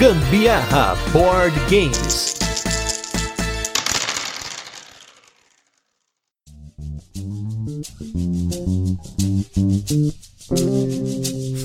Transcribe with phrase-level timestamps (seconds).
[0.00, 2.34] Gambiarra Board Games.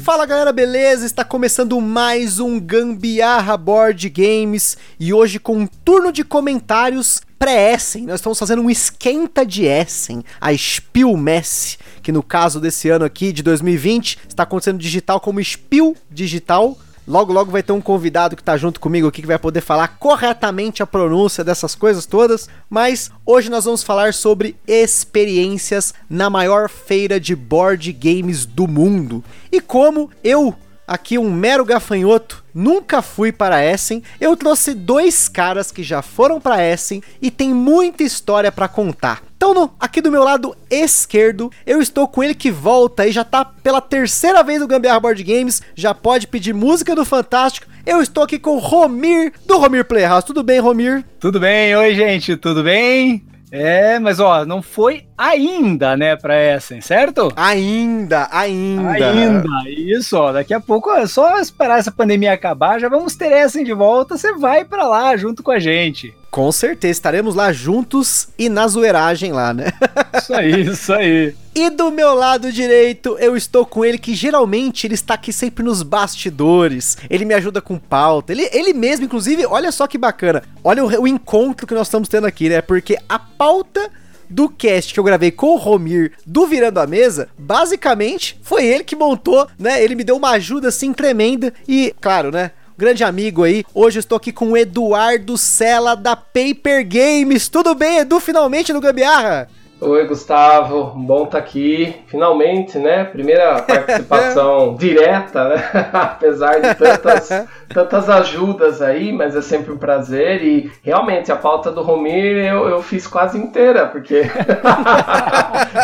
[0.04, 1.06] Fala galera, beleza?
[1.06, 8.06] Está começando mais um Gambiarra Board Games e hoje com um turno de comentários pré-Essen.
[8.06, 13.32] Nós estamos fazendo um esquenta de Essen, a Spielmesse, que no caso desse ano aqui,
[13.32, 16.78] de 2020, está acontecendo digital como Spiel Digital.
[17.08, 19.88] Logo, logo vai ter um convidado que tá junto comigo aqui que vai poder falar
[20.00, 22.50] corretamente a pronúncia dessas coisas todas.
[22.68, 29.24] Mas hoje nós vamos falar sobre experiências na maior feira de board games do mundo.
[29.52, 30.56] E como eu,
[30.88, 36.40] aqui um mero gafanhoto, nunca fui para Essen, eu trouxe dois caras que já foram
[36.40, 39.24] para Essen e tem muita história para contar.
[39.36, 43.24] Então, no, aqui do meu lado esquerdo, eu estou com ele que volta e já
[43.24, 47.68] tá pela terceira vez no Gambiarra Board Games, já pode pedir música do Fantástico.
[47.86, 50.26] Eu estou aqui com o Romir, do Romir Playhouse.
[50.26, 51.06] Tudo bem, Romir?
[51.20, 53.24] Tudo bem, oi gente, tudo bem?
[53.52, 57.32] É, mas ó, não foi ainda, né, pra Essen, certo?
[57.36, 59.12] Ainda, ainda.
[59.12, 63.32] Ainda, isso, ó, daqui a pouco é só esperar essa pandemia acabar, já vamos ter
[63.32, 66.14] Essen de volta, você vai pra lá junto com a gente.
[66.30, 69.72] Com certeza, estaremos lá juntos e na zoeiragem lá, né?
[70.20, 71.36] Isso aí, isso aí.
[71.54, 75.64] E do meu lado direito, eu estou com ele, que geralmente ele está aqui sempre
[75.64, 76.98] nos bastidores.
[77.10, 78.34] Ele me ajuda com pauta.
[78.34, 80.44] Ele, ele mesmo, inclusive, olha só que bacana.
[80.64, 82.62] Olha o, o encontro que nós estamos tendo aqui, né?
[82.62, 83.90] Porque a pauta
[84.30, 88.84] do cast que eu gravei com o Romir do Virando a Mesa, basicamente foi ele
[88.84, 89.84] que montou, né?
[89.84, 92.52] Ele me deu uma ajuda assim tremenda e, claro, né?
[92.78, 93.64] grande amigo aí.
[93.74, 97.48] Hoje estou aqui com o Eduardo Sela da Paper Games.
[97.48, 99.50] Tudo bem, Edu, finalmente no Gambiarra?
[99.88, 103.04] Oi, Gustavo, bom estar tá aqui, finalmente, né?
[103.04, 105.64] Primeira participação direta, né?
[105.94, 107.30] Apesar de tantas,
[107.72, 110.42] tantas ajudas aí, mas é sempre um prazer.
[110.44, 114.24] E realmente a pauta do Romir eu, eu fiz quase inteira, porque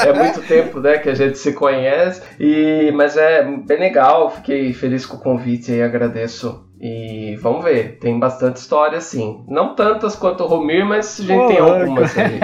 [0.07, 2.23] é muito tempo né, que a gente se conhece.
[2.39, 7.99] E, mas é bem legal, fiquei feliz com o convite e agradeço e vamos ver,
[7.99, 9.45] tem bastante história sim.
[9.47, 12.39] Não tantas quanto o Romir, mas a gente tem algumas aí.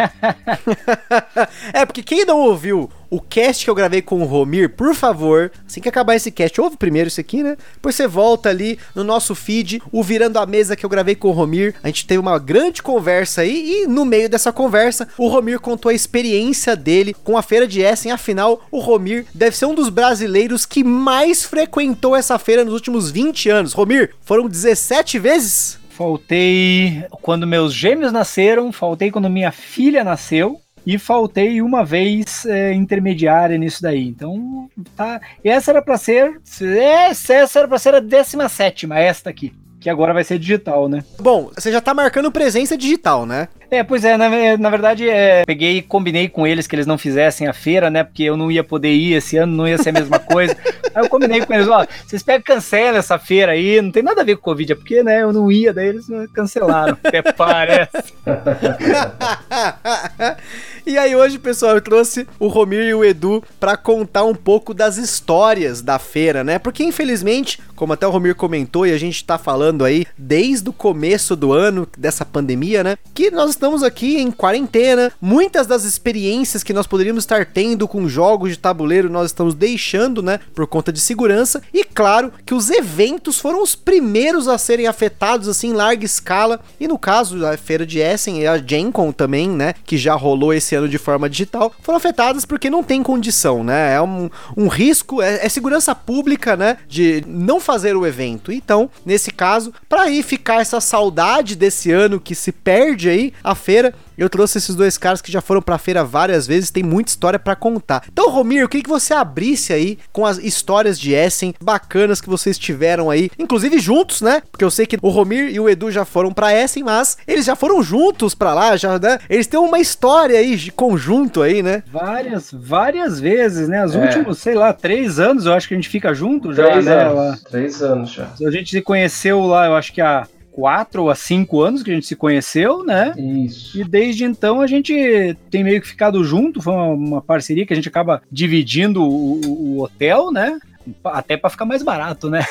[1.73, 5.51] é, porque quem não ouviu o cast que eu gravei com o Romir, por favor,
[5.65, 7.57] assim que acabar esse cast, ouve primeiro isso aqui, né?
[7.73, 11.29] Depois você volta ali no nosso feed, o Virando a Mesa que eu gravei com
[11.29, 11.75] o Romir.
[11.83, 15.89] A gente teve uma grande conversa aí e no meio dessa conversa, o Romir contou
[15.89, 18.11] a experiência dele com a Feira de Essen.
[18.11, 23.09] Afinal, o Romir deve ser um dos brasileiros que mais frequentou essa feira nos últimos
[23.09, 23.73] 20 anos.
[23.73, 25.79] Romir, foram 17 vezes?
[25.89, 32.73] Faltei quando meus gêmeos nasceram, faltei quando minha filha nasceu e faltei uma vez é,
[32.73, 34.07] intermediária nisso daí.
[34.07, 35.19] Então, tá.
[35.43, 36.39] Essa era para ser.
[36.61, 41.03] Essa era para ser a 17, esta aqui que agora vai ser digital, né?
[41.19, 43.47] Bom, você já tá marcando presença digital, né?
[43.69, 46.97] É, pois é, na, na verdade, é, peguei e combinei com eles que eles não
[46.97, 48.03] fizessem a feira, né?
[48.03, 50.55] Porque eu não ia poder ir esse ano, não ia ser a mesma coisa.
[50.95, 54.21] aí eu combinei com eles, ó, vocês pegam cancela essa feira aí, não tem nada
[54.21, 56.97] a ver com Covid, é porque, né, eu não ia, daí eles cancelaram.
[57.03, 58.13] Até parece.
[60.87, 64.73] e aí hoje, pessoal, eu trouxe o Romir e o Edu para contar um pouco
[64.73, 66.57] das histórias da feira, né?
[66.57, 70.73] Porque infelizmente, como até o Romir comentou e a gente tá falando aí desde o
[70.73, 75.11] começo do ano dessa pandemia, né, que nós estamos aqui em quarentena.
[75.21, 80.23] Muitas das experiências que nós poderíamos estar tendo com jogos de tabuleiro nós estamos deixando,
[80.23, 81.61] né, por conta de segurança.
[81.73, 86.61] E claro que os eventos foram os primeiros a serem afetados assim em larga escala.
[86.79, 90.53] E no caso da feira de Essen e a GenCon também, né, que já rolou
[90.53, 93.93] esse de forma digital, foram afetadas porque não tem condição, né?
[93.93, 98.51] É um, um risco, é, é segurança pública, né, de não fazer o evento.
[98.51, 103.55] Então, nesse caso, para aí ficar essa saudade desse ano que se perde aí a
[103.55, 107.09] feira, eu trouxe esses dois caras que já foram pra feira várias vezes, tem muita
[107.09, 108.03] história para contar.
[108.11, 112.29] Então, Romir, eu queria que você abrisse aí com as histórias de Essen bacanas que
[112.29, 114.41] vocês tiveram aí, inclusive juntos, né?
[114.51, 117.45] Porque eu sei que o Romir e o Edu já foram para Essen, mas eles
[117.45, 119.19] já foram juntos para lá, já, né?
[119.29, 121.83] Eles têm uma história aí de conjunto aí, né?
[121.91, 123.85] Várias, várias vezes, né?
[123.85, 123.99] Os é.
[123.99, 127.03] últimos, sei lá, três anos eu acho que a gente fica junto já, três né?
[127.03, 127.43] Anos.
[127.43, 128.29] Três anos já.
[128.45, 131.93] A gente se conheceu lá, eu acho que a quatro a cinco anos que a
[131.93, 133.13] gente se conheceu, né?
[133.15, 133.79] Isso.
[133.79, 137.73] E desde então a gente tem meio que ficado junto, foi uma, uma parceria que
[137.73, 140.57] a gente acaba dividindo o, o hotel, né?
[141.03, 142.41] Até para ficar mais barato, né?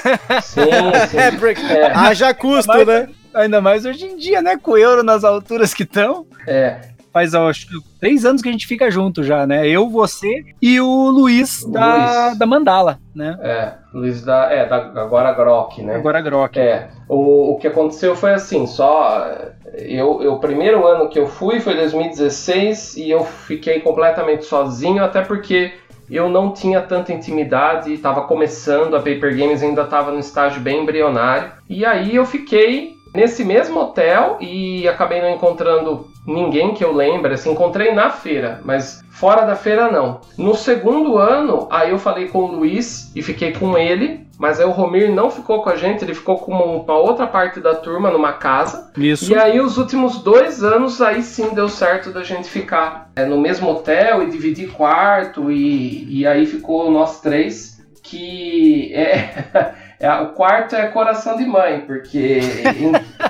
[0.40, 0.60] Sim,
[1.10, 1.18] sim.
[1.18, 1.90] é, porque é.
[1.92, 3.14] haja custo, ainda mais, né?
[3.34, 4.56] Ainda mais hoje em dia, né?
[4.56, 6.24] Com o euro nas alturas que estão.
[6.46, 6.90] É.
[7.16, 9.66] faz acho, três anos que a gente fica junto já, né?
[9.66, 12.38] Eu, você e o Luiz, o da, Luiz.
[12.38, 13.38] da Mandala, né?
[13.40, 14.52] É, Luiz da.
[14.52, 15.94] É, da agora Grok, né?
[15.94, 16.58] Agora Grok.
[16.58, 16.90] É.
[17.08, 19.30] O, o que aconteceu foi assim, só.
[19.78, 25.02] Eu, eu, o primeiro ano que eu fui foi 2016 e eu fiquei completamente sozinho,
[25.02, 25.72] até porque
[26.10, 30.82] eu não tinha tanta intimidade, estava começando, a Paper Games ainda estava no estágio bem
[30.82, 31.50] embrionário.
[31.66, 37.34] E aí eu fiquei nesse mesmo hotel e acabei não encontrando ninguém que eu lembre,
[37.34, 40.20] assim, encontrei na feira, mas fora da feira não.
[40.36, 44.66] No segundo ano, aí eu falei com o Luiz e fiquei com ele, mas aí
[44.66, 48.10] o Romir não ficou com a gente, ele ficou com uma outra parte da turma
[48.10, 48.90] numa casa.
[48.96, 49.32] Isso.
[49.32, 53.40] E aí os últimos dois anos, aí sim deu certo da gente ficar é, no
[53.40, 59.74] mesmo hotel e dividir quarto e, e aí ficou nós três que é É,
[60.22, 62.40] o quarto é coração de mãe, porque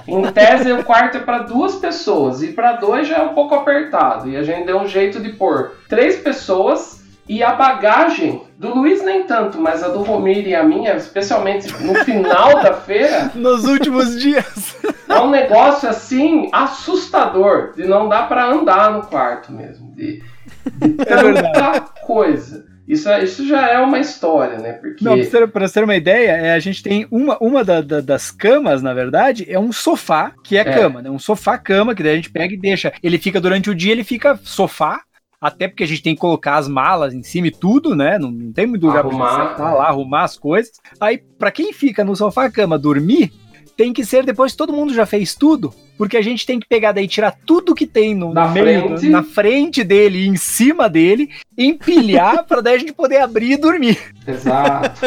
[0.06, 3.34] em, em tese o quarto é para duas pessoas e para dois já é um
[3.34, 4.28] pouco apertado.
[4.28, 9.02] E a gente deu um jeito de pôr três pessoas e a bagagem do Luiz
[9.02, 13.30] nem tanto, mas a do Romir e a minha, especialmente no final da feira.
[13.34, 14.76] Nos últimos dias.
[15.08, 20.22] É um negócio assim assustador de não dar para andar no quarto mesmo, de,
[20.66, 22.75] de é tanta coisa.
[22.86, 24.72] Isso, é, isso já é uma história, né?
[24.74, 25.04] Porque...
[25.04, 25.14] Não,
[25.48, 28.82] pra você ter uma ideia, é, a gente tem uma, uma da, da, das camas,
[28.82, 30.64] na verdade, é um sofá, que é, é.
[30.64, 31.10] cama, né?
[31.10, 32.92] Um sofá-cama, que daí a gente pega e deixa.
[33.02, 35.00] Ele fica durante o dia, ele fica sofá,
[35.40, 38.18] até porque a gente tem que colocar as malas em cima e tudo, né?
[38.18, 40.72] Não, não tem muito lugar arrumar, pra sentar lá, arrumar as coisas.
[41.00, 43.32] Aí, para quem fica no sofá-cama dormir,
[43.76, 46.66] tem que ser depois que todo mundo já fez tudo, porque a gente tem que
[46.66, 49.08] pegar daí, tirar tudo que tem no, na, meio, frente.
[49.08, 53.56] na frente dele e em cima dele, empilhar para daí a gente poder abrir e
[53.56, 53.98] dormir.
[54.26, 55.00] Exato.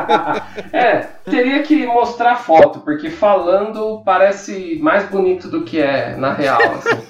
[0.72, 6.60] é, teria que mostrar foto, porque falando parece mais bonito do que é na real.
[6.62, 7.02] Assim.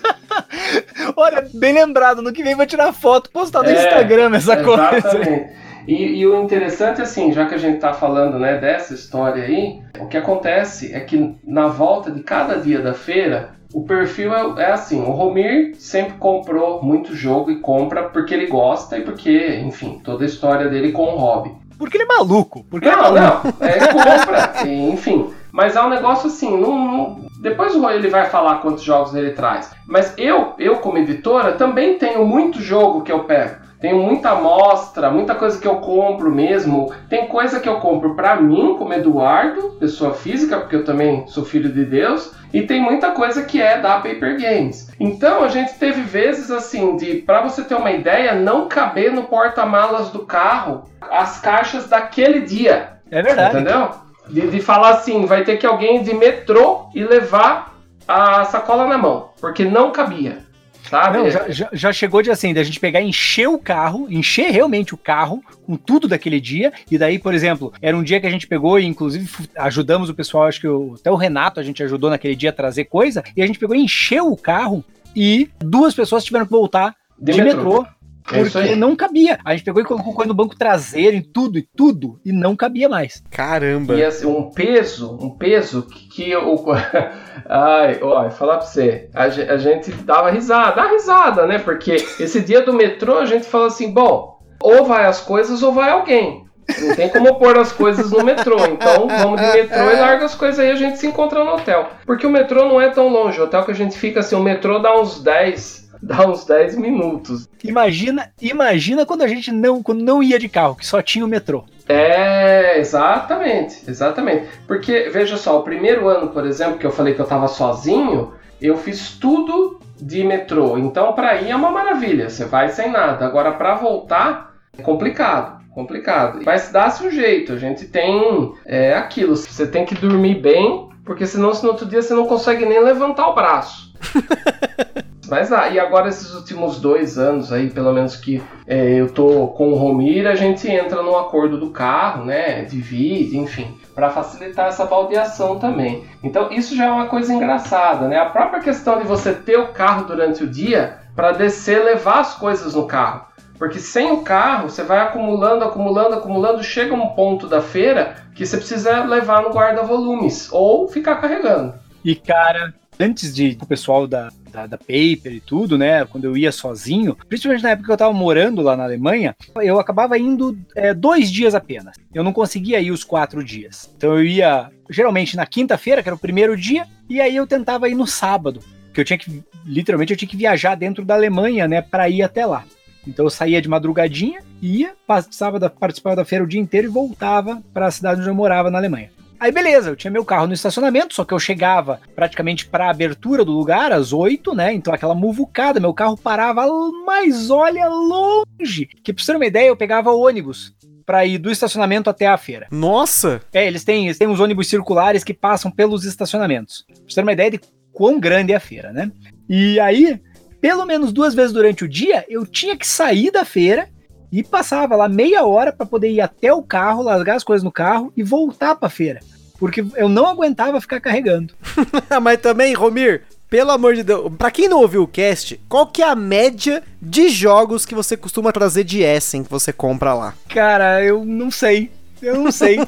[1.16, 5.02] Olha, bem lembrado, no que vem vai tirar foto, postar no é, Instagram essa exatamente.
[5.02, 5.65] coisa.
[5.86, 9.80] E, e, o interessante, assim, já que a gente está falando né, dessa história aí,
[10.00, 14.62] o que acontece é que na volta de cada dia da feira, o perfil é,
[14.62, 19.60] é, assim: o Romir sempre comprou muito jogo e compra porque ele gosta e porque,
[19.64, 21.52] enfim, toda a história dele com o hobby.
[21.78, 22.64] Porque ele é maluco.
[22.64, 23.54] Porque não, é maluco.
[23.60, 25.30] não, é compra, e, enfim.
[25.52, 29.30] Mas é um negócio assim, não, não, depois o ele vai falar quantos jogos ele
[29.30, 29.70] traz.
[29.86, 33.65] Mas eu, eu como editora, também tenho muito jogo que eu pego.
[33.80, 36.92] Tenho muita amostra, muita coisa que eu compro mesmo.
[37.08, 41.44] Tem coisa que eu compro para mim, como Eduardo, pessoa física, porque eu também sou
[41.44, 42.32] filho de Deus.
[42.52, 44.90] E tem muita coisa que é da Paper Games.
[44.98, 49.24] Então a gente teve vezes assim de, para você ter uma ideia, não caber no
[49.24, 52.92] porta-malas do carro as caixas daquele dia.
[53.10, 53.56] É verdade.
[53.56, 53.90] Entendeu?
[54.28, 57.76] De, de falar assim, vai ter que alguém de metrô e levar
[58.08, 60.45] a sacola na mão, porque não cabia.
[60.88, 61.18] Sabe?
[61.18, 64.50] Não, já, já, já, chegou de assim, da gente pegar e encher o carro, encher
[64.50, 66.72] realmente o carro com tudo daquele dia.
[66.90, 70.14] E daí, por exemplo, era um dia que a gente pegou e, inclusive, ajudamos o
[70.14, 73.24] pessoal, acho que o, até o Renato a gente ajudou naquele dia a trazer coisa.
[73.36, 74.84] E a gente pegou e encheu o carro
[75.14, 77.82] e duas pessoas tiveram que voltar de, de metrô.
[77.82, 77.95] metrô
[78.32, 79.38] é porque não cabia.
[79.44, 82.56] A gente pegou e colocou coisa no banco traseiro, em tudo e tudo, e não
[82.56, 83.22] cabia mais.
[83.30, 83.94] Caramba.
[83.94, 86.64] E assim, um peso, um peso que, que eu.
[87.48, 91.58] Ai, ó, falar pra você, a, a gente dava risada, dá risada, né?
[91.58, 95.72] Porque esse dia do metrô a gente falou assim: bom, ou vai as coisas ou
[95.72, 96.46] vai alguém.
[96.80, 98.56] Não tem como pôr as coisas no metrô.
[98.66, 101.88] Então vamos de metrô e larga as coisas aí a gente se encontra no hotel.
[102.04, 103.40] Porque o metrô não é tão longe.
[103.40, 106.76] O hotel que a gente fica assim, o metrô dá uns 10, dá uns 10
[106.76, 107.48] minutos.
[107.64, 111.28] Imagina, imagina quando a gente não, quando não ia de carro, que só tinha o
[111.28, 111.64] metrô.
[111.88, 114.46] É, exatamente, exatamente.
[114.66, 118.32] Porque, veja só, o primeiro ano, por exemplo, que eu falei que eu tava sozinho,
[118.60, 120.76] eu fiz tudo de metrô.
[120.78, 123.24] Então, para ir é uma maravilha, você vai sem nada.
[123.24, 126.40] Agora, para voltar, é complicado complicado.
[126.42, 131.26] Mas dá-se um jeito, a gente tem é, aquilo, você tem que dormir bem, porque
[131.26, 133.92] senão no outro dia você não consegue nem levantar o braço.
[135.28, 139.48] Mas ah, e agora esses últimos dois anos aí, pelo menos que é, eu tô
[139.48, 142.62] com o Romir, a gente entra no acordo do carro, né?
[142.64, 146.04] Divide, enfim, para facilitar essa baldeação também.
[146.22, 148.18] Então isso já é uma coisa engraçada, né?
[148.18, 152.34] A própria questão de você ter o carro durante o dia para descer, levar as
[152.34, 153.26] coisas no carro.
[153.58, 158.44] Porque sem o carro, você vai acumulando, acumulando, acumulando, chega um ponto da feira que
[158.44, 161.74] você precisa levar no guarda-volumes ou ficar carregando.
[162.04, 166.04] E cara, antes de o pessoal da, da, da, Paper e tudo, né?
[166.06, 169.78] Quando eu ia sozinho, principalmente na época que eu tava morando lá na Alemanha, eu
[169.78, 171.96] acabava indo é, dois dias apenas.
[172.14, 173.92] Eu não conseguia ir os quatro dias.
[173.96, 177.88] Então eu ia geralmente na quinta-feira, que era o primeiro dia, e aí eu tentava
[177.88, 178.60] ir no sábado.
[178.94, 182.22] que eu tinha que, literalmente, eu tinha que viajar dentro da Alemanha, né, para ir
[182.22, 182.64] até lá.
[183.06, 186.90] Então eu saía de madrugadinha, ia, participava da, participava da feira o dia inteiro e
[186.90, 189.10] voltava para a cidade onde eu morava na Alemanha.
[189.38, 192.90] Aí beleza, eu tinha meu carro no estacionamento, só que eu chegava praticamente para a
[192.90, 194.72] abertura do lugar às 8, né?
[194.72, 196.66] Então aquela muvucada, meu carro parava,
[197.04, 198.86] mas olha longe.
[199.02, 200.74] Que pra você ter uma ideia, eu pegava ônibus
[201.04, 202.66] para ir do estacionamento até a feira.
[202.70, 203.40] Nossa!
[203.52, 206.84] É, eles têm, eles têm uns ônibus circulares que passam pelos estacionamentos.
[206.86, 207.60] Pra você ter uma ideia de
[207.92, 209.12] quão grande é a feira, né?
[209.48, 210.20] E aí,
[210.60, 213.88] pelo menos duas vezes durante o dia, eu tinha que sair da feira
[214.36, 217.72] e passava lá meia hora para poder ir até o carro, largar as coisas no
[217.72, 219.20] carro e voltar para a feira.
[219.58, 221.54] Porque eu não aguentava ficar carregando.
[222.20, 226.02] Mas também, Romir, pelo amor de Deus, pra quem não ouviu o cast, qual que
[226.02, 230.34] é a média de jogos que você costuma trazer de Essen que você compra lá?
[230.50, 231.90] Cara, eu não sei.
[232.20, 232.78] Eu não sei.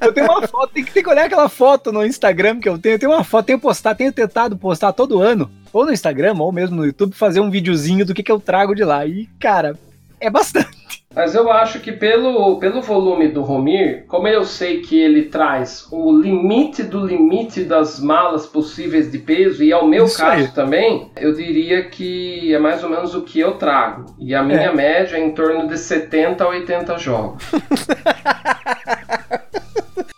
[0.00, 2.78] eu tenho uma foto, tem que, tem que olhar aquela foto no Instagram que eu
[2.78, 2.94] tenho.
[2.94, 6.50] Eu tenho uma foto, tenho postar, tenho tentado postar todo ano, ou no Instagram, ou
[6.50, 9.04] mesmo no YouTube, fazer um videozinho do que, que eu trago de lá.
[9.04, 9.78] E, cara,
[10.24, 11.04] é bastante.
[11.14, 15.86] Mas eu acho que pelo, pelo volume do Romir, como eu sei que ele traz
[15.92, 20.48] o limite do limite das malas possíveis de peso, e ao meu Isso caso aí.
[20.48, 24.06] também, eu diria que é mais ou menos o que eu trago.
[24.18, 24.74] E a minha é.
[24.74, 27.44] média é em torno de 70 a 80 jogos.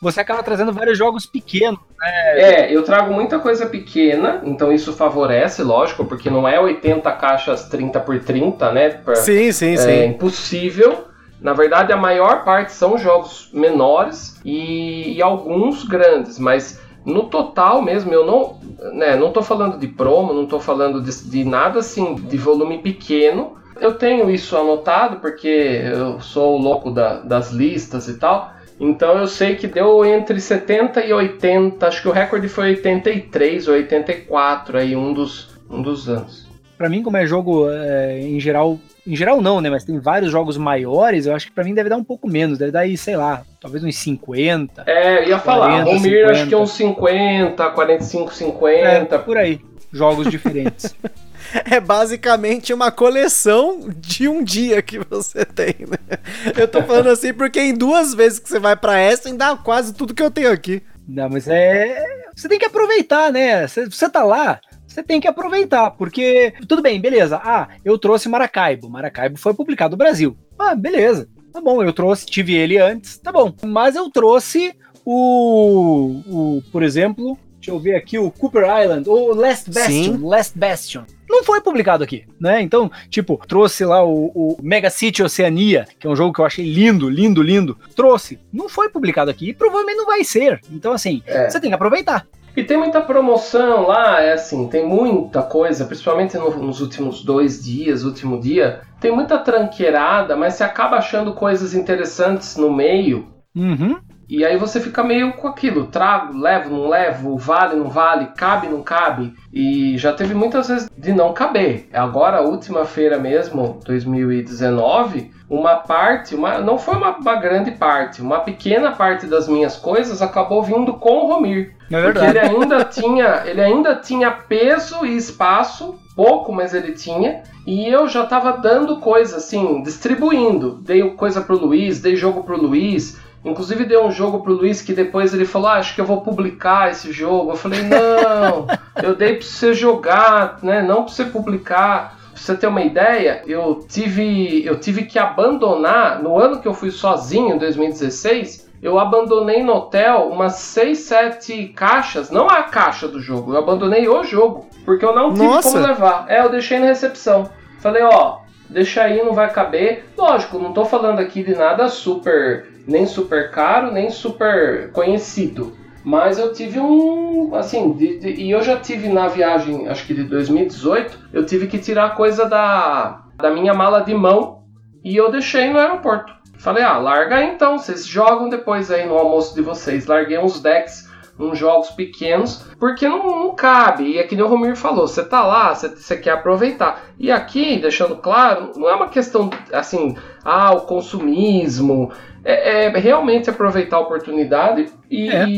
[0.07, 2.41] você acaba trazendo vários jogos pequenos, né?
[2.41, 7.69] É, eu trago muita coisa pequena, então isso favorece, lógico, porque não é 80 caixas
[7.69, 8.91] 30 por 30, né?
[8.91, 9.91] Pra, sim, sim, é sim.
[9.91, 11.07] É impossível.
[11.41, 17.83] Na verdade, a maior parte são jogos menores e, e alguns grandes, mas no total
[17.83, 18.59] mesmo, eu não,
[18.93, 22.79] né, não tô falando de promo, não tô falando de, de nada assim de volume
[22.79, 23.57] pequeno.
[23.81, 28.56] Eu tenho isso anotado porque eu sou o louco da, das listas e tal.
[28.79, 33.69] Então eu sei que deu entre 70 e 80, acho que o recorde foi 83
[33.69, 36.47] ou 84 aí, um dos, um dos anos.
[36.77, 40.31] Para mim, como é jogo é, em geral, em geral não, né, mas tem vários
[40.31, 42.99] jogos maiores, eu acho que para mim deve dar um pouco menos, deve dar aí,
[42.99, 44.85] sei lá, talvez uns 50.
[44.87, 46.31] É, ia falar, 40, Romir 50.
[46.33, 49.15] acho que é uns 50, 45, 50.
[49.15, 49.59] É, por aí,
[49.91, 50.95] jogos diferentes.
[51.71, 56.19] é basicamente uma coleção de um dia que você tem, né?
[56.57, 59.95] Eu tô falando assim porque em duas vezes que você vai para Essen dá quase
[59.95, 60.83] tudo que eu tenho aqui.
[61.09, 62.05] Não, mas é.
[62.35, 63.67] Você tem que aproveitar, né?
[63.67, 66.55] Você, você tá lá, você tem que aproveitar, porque.
[66.67, 67.41] Tudo bem, beleza.
[67.43, 68.89] Ah, eu trouxe Maracaibo.
[68.89, 70.37] Maracaibo foi publicado no Brasil.
[70.59, 71.29] Ah, beleza.
[71.53, 73.55] Tá bom, eu trouxe, tive ele antes, tá bom.
[73.65, 74.75] Mas eu trouxe
[75.05, 76.23] o.
[76.27, 79.91] o por exemplo, deixa eu ver aqui, o Cooper Island, ou Last Bastion.
[79.91, 80.19] Sim.
[80.23, 82.63] Last Bastion não foi publicado aqui, né?
[82.63, 86.45] Então, tipo, trouxe lá o, o, Mega City Oceania, que é um jogo que eu
[86.45, 87.77] achei lindo, lindo, lindo.
[87.97, 88.39] Trouxe.
[88.53, 90.61] Não foi publicado aqui e provavelmente não vai ser.
[90.71, 91.51] Então, assim, é.
[91.51, 92.27] você tem que aproveitar.
[92.57, 97.63] E tem muita promoção lá, é assim, tem muita coisa, principalmente no, nos últimos dois
[97.63, 98.81] dias, último dia.
[99.01, 103.27] Tem muita tranqueirada, mas você acaba achando coisas interessantes no meio.
[103.55, 103.99] Uhum.
[104.29, 108.67] E aí você fica meio com aquilo, trago, levo, não levo, vale, não vale, cabe,
[108.67, 109.33] não cabe.
[109.53, 111.89] E já teve muitas vezes de não caber.
[111.93, 118.41] Agora, última feira mesmo, 2019, uma parte, uma, não foi uma, uma, grande parte, uma
[118.41, 121.77] pequena parte das minhas coisas acabou vindo com o Romir.
[121.91, 127.45] É porque ele ainda tinha, ele ainda tinha peso e espaço, pouco, mas ele tinha.
[127.65, 130.81] E eu já estava dando coisa assim, distribuindo.
[130.83, 134.93] Dei coisa pro Luiz, dei jogo pro Luiz, Inclusive deu um jogo pro Luiz que
[134.93, 137.53] depois ele falou: ah, acho que eu vou publicar esse jogo.
[137.53, 138.67] Eu falei: não,
[139.03, 140.83] eu dei para você jogar, né?
[140.83, 142.17] Não para você publicar.
[142.33, 146.75] Pra você ter uma ideia, eu tive, eu tive que abandonar, no ano que eu
[146.75, 153.09] fui sozinho, em 2016, eu abandonei no hotel umas 6, 7 caixas, não a caixa
[153.09, 155.71] do jogo, eu abandonei o jogo, porque eu não tive Nossa.
[155.71, 156.27] como levar.
[156.29, 157.49] É, eu deixei na recepção.
[157.81, 160.05] Falei, ó, deixa aí, não vai caber.
[160.17, 165.77] Lógico, não tô falando aqui de nada super nem super caro, nem super conhecido.
[166.05, 167.55] Mas eu tive um.
[167.55, 171.67] Assim, de, de, e eu já tive na viagem, acho que de 2018, eu tive
[171.67, 174.63] que tirar coisa da, da minha mala de mão
[175.03, 176.33] e eu deixei no aeroporto.
[176.59, 180.07] Falei, ah, larga aí então, vocês jogam depois aí no almoço de vocês.
[180.07, 184.05] Larguei uns decks, uns jogos pequenos, porque não, não cabe.
[184.05, 187.05] E é que nem o Romir falou, você tá lá, você, você quer aproveitar.
[187.19, 192.11] E aqui, deixando claro, não é uma questão assim, ah, o consumismo,
[192.45, 195.49] é, é realmente aproveitar a oportunidade e, é.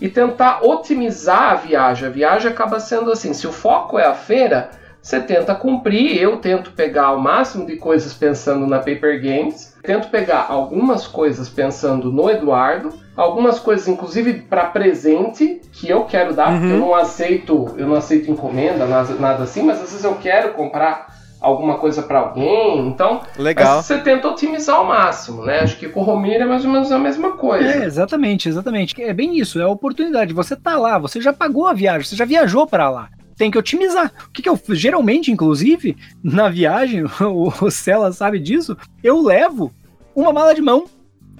[0.00, 2.08] e, tentar otimizar a viagem.
[2.08, 4.70] A viagem acaba sendo assim: se o foco é a feira,
[5.02, 6.20] você tenta cumprir.
[6.20, 11.48] Eu tento pegar o máximo de coisas pensando na Paper Games, tento pegar algumas coisas
[11.48, 16.58] pensando no Eduardo, algumas coisas inclusive para presente que eu quero dar, uhum.
[16.60, 20.14] porque eu não aceito, eu não aceito encomenda, nada, nada assim, mas às vezes eu
[20.16, 22.86] quero comprar alguma coisa para alguém.
[22.86, 23.82] Então, Legal.
[23.82, 25.60] você tenta otimizar ao máximo, né?
[25.60, 27.68] Acho que com o Romir é mais ou menos a mesma coisa.
[27.68, 29.00] É, exatamente, exatamente.
[29.00, 30.32] É bem isso, é a oportunidade.
[30.32, 33.08] Você tá lá, você já pagou a viagem, você já viajou para lá.
[33.38, 34.12] Tem que otimizar.
[34.26, 39.72] O que, que eu geralmente, inclusive, na viagem, o Cela sabe disso, eu levo
[40.14, 40.86] uma mala de mão.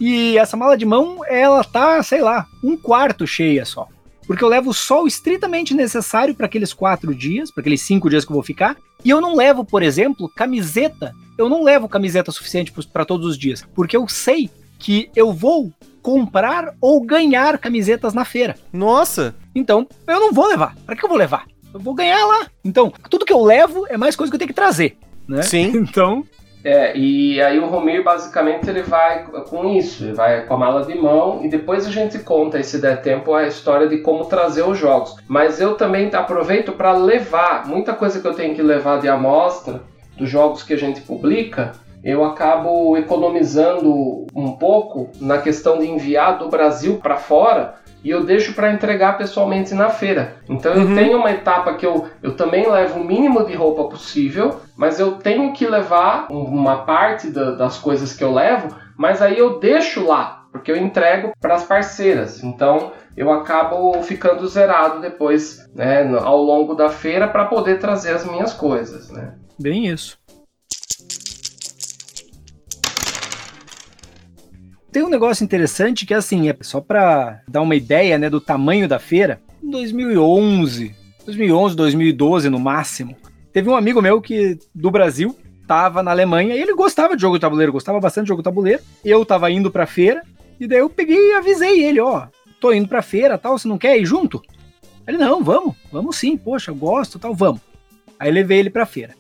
[0.00, 3.88] E essa mala de mão, ela tá, sei lá, um quarto cheia só
[4.28, 8.26] porque eu levo só o estritamente necessário para aqueles quatro dias, para aqueles cinco dias
[8.26, 11.14] que eu vou ficar, e eu não levo, por exemplo, camiseta.
[11.38, 15.72] Eu não levo camiseta suficiente para todos os dias, porque eu sei que eu vou
[16.02, 18.54] comprar ou ganhar camisetas na feira.
[18.70, 19.34] Nossa!
[19.54, 20.76] Então, eu não vou levar.
[20.84, 21.46] Para que eu vou levar?
[21.78, 22.49] Eu vou ganhar lá.
[22.64, 24.97] Então, tudo que eu levo é mais coisa que eu tenho que trazer,
[25.28, 25.42] né?
[25.42, 25.73] Sim.
[25.88, 26.25] Então,
[26.64, 30.85] é, e aí o Romir basicamente ele vai com isso, ele vai com a mala
[30.85, 34.62] de mão e depois a gente conta, se der tempo, a história de como trazer
[34.62, 35.14] os jogos.
[35.28, 39.82] Mas eu também aproveito para levar muita coisa que eu tenho que levar de amostra
[40.16, 41.73] dos jogos que a gente publica.
[42.02, 48.24] Eu acabo economizando um pouco na questão de enviar do Brasil para fora, e eu
[48.24, 50.36] deixo para entregar pessoalmente na feira.
[50.48, 50.90] Então uhum.
[50.90, 55.00] eu tenho uma etapa que eu, eu também levo o mínimo de roupa possível, mas
[55.00, 59.58] eu tenho que levar uma parte da, das coisas que eu levo, mas aí eu
[59.58, 62.42] deixo lá, porque eu entrego para as parceiras.
[62.42, 68.24] Então eu acabo ficando zerado depois, né, ao longo da feira para poder trazer as
[68.24, 69.34] minhas coisas, né?
[69.58, 70.16] Bem isso.
[74.90, 78.88] Tem um negócio interessante que, assim, é só para dar uma ideia né, do tamanho
[78.88, 79.40] da feira.
[79.62, 80.95] Em 2011,
[81.26, 83.14] 2011, 2012 no máximo,
[83.52, 87.37] teve um amigo meu que do Brasil tava na Alemanha e ele gostava de jogo
[87.37, 88.83] de tabuleiro, gostava bastante de jogo de tabuleiro.
[89.04, 90.23] Eu tava indo pra feira
[90.59, 92.26] e daí eu peguei e avisei ele, ó,
[92.59, 94.40] tô indo pra feira, tal, você não quer ir junto?
[95.07, 97.61] Ele, não, vamos, vamos sim, poxa, gosto, tal, vamos.
[98.18, 99.14] Aí levei ele pra feira.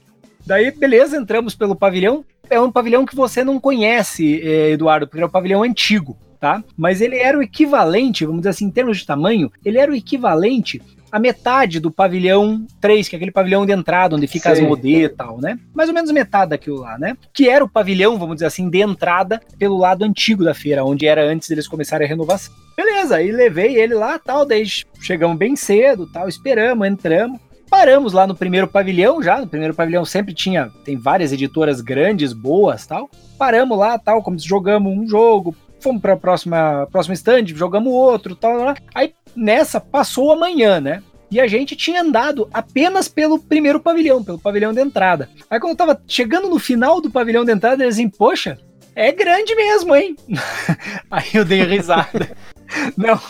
[0.46, 5.22] Daí, beleza, entramos pelo pavilhão, é um pavilhão que você não conhece, eh, Eduardo, porque
[5.22, 6.62] é um pavilhão antigo, tá?
[6.76, 9.94] Mas ele era o equivalente, vamos dizer assim, em termos de tamanho, ele era o
[9.94, 10.80] equivalente
[11.10, 14.62] a metade do pavilhão 3, que é aquele pavilhão de entrada, onde fica Sim.
[14.62, 15.58] as modê e tal, né?
[15.74, 17.16] Mais ou menos metade daquilo lá, né?
[17.32, 21.06] Que era o pavilhão, vamos dizer assim, de entrada pelo lado antigo da feira, onde
[21.06, 22.54] era antes deles começarem a renovação.
[22.76, 24.64] Beleza, aí levei ele lá, tal, daí
[25.00, 27.40] chegamos bem cedo, tal, esperamos, entramos.
[27.70, 32.32] Paramos lá no primeiro pavilhão já, no primeiro pavilhão sempre tinha, tem várias editoras grandes,
[32.32, 33.10] boas, tal.
[33.38, 38.34] Paramos lá, tal, como jogamos um jogo, fomos para a próxima próxima stand, jogamos outro,
[38.34, 38.74] tal, tal.
[38.94, 41.02] Aí nessa passou amanhã, né?
[41.30, 45.28] E a gente tinha andado apenas pelo primeiro pavilhão, pelo pavilhão de entrada.
[45.50, 48.58] Aí quando eu tava chegando no final do pavilhão de entrada, eles assim, poxa,
[48.94, 50.16] é grande mesmo, hein?
[51.10, 52.30] Aí eu dei risada.
[52.96, 53.20] Não,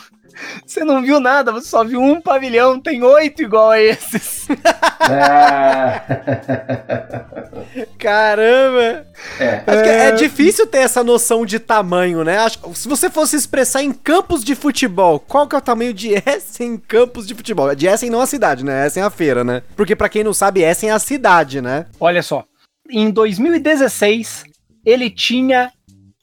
[0.64, 4.46] você não viu nada, você só viu um pavilhão, tem oito igual a esses.
[5.00, 6.02] Ah.
[7.98, 9.06] Caramba!
[9.38, 9.62] É.
[9.66, 12.38] Acho que é difícil ter essa noção de tamanho, né?
[12.38, 16.14] Acho, se você fosse expressar em campos de futebol, qual que é o tamanho de
[16.26, 17.74] Essen em campos de futebol?
[17.74, 18.86] De Essen não a cidade, né?
[18.86, 19.62] Essen é a feira, né?
[19.76, 21.86] Porque para quem não sabe, Essen é a cidade, né?
[22.00, 22.44] Olha só,
[22.90, 24.44] em 2016
[24.84, 25.70] ele tinha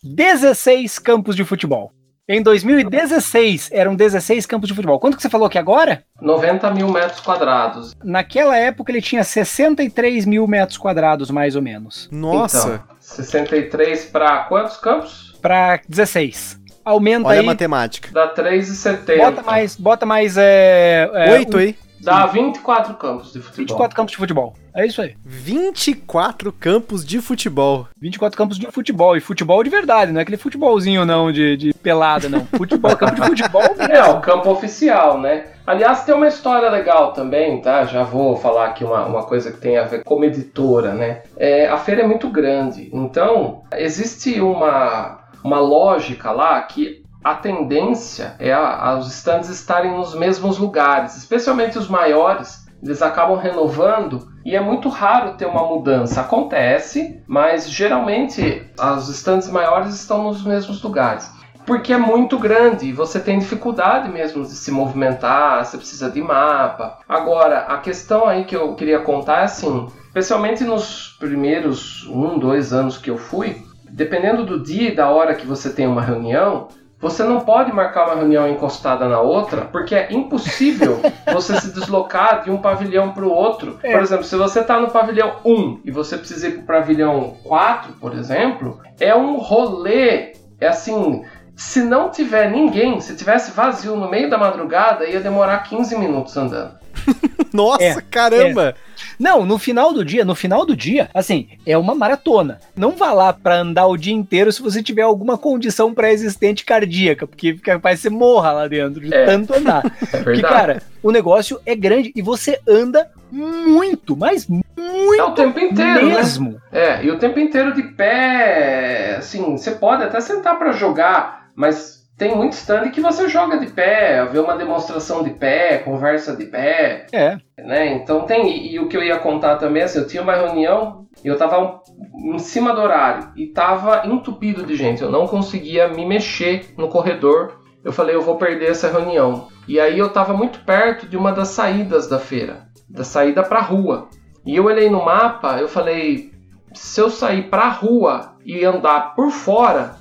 [0.04, 1.91] 16 campos de futebol.
[2.27, 4.99] Em 2016, eram 16 campos de futebol.
[4.99, 6.03] Quanto que você falou que agora?
[6.19, 7.95] 90 mil metros quadrados.
[8.03, 12.09] Naquela época ele tinha 63 mil metros quadrados, mais ou menos.
[12.11, 12.83] Nossa!
[12.83, 15.38] Então, 63 para quantos campos?
[15.39, 16.59] Para 16.
[16.83, 17.45] Aumenta Olha aí.
[17.45, 18.09] a matemática.
[18.11, 19.17] Dá 3,70.
[19.17, 21.75] Bota mais, bota mais é, é, 8 aí.
[22.01, 23.65] Dá 24 campos de futebol.
[23.65, 24.53] 24 campos de futebol.
[24.75, 25.15] É isso aí.
[25.25, 27.88] 24 campos de futebol.
[27.99, 29.15] 24 campos de futebol.
[29.15, 32.45] E futebol de verdade, não é aquele futebolzinho não de, de pelada, não.
[32.45, 33.93] Futebol, campo de futebol mesmo.
[33.93, 35.45] É, o campo oficial, né?
[35.65, 37.86] Aliás, tem uma história legal também, tá?
[37.86, 41.23] Já vou falar aqui uma, uma coisa que tem a ver como editora, né?
[41.38, 48.35] É, a feira é muito grande, então existe uma, uma lógica lá que a tendência
[48.38, 52.63] é a, os stands estarem nos mesmos lugares, especialmente os maiores.
[52.83, 56.21] Eles acabam renovando e é muito raro ter uma mudança.
[56.21, 61.27] Acontece, mas geralmente os stands maiores estão nos mesmos lugares.
[61.65, 66.21] Porque é muito grande e você tem dificuldade mesmo de se movimentar, você precisa de
[66.21, 66.99] mapa.
[67.09, 72.71] Agora, a questão aí que eu queria contar é assim: especialmente nos primeiros um, dois
[72.71, 76.67] anos que eu fui, dependendo do dia e da hora que você tem uma reunião,
[76.99, 80.99] você não pode marcar uma reunião encostada na outra, porque é impossível
[81.31, 83.79] você se deslocar de um pavilhão para o outro.
[83.84, 83.91] É.
[83.91, 87.38] Por exemplo, se você está no pavilhão 1 e você precisa ir para o pavilhão
[87.43, 91.23] 4, por exemplo, é um rolê, é assim,
[91.55, 96.36] se não tiver ninguém, se tivesse vazio no meio da madrugada, ia demorar 15 minutos
[96.36, 96.85] andando.
[97.53, 98.75] Nossa, é, caramba!
[98.81, 98.86] É.
[99.19, 102.60] Não, no final do dia, no final do dia, assim, é uma maratona.
[102.75, 107.25] Não vá lá para andar o dia inteiro se você tiver alguma condição pré-existente cardíaca,
[107.25, 109.25] porque fica capaz você morra lá dentro de é.
[109.25, 109.84] tanto andar.
[110.12, 115.31] É porque, cara, o negócio é grande e você anda muito, mas muito é o
[115.31, 116.15] tempo inteiro, né?
[116.15, 116.51] mesmo.
[116.51, 116.60] Né?
[116.71, 122.04] É, e o tempo inteiro de pé, assim, você pode até sentar para jogar, mas
[122.17, 126.45] tem muito stand que você joga de pé, vê uma demonstração de pé, conversa de
[126.45, 127.08] pé.
[127.12, 127.38] É.
[127.58, 127.93] Né?
[127.93, 128.49] Então tem.
[128.49, 131.38] E, e o que eu ia contar também, assim, eu tinha uma reunião e eu
[131.38, 135.01] tava um, em cima do horário e tava entupido de gente.
[135.01, 137.60] Eu não conseguia me mexer no corredor.
[137.84, 139.49] Eu falei, eu vou perder essa reunião.
[139.67, 143.60] E aí eu tava muito perto de uma das saídas da feira, da saída pra
[143.60, 144.08] rua.
[144.45, 146.32] E eu olhei no mapa, eu falei,
[146.73, 149.95] se eu sair pra rua e andar por fora,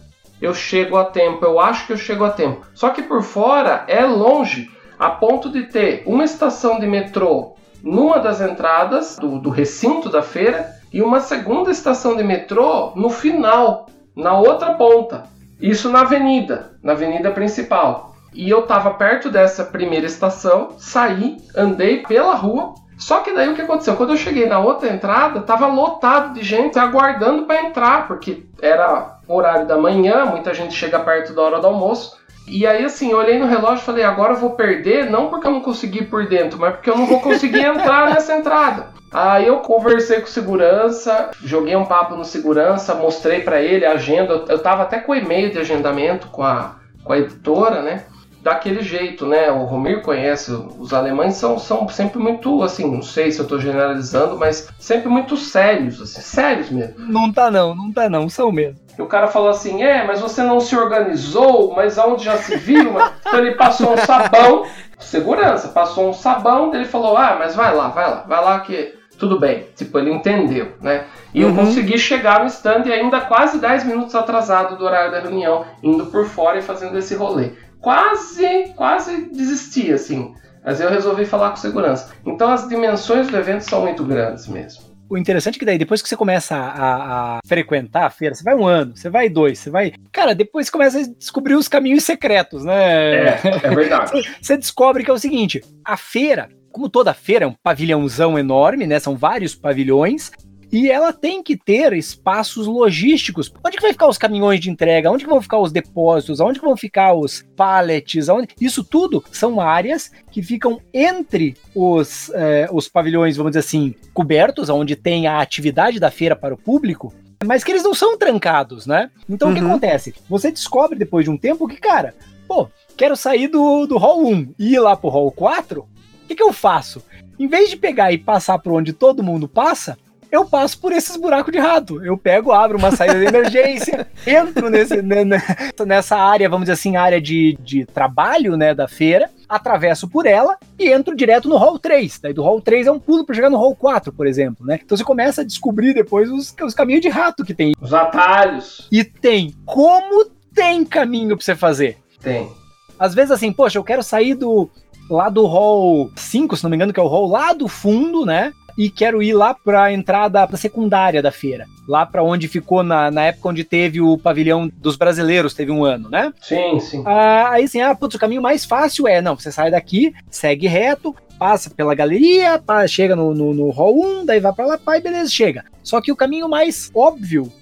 [0.44, 2.66] eu chego a tempo, eu acho que eu chego a tempo.
[2.74, 8.18] Só que por fora é longe, a ponto de ter uma estação de metrô numa
[8.18, 13.86] das entradas do, do recinto da feira e uma segunda estação de metrô no final,
[14.16, 15.24] na outra ponta.
[15.60, 18.14] Isso na avenida, na avenida principal.
[18.32, 22.74] E eu estava perto dessa primeira estação, saí, andei pela rua.
[22.98, 23.96] Só que daí o que aconteceu?
[23.96, 29.18] Quando eu cheguei na outra entrada, estava lotado de gente aguardando para entrar, porque era
[29.26, 32.16] horário da manhã, muita gente chega perto da hora do almoço.
[32.46, 35.46] E aí, assim, eu olhei no relógio e falei, agora eu vou perder, não porque
[35.46, 38.88] eu não consegui ir por dentro, mas porque eu não vou conseguir entrar nessa entrada.
[39.10, 43.92] Aí eu conversei com o segurança, joguei um papo no segurança, mostrei para ele a
[43.92, 44.44] agenda.
[44.48, 48.04] Eu tava até com o e-mail de agendamento com a, com a editora, né?
[48.44, 49.50] Daquele jeito, né?
[49.50, 53.58] O Romir conhece, os alemães são, são sempre muito, assim, não sei se eu tô
[53.58, 56.94] generalizando, mas sempre muito sérios, assim, sérios mesmo.
[56.98, 58.78] Não tá não, não tá não, são mesmo.
[58.98, 62.54] E o cara falou assim, é, mas você não se organizou, mas aonde já se
[62.58, 62.92] viu?
[63.26, 64.66] então ele passou um sabão,
[65.00, 68.94] segurança, passou um sabão, ele falou, ah, mas vai lá, vai lá, vai lá que
[69.18, 69.68] tudo bem.
[69.74, 71.04] Tipo, ele entendeu, né?
[71.32, 71.50] E uhum.
[71.50, 76.06] eu consegui chegar no stand ainda quase 10 minutos atrasado do horário da reunião, indo
[76.06, 77.52] por fora e fazendo esse rolê
[77.84, 80.34] quase, quase desisti, assim.
[80.64, 82.14] Mas eu resolvi falar com segurança.
[82.24, 84.82] Então as dimensões do evento são muito grandes mesmo.
[85.08, 88.42] O interessante é que daí, depois que você começa a, a, frequentar a feira, você
[88.42, 89.92] vai um ano, você vai dois, você vai.
[90.10, 93.34] Cara, depois você começa a descobrir os caminhos secretos, né?
[93.34, 94.10] É, é verdade.
[94.16, 98.38] você, você descobre que é o seguinte: a feira, como toda feira, é um pavilhãozão
[98.38, 98.98] enorme, né?
[98.98, 100.32] São vários pavilhões.
[100.74, 103.54] E ela tem que ter espaços logísticos.
[103.64, 105.08] Onde que vai ficar os caminhões de entrega?
[105.08, 106.40] Onde que vão ficar os depósitos?
[106.40, 108.26] Onde que vão ficar os pallets?
[108.60, 114.68] Isso tudo são áreas que ficam entre os, eh, os pavilhões, vamos dizer assim, cobertos,
[114.68, 117.14] onde tem a atividade da feira para o público,
[117.46, 119.12] mas que eles não são trancados, né?
[119.30, 119.54] Então uhum.
[119.54, 119.70] o que uhum.
[119.70, 120.12] acontece?
[120.28, 122.16] Você descobre depois de um tempo que, cara,
[122.48, 126.34] pô, quero sair do, do hall 1 e ir lá pro hall 4, o que,
[126.34, 127.00] que eu faço?
[127.38, 129.96] Em vez de pegar e passar por onde todo mundo passa,
[130.34, 132.04] eu passo por esses buracos de rato.
[132.04, 135.40] Eu pego, abro uma saída de emergência, entro nesse, né, né,
[135.86, 140.56] nessa área, vamos dizer assim, área de, de trabalho, né, da feira, atravesso por ela
[140.78, 142.18] e entro direto no hall 3.
[142.20, 144.80] Daí do hall 3 é um pulo para chegar no hall 4, por exemplo, né?
[144.82, 147.74] Então você começa a descobrir depois os, os caminhos de rato que tem.
[147.80, 148.88] Os atalhos.
[148.90, 149.54] E tem.
[149.64, 151.98] Como tem caminho para você fazer?
[152.20, 152.50] Tem.
[152.98, 154.68] Às vezes assim, poxa, eu quero sair do
[155.08, 158.24] lá do hall 5, se não me engano, que é o hall lá do fundo,
[158.24, 158.52] né?
[158.76, 161.66] E quero ir lá para a entrada pra secundária da feira.
[161.86, 165.84] Lá para onde ficou na, na época onde teve o pavilhão dos brasileiros, teve um
[165.84, 166.32] ano, né?
[166.40, 167.02] Sim, sim.
[167.06, 170.66] Ah, aí assim, ah, putz, o caminho mais fácil é, não, você sai daqui, segue
[170.66, 174.78] reto, passa pela galeria, pá, chega no, no, no hall 1, daí vai para lá,
[174.78, 175.64] pá, e beleza, chega.
[175.82, 177.52] Só que o caminho mais óbvio,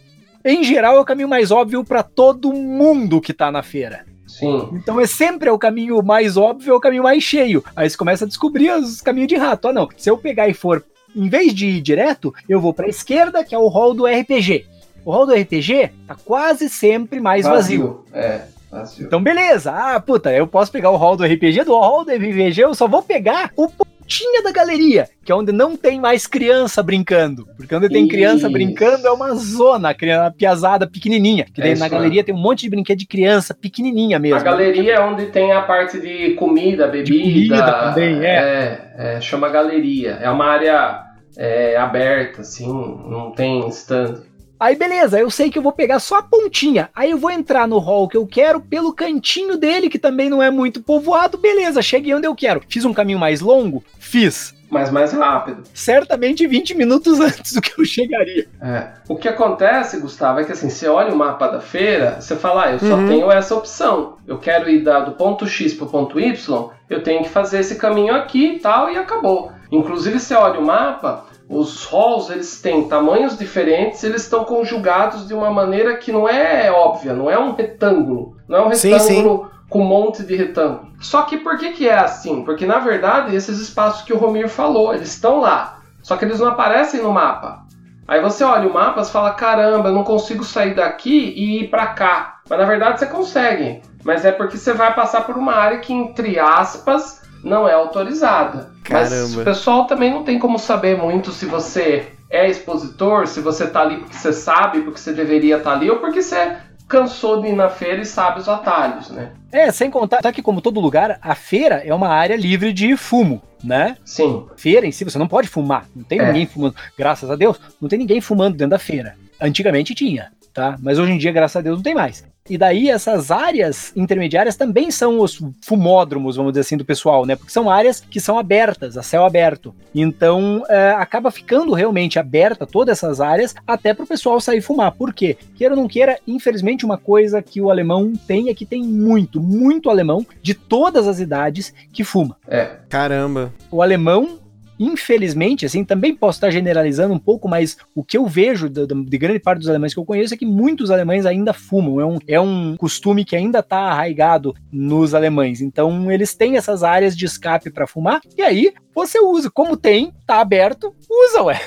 [0.44, 4.04] em geral, é o caminho mais óbvio para todo mundo que tá na feira.
[4.26, 4.70] Sim.
[4.72, 7.62] Então é sempre o caminho mais óbvio, é o caminho mais cheio.
[7.76, 9.68] Aí você começa a descobrir os caminhos de rato.
[9.68, 9.88] Ah, não.
[9.96, 10.82] Se eu pegar e for
[11.14, 14.06] em vez de ir direto, eu vou para a esquerda, que é o hall do
[14.06, 14.66] RPG.
[15.04, 18.04] O hall do RPG tá quase sempre mais vazio.
[18.10, 18.24] vazio.
[18.24, 19.06] É, vazio.
[19.06, 19.72] Então, beleza.
[19.72, 21.64] Ah, puta, eu posso pegar o hall do RPG.
[21.64, 23.68] Do hall do RPG, eu só vou pegar o
[24.12, 27.48] pontinha da galeria, que é onde não tem mais criança brincando.
[27.56, 28.10] Porque onde tem Isso.
[28.10, 31.46] criança brincando é uma zona, uma piazada pequenininha.
[31.52, 34.36] Que é na galeria tem um monte de brinquedo de criança pequenininha mesmo.
[34.36, 37.04] A galeria é onde tem a parte de comida, bebida.
[37.04, 38.90] De comida também, é.
[38.96, 39.14] é.
[39.16, 39.20] é.
[39.20, 40.18] chama galeria.
[40.20, 41.04] É uma área
[41.36, 42.68] é, aberta, assim,
[43.08, 44.22] não tem stand.
[44.62, 46.88] Aí beleza, eu sei que eu vou pegar só a pontinha.
[46.94, 50.40] Aí eu vou entrar no hall que eu quero pelo cantinho dele, que também não
[50.40, 51.36] é muito povoado.
[51.36, 52.62] Beleza, cheguei onde eu quero.
[52.68, 53.82] Fiz um caminho mais longo?
[53.98, 55.64] Fiz mas mais rápido.
[55.74, 58.48] Certamente 20 minutos antes do que eu chegaria.
[58.58, 58.86] É.
[59.06, 62.64] O que acontece, Gustavo, é que assim, você olha o mapa da feira, você fala,
[62.64, 63.06] ah, eu só uhum.
[63.06, 64.16] tenho essa opção.
[64.26, 67.60] Eu quero ir da, do ponto X para o ponto Y, eu tenho que fazer
[67.60, 69.52] esse caminho aqui e tal, e acabou.
[69.70, 75.34] Inclusive, você olha o mapa, os halls eles têm tamanhos diferentes, eles estão conjugados de
[75.34, 78.36] uma maneira que não é óbvia, não é um retângulo.
[78.48, 80.92] Não é um retângulo sim, sim com um monte de retângulo.
[81.00, 82.42] Só que por que, que é assim?
[82.44, 86.40] Porque na verdade esses espaços que o Romir falou, eles estão lá, só que eles
[86.40, 87.62] não aparecem no mapa.
[88.08, 91.68] Aí você olha o mapa e fala: caramba, eu não consigo sair daqui e ir
[91.68, 92.40] para cá.
[92.48, 93.82] Mas na verdade você consegue.
[94.04, 98.70] Mas é porque você vai passar por uma área que, entre aspas, não é autorizada.
[98.84, 99.10] Caramba.
[99.10, 103.66] Mas o pessoal também não tem como saber muito se você é expositor, se você
[103.66, 106.56] tá ali porque você sabe, porque você deveria estar tá ali, ou porque você
[106.88, 109.32] cansou de ir na feira e sabe os atalhos, né?
[109.50, 112.96] É, sem contar tá que como todo lugar, a feira é uma área livre de
[112.96, 113.96] fumo, né?
[114.04, 114.46] Sim.
[114.56, 115.86] Feira em si, você não pode fumar.
[115.94, 116.26] Não tem é.
[116.26, 116.74] ninguém fumando.
[116.96, 119.14] Graças a Deus, não tem ninguém fumando dentro da feira.
[119.40, 120.76] Antigamente tinha, tá?
[120.80, 122.24] Mas hoje em dia, graças a Deus, não tem mais.
[122.48, 127.36] E daí essas áreas intermediárias também são os fumódromos, vamos dizer assim, do pessoal, né?
[127.36, 129.74] Porque são áreas que são abertas, a céu aberto.
[129.94, 134.92] Então é, acaba ficando realmente aberta todas essas áreas até para o pessoal sair fumar.
[134.92, 135.36] Por quê?
[135.54, 139.40] Queira ou não queira, infelizmente uma coisa que o alemão tem é que tem muito,
[139.40, 142.36] muito alemão de todas as idades que fuma.
[142.48, 142.76] É.
[142.88, 143.52] Caramba.
[143.70, 144.41] O alemão
[144.84, 149.18] infelizmente, assim, também posso estar generalizando um pouco, mas o que eu vejo de, de,
[149.18, 152.00] grande parte dos alemães que eu conheço é que muitos alemães ainda fumam.
[152.00, 155.60] É um, é um costume que ainda está arraigado nos alemães.
[155.60, 159.50] Então, eles têm essas áreas de escape para fumar, e aí você usa.
[159.50, 161.60] Como tem, tá aberto, usa, ué.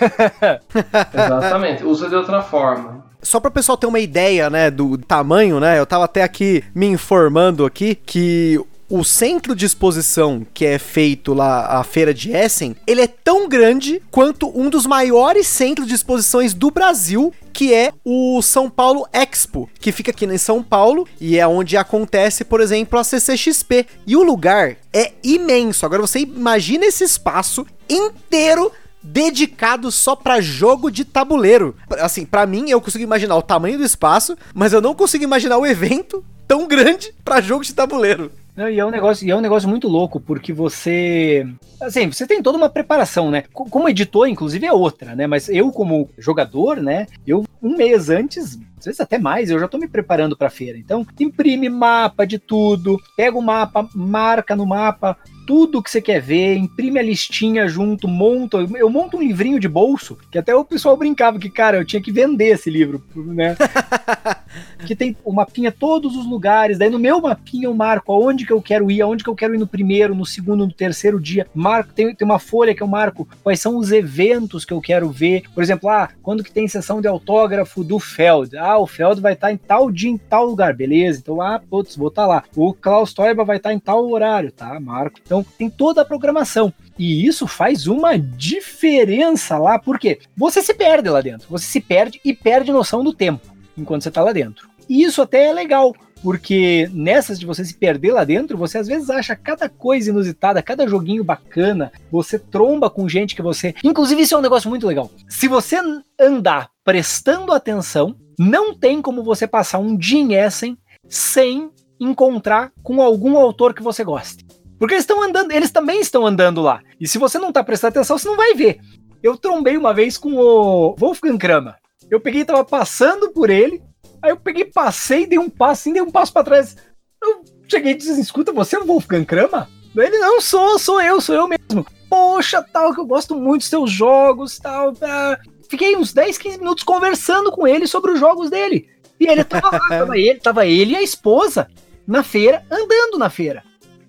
[1.13, 3.06] Exatamente, usa de outra forma.
[3.21, 5.80] Só para o pessoal ter uma ideia, né, do tamanho, né?
[5.80, 11.34] Eu tava até aqui me informando aqui que o centro de exposição que é feito
[11.34, 15.95] lá, a feira de Essen, ele é tão grande quanto um dos maiores centros de
[15.95, 21.08] exposições do Brasil, que é o São Paulo Expo, que fica aqui em São Paulo
[21.19, 23.88] e é onde acontece, por exemplo, a CCXP.
[24.06, 25.86] E o lugar é imenso.
[25.86, 28.71] Agora você imagina esse espaço inteiro
[29.02, 31.76] dedicado só para jogo de tabuleiro.
[32.00, 35.58] Assim, para mim eu consigo imaginar o tamanho do espaço, mas eu não consigo imaginar
[35.58, 38.32] o evento tão grande para jogo de tabuleiro.
[38.56, 41.46] Não, e é um negócio, e é um negócio muito louco, porque você.
[41.82, 43.44] Assim, você tem toda uma preparação, né?
[43.52, 45.28] Como editor, inclusive, é outra, né?
[45.28, 47.06] Mas eu, como jogador, né?
[47.28, 50.78] Eu, um mês antes, às vezes até mais, eu já tô me preparando pra feira.
[50.78, 56.20] Então, imprime mapa de tudo, pega o mapa, marca no mapa tudo que você quer
[56.20, 58.58] ver, imprime a listinha junto, monta.
[58.58, 62.02] Eu monto um livrinho de bolso, que até o pessoal brincava que, cara, eu tinha
[62.02, 63.56] que vender esse livro, né?
[64.86, 66.78] que tem o mapinha todos os lugares.
[66.78, 69.56] Daí no meu mapinha eu marco aonde que eu quero ir, aonde que eu quero
[69.56, 71.48] ir no primeiro, no segundo, no terceiro dia.
[71.54, 75.10] Marco, tem, tem uma folha que eu marco quais são os eventos que eu quero
[75.10, 75.44] ver.
[75.54, 78.58] Por exemplo, ah, quando que tem sessão de autógrafo do Feld?
[78.58, 81.20] Ah, o Feld vai estar tá em tal dia, em tal lugar, beleza?
[81.20, 82.44] Então, ah, putz, vou estar tá lá.
[82.56, 84.80] O Klaus Teuber vai estar tá em tal horário, tá?
[84.80, 85.20] Marco.
[85.24, 86.74] Então, tem toda a programação.
[86.98, 91.48] E isso faz uma diferença lá, porque você se perde lá dentro.
[91.50, 94.69] Você se perde e perde noção do tempo enquanto você está lá dentro.
[94.88, 98.88] E isso até é legal, porque nessas de você se perder lá dentro, você às
[98.88, 103.73] vezes acha cada coisa inusitada, cada joguinho bacana, você tromba com gente que você.
[103.83, 105.11] Inclusive, isso é um negócio muito legal.
[105.27, 105.77] Se você
[106.19, 113.01] andar prestando atenção, não tem como você passar um dia em Essen sem encontrar com
[113.01, 114.45] algum autor que você goste.
[114.77, 116.81] Porque eles estão andando, eles também estão andando lá.
[116.99, 118.79] E se você não tá prestando atenção, você não vai ver.
[119.23, 121.75] Eu trombei uma vez com o Wolfgang Kramer.
[122.10, 123.82] Eu peguei e tava passando por ele.
[124.22, 126.76] Aí eu peguei, passei, dei um passo, assim, dei um passo para trás.
[127.22, 129.68] Eu cheguei e disse: escuta, você é o Wolfgang Kramer?
[129.96, 131.86] Ele, não, sou, sou eu, sou eu mesmo.
[132.10, 134.94] Poxa, tal, que eu gosto muito dos seus jogos, tal.
[135.02, 135.38] Ah.
[135.70, 138.89] Fiquei uns 10, 15 minutos conversando com ele sobre os jogos dele.
[139.20, 141.68] E ele tava lá, tava ele, tava ele e a esposa
[142.06, 143.63] na feira, andando na feira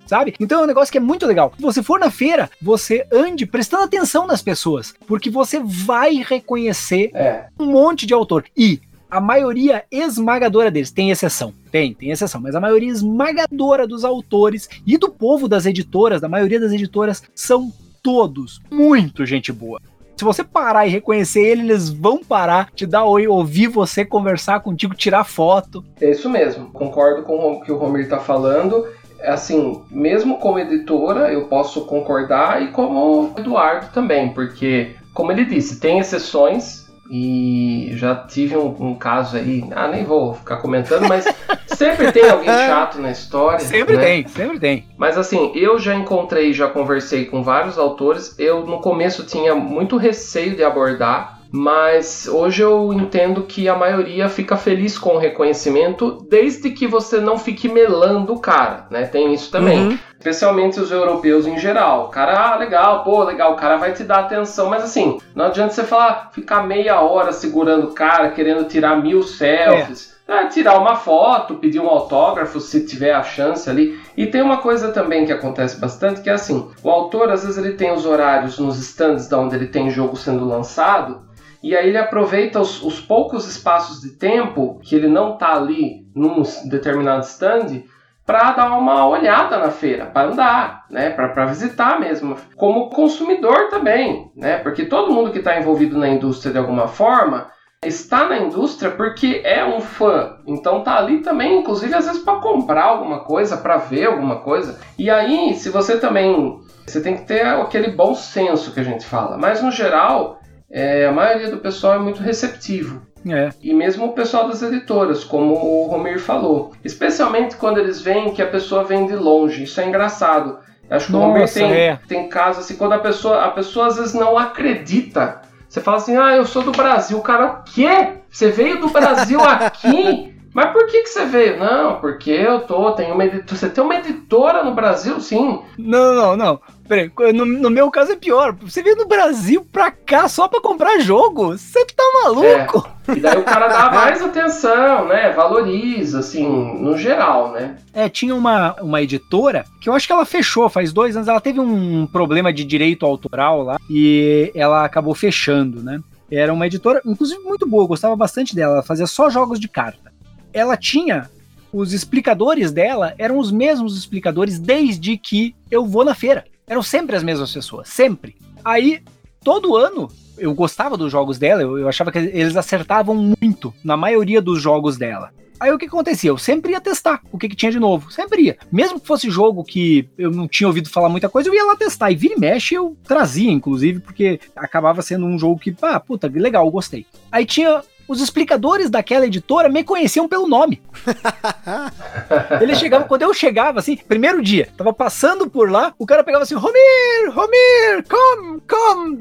[0.07, 0.35] sabe?
[0.41, 1.53] Então é um negócio que é muito legal.
[1.57, 7.11] Se você for na feira, você ande prestando atenção nas pessoas, porque você vai reconhecer
[7.15, 7.47] é.
[7.59, 8.45] um monte de autor.
[8.57, 14.05] E a maioria esmagadora deles, tem exceção, tem, tem exceção, mas a maioria esmagadora dos
[14.05, 19.81] autores e do povo das editoras, da maioria das editoras, são todos muito gente boa.
[20.17, 24.61] Se você parar e reconhecer ele, eles vão parar, te dar oi, ouvir você conversar
[24.61, 25.85] contigo, tirar foto.
[26.01, 28.87] É isso mesmo, concordo com o que o Romir tá falando
[29.23, 35.81] assim, mesmo como editora, eu posso concordar e como Eduardo também, porque, como ele disse,
[35.81, 41.25] tem exceções, E já tive um, um, caso aí, ah, nem vou ficar comentando, mas
[41.69, 43.61] sempre tem alguém chato na história.
[43.61, 44.03] Sempre né?
[44.03, 44.85] tem, sempre tem.
[44.99, 48.35] Mas assim, eu já encontrei, já conversei com vários autores.
[48.41, 54.29] Eu no começo tinha muito receio de abordar, mas hoje eu entendo que a maioria
[54.29, 59.07] fica feliz com o reconhecimento, desde que você não fique melando o cara, né?
[59.07, 59.89] Tem isso também.
[59.89, 59.99] Uhum.
[60.19, 62.07] Especialmente os europeus em geral.
[62.07, 65.47] O cara, ah, legal, pô, legal, o cara vai te dar atenção, mas assim, não
[65.47, 70.13] adianta você falar, ficar meia hora segurando o cara, querendo tirar mil selfies.
[70.13, 70.17] É.
[70.29, 73.97] É, tirar uma foto, pedir um autógrafo se tiver a chance ali.
[74.17, 77.57] E tem uma coisa também que acontece bastante, que é assim, o autor às vezes
[77.57, 81.26] ele tem os horários nos stands da onde ele tem jogo sendo lançado,
[81.67, 86.07] e aí ele aproveita os, os poucos espaços de tempo que ele não está ali
[86.15, 87.83] num determinado stand
[88.25, 94.31] para dar uma olhada na feira, para andar, né, para visitar mesmo, como consumidor também,
[94.37, 97.49] né, porque todo mundo que está envolvido na indústria de alguma forma
[97.85, 102.39] está na indústria porque é um fã, então tá ali também, inclusive às vezes para
[102.39, 104.79] comprar alguma coisa, para ver alguma coisa.
[104.97, 109.05] E aí, se você também, você tem que ter aquele bom senso que a gente
[109.05, 110.39] fala, mas no geral
[110.71, 113.03] é, a maioria do pessoal é muito receptivo.
[113.29, 113.51] É.
[113.61, 116.73] E mesmo o pessoal das editoras, como o Romir falou.
[116.85, 119.65] Especialmente quando eles veem que a pessoa vem de longe.
[119.65, 120.59] Isso é engraçado.
[120.89, 121.99] Acho que Nossa, o Romir tem, é.
[122.07, 125.43] tem casos assim, quando a pessoa, a pessoa às vezes não acredita.
[125.69, 127.19] Você fala assim, ah, eu sou do Brasil.
[127.19, 128.15] O cara, o quê?
[128.31, 130.33] Você veio do Brasil aqui?
[130.57, 131.59] Mas por que, que você veio?
[131.59, 133.59] Não, porque eu tô, tenho uma editora.
[133.59, 135.61] Você tem uma editora no Brasil, sim.
[135.77, 136.61] Não, não, não.
[136.89, 138.57] Peraí, no, no, meu caso é pior.
[138.63, 141.59] Você veio do Brasil pra cá só pra comprar jogo?
[141.59, 142.89] Você tá maluco?
[143.07, 143.13] É.
[143.13, 145.31] E daí o cara dá mais atenção, né?
[145.33, 147.77] Valoriza, assim, no geral, né?
[147.93, 151.29] É, tinha uma, uma editora que eu acho que ela fechou faz dois anos.
[151.29, 156.01] Ela teve um problema de direito autoral lá e ela acabou fechando, né?
[156.33, 158.77] Era uma editora, inclusive, muito boa, eu gostava bastante dela.
[158.77, 160.16] Ela fazia só jogos de carta
[160.57, 161.29] ela tinha
[161.71, 166.45] os explicadores dela eram os mesmos explicadores desde que eu vou na feira.
[166.67, 168.37] Eram sempre as mesmas pessoas, sempre.
[168.65, 169.03] Aí,
[169.45, 173.97] todo ano, eu gostava dos jogos dela, eu, eu achava que eles acertavam muito na
[173.97, 175.31] maioria dos jogos dela.
[175.61, 176.31] Aí o que acontecia?
[176.31, 178.11] Eu sempre ia testar o que, que, tinha de novo.
[178.11, 178.59] Sempre ia.
[178.71, 181.75] Mesmo que fosse jogo que eu não tinha ouvido falar muita coisa, eu ia lá
[181.75, 182.11] testar.
[182.11, 186.31] E vira e mexe eu trazia, inclusive, porque acabava sendo um jogo que, ah, puta,
[186.35, 187.07] legal, gostei.
[187.33, 190.83] Aí tinha os explicadores daquela editora me conheciam pelo nome.
[192.61, 196.43] Eles chegavam, quando eu chegava, assim, primeiro dia, tava passando por lá, o cara pegava
[196.45, 199.19] assim, Romir, Romir, come, come.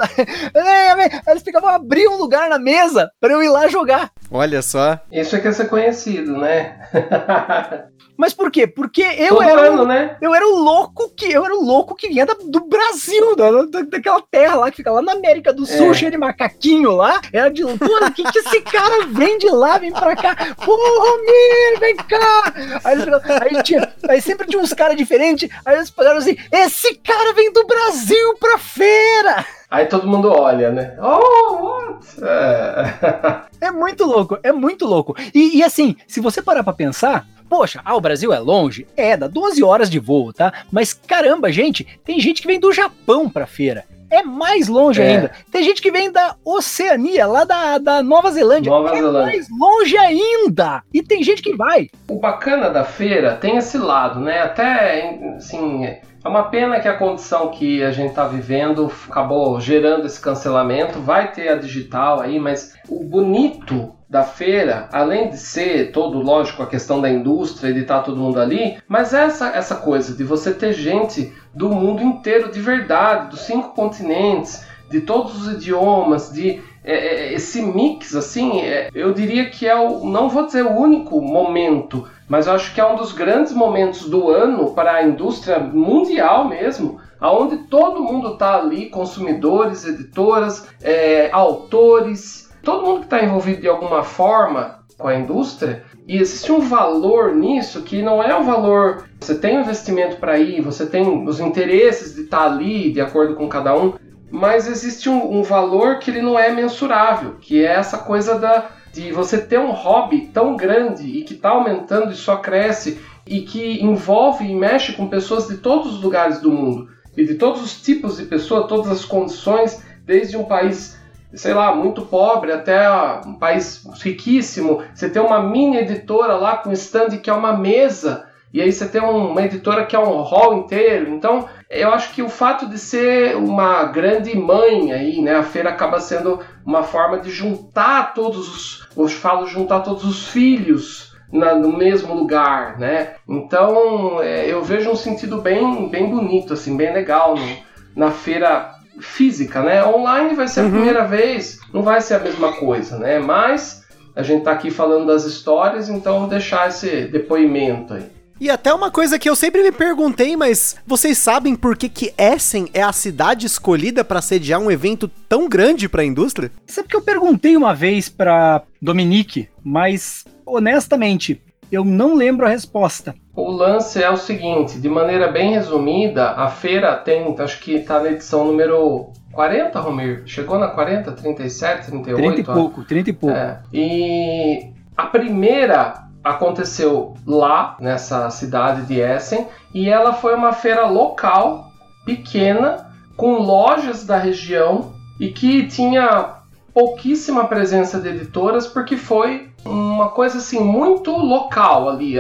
[0.54, 4.12] Aí eles pegavam, abriam um lugar na mesa para eu ir lá jogar.
[4.32, 5.00] Olha só.
[5.12, 6.80] Isso é que é ser conhecido, né?
[8.18, 8.66] Mas por quê?
[8.66, 10.18] Porque eu Todo era ano, o, né?
[10.22, 13.52] eu era o louco que eu era o louco que vinha da, do Brasil, da,
[13.64, 15.94] da, daquela terra lá que fica lá na América do Sul, é.
[15.94, 17.20] cheio de macaquinho lá.
[17.32, 20.36] Era de, pô, que que esse cara vem de lá, vem pra cá?
[20.64, 22.54] Pô, Romir, vem cá!
[22.84, 22.98] Aí,
[23.42, 27.52] aí, tinha, aí sempre tinha uns caras diferentes, aí eles falaram assim: esse cara vem
[27.52, 29.46] do Brasil pra feira!
[29.70, 30.96] Aí todo mundo olha, né?
[31.02, 32.06] Oh, what?
[32.22, 35.16] É, é muito louco, é muito louco.
[35.34, 38.88] E, e assim, se você parar pra pensar, Poxa, ah, o Brasil é longe?
[38.96, 40.52] É, dá 12 horas de voo, tá?
[40.72, 43.86] Mas caramba, gente, tem gente que vem do Japão pra feira.
[44.10, 45.08] É mais longe é.
[45.08, 45.32] ainda.
[45.52, 48.70] Tem gente que vem da Oceania, lá da, da Nova Zelândia.
[48.70, 49.22] Nova é Zelândia.
[49.22, 50.84] mais longe ainda.
[50.94, 51.90] E tem gente que vai.
[52.10, 54.42] O bacana da feira tem esse lado, né?
[54.42, 60.06] Até, assim, é uma pena que a condição que a gente está vivendo acabou gerando
[60.06, 61.00] esse cancelamento.
[61.00, 66.64] Vai ter a digital aí, mas o bonito da feira, além de ser todo, lógico,
[66.64, 70.24] a questão da indústria e de estar todo mundo ali, mas essa, essa coisa de
[70.24, 76.32] você ter gente do mundo inteiro de verdade, dos cinco continentes, de todos os idiomas,
[76.32, 80.64] de é, é, esse mix, assim, é, eu diria que é o, não vou dizer
[80.64, 84.94] o único momento, mas eu acho que é um dos grandes momentos do ano para
[84.94, 93.00] a indústria mundial mesmo, aonde todo mundo está ali, consumidores, editoras, é, autores, todo mundo
[93.02, 98.02] que está envolvido de alguma forma com a indústria, e existe um valor nisso que
[98.02, 99.06] não é um valor.
[99.20, 103.00] Você tem um investimento para ir, você tem os interesses de estar tá ali de
[103.00, 103.94] acordo com cada um,
[104.32, 108.70] mas existe um, um, valor que ele não é mensurável, que é essa coisa da,
[108.92, 113.42] de você ter um hobby tão grande e que está aumentando e só cresce e
[113.42, 117.62] que envolve e mexe com pessoas de todos os lugares do mundo e de todos
[117.62, 120.98] os tipos de pessoas, todas as condições, desde um país
[121.36, 122.90] sei lá, muito pobre até
[123.26, 128.26] um país riquíssimo, você tem uma mini editora lá com stand que é uma mesa
[128.56, 131.10] e aí você tem uma editora que é um hall inteiro.
[131.10, 135.72] Então, eu acho que o fato de ser uma grande mãe aí, né, a feira
[135.72, 141.54] acaba sendo uma forma de juntar todos os, eu falo juntar todos os filhos na,
[141.54, 143.16] no mesmo lugar, né?
[143.28, 147.58] Então, é, eu vejo um sentido bem, bem bonito, assim, bem legal no,
[147.94, 149.86] na feira física, né?
[149.86, 150.72] Online vai ser a uhum.
[150.72, 153.20] primeira vez, não vai ser a mesma coisa, né?
[153.20, 153.84] Mas
[154.16, 158.16] a gente está aqui falando das histórias, então deixar esse depoimento aí.
[158.40, 162.14] E até uma coisa que eu sempre me perguntei, mas vocês sabem por que, que
[162.18, 166.52] Essen é a cidade escolhida para sediar um evento tão grande para a indústria?
[166.68, 171.42] Sabe que eu perguntei uma vez para Dominique, mas honestamente,
[171.72, 173.16] eu não lembro a resposta.
[173.36, 178.00] O lance é o seguinte, de maneira bem resumida, a feira tem, acho que está
[178.00, 180.24] na edição número 40, Romir?
[180.26, 182.16] Chegou na 40, 37, 38?
[182.16, 183.36] 30 e pouco, 30 e pouco.
[183.36, 183.60] É.
[183.74, 191.70] E a primeira aconteceu lá, nessa cidade de Essen, e ela foi uma feira local,
[192.06, 196.36] pequena, com lojas da região e que tinha
[196.74, 202.16] pouquíssima presença de editoras porque foi uma coisa assim muito local ali.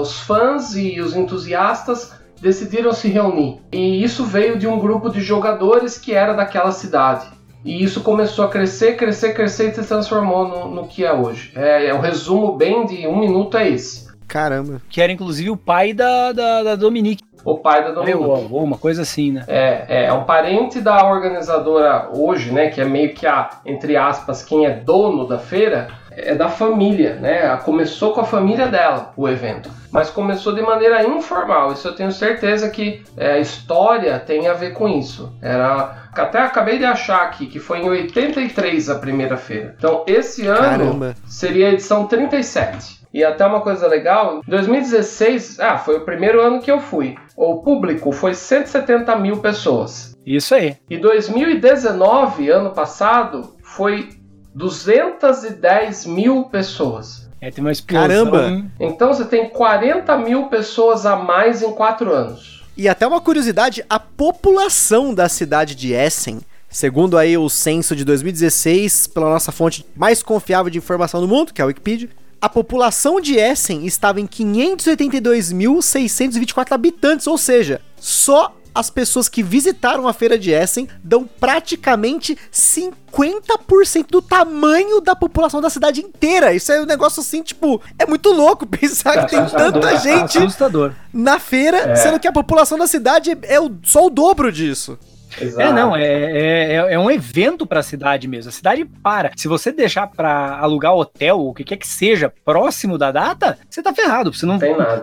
[0.00, 3.60] os fãs e os entusiastas decidiram se reunir.
[3.72, 7.26] E isso veio de um grupo de jogadores que era daquela cidade.
[7.64, 11.52] E isso começou a crescer, crescer, crescer e se transformou no, no que é hoje.
[11.56, 14.08] É, é o resumo bem de um minuto é esse.
[14.26, 14.80] Caramba.
[14.88, 17.24] Que era inclusive o pai da, da, da Dominique.
[17.44, 18.22] O pai da Dominique.
[18.22, 19.44] Ou uma coisa assim, né?
[19.48, 22.68] É, é, é um parente da organizadora hoje, né?
[22.68, 25.88] Que é meio que a, entre aspas, quem é dono da feira
[26.18, 27.56] é da família, né?
[27.58, 31.72] Começou com a família dela o evento, mas começou de maneira informal.
[31.72, 35.32] Isso eu tenho certeza que é, a história tem a ver com isso.
[35.40, 39.74] Era até acabei de achar aqui que foi em 83 a primeira feira.
[39.78, 41.14] Então esse ano Caramba.
[41.26, 42.98] seria a edição 37.
[43.12, 47.14] E até uma coisa legal, 2016, ah, foi o primeiro ano que eu fui.
[47.34, 50.14] O público foi 170 mil pessoas.
[50.26, 50.76] Isso aí.
[50.90, 54.10] E 2019, ano passado, foi
[54.54, 57.28] 210 mil pessoas.
[57.40, 58.08] É, tem uma explosão.
[58.08, 58.64] Caramba!
[58.80, 62.64] Então você tem 40 mil pessoas a mais em 4 anos.
[62.76, 68.04] E até uma curiosidade, a população da cidade de Essen, segundo aí o censo de
[68.04, 72.08] 2016, pela nossa fonte mais confiável de informação do mundo, que é a Wikipedia,
[72.40, 80.06] a população de Essen estava em 582.624 habitantes, ou seja, só as pessoas que visitaram
[80.06, 86.54] a feira de Essen dão praticamente 50% do tamanho da população da cidade inteira.
[86.54, 90.92] Isso é um negócio assim, tipo, é muito louco pensar que tem tanta gente Assustador.
[91.12, 91.96] na feira, é.
[91.96, 94.96] sendo que a população da cidade é o, só o dobro disso.
[95.40, 95.60] Exato.
[95.60, 98.48] É, não, é, é, é, é um evento para a cidade mesmo.
[98.48, 99.32] A cidade para.
[99.36, 103.58] Se você deixar para alugar hotel, ou o que quer que seja, próximo da data,
[103.68, 104.32] você tá ferrado.
[104.32, 104.56] Você não,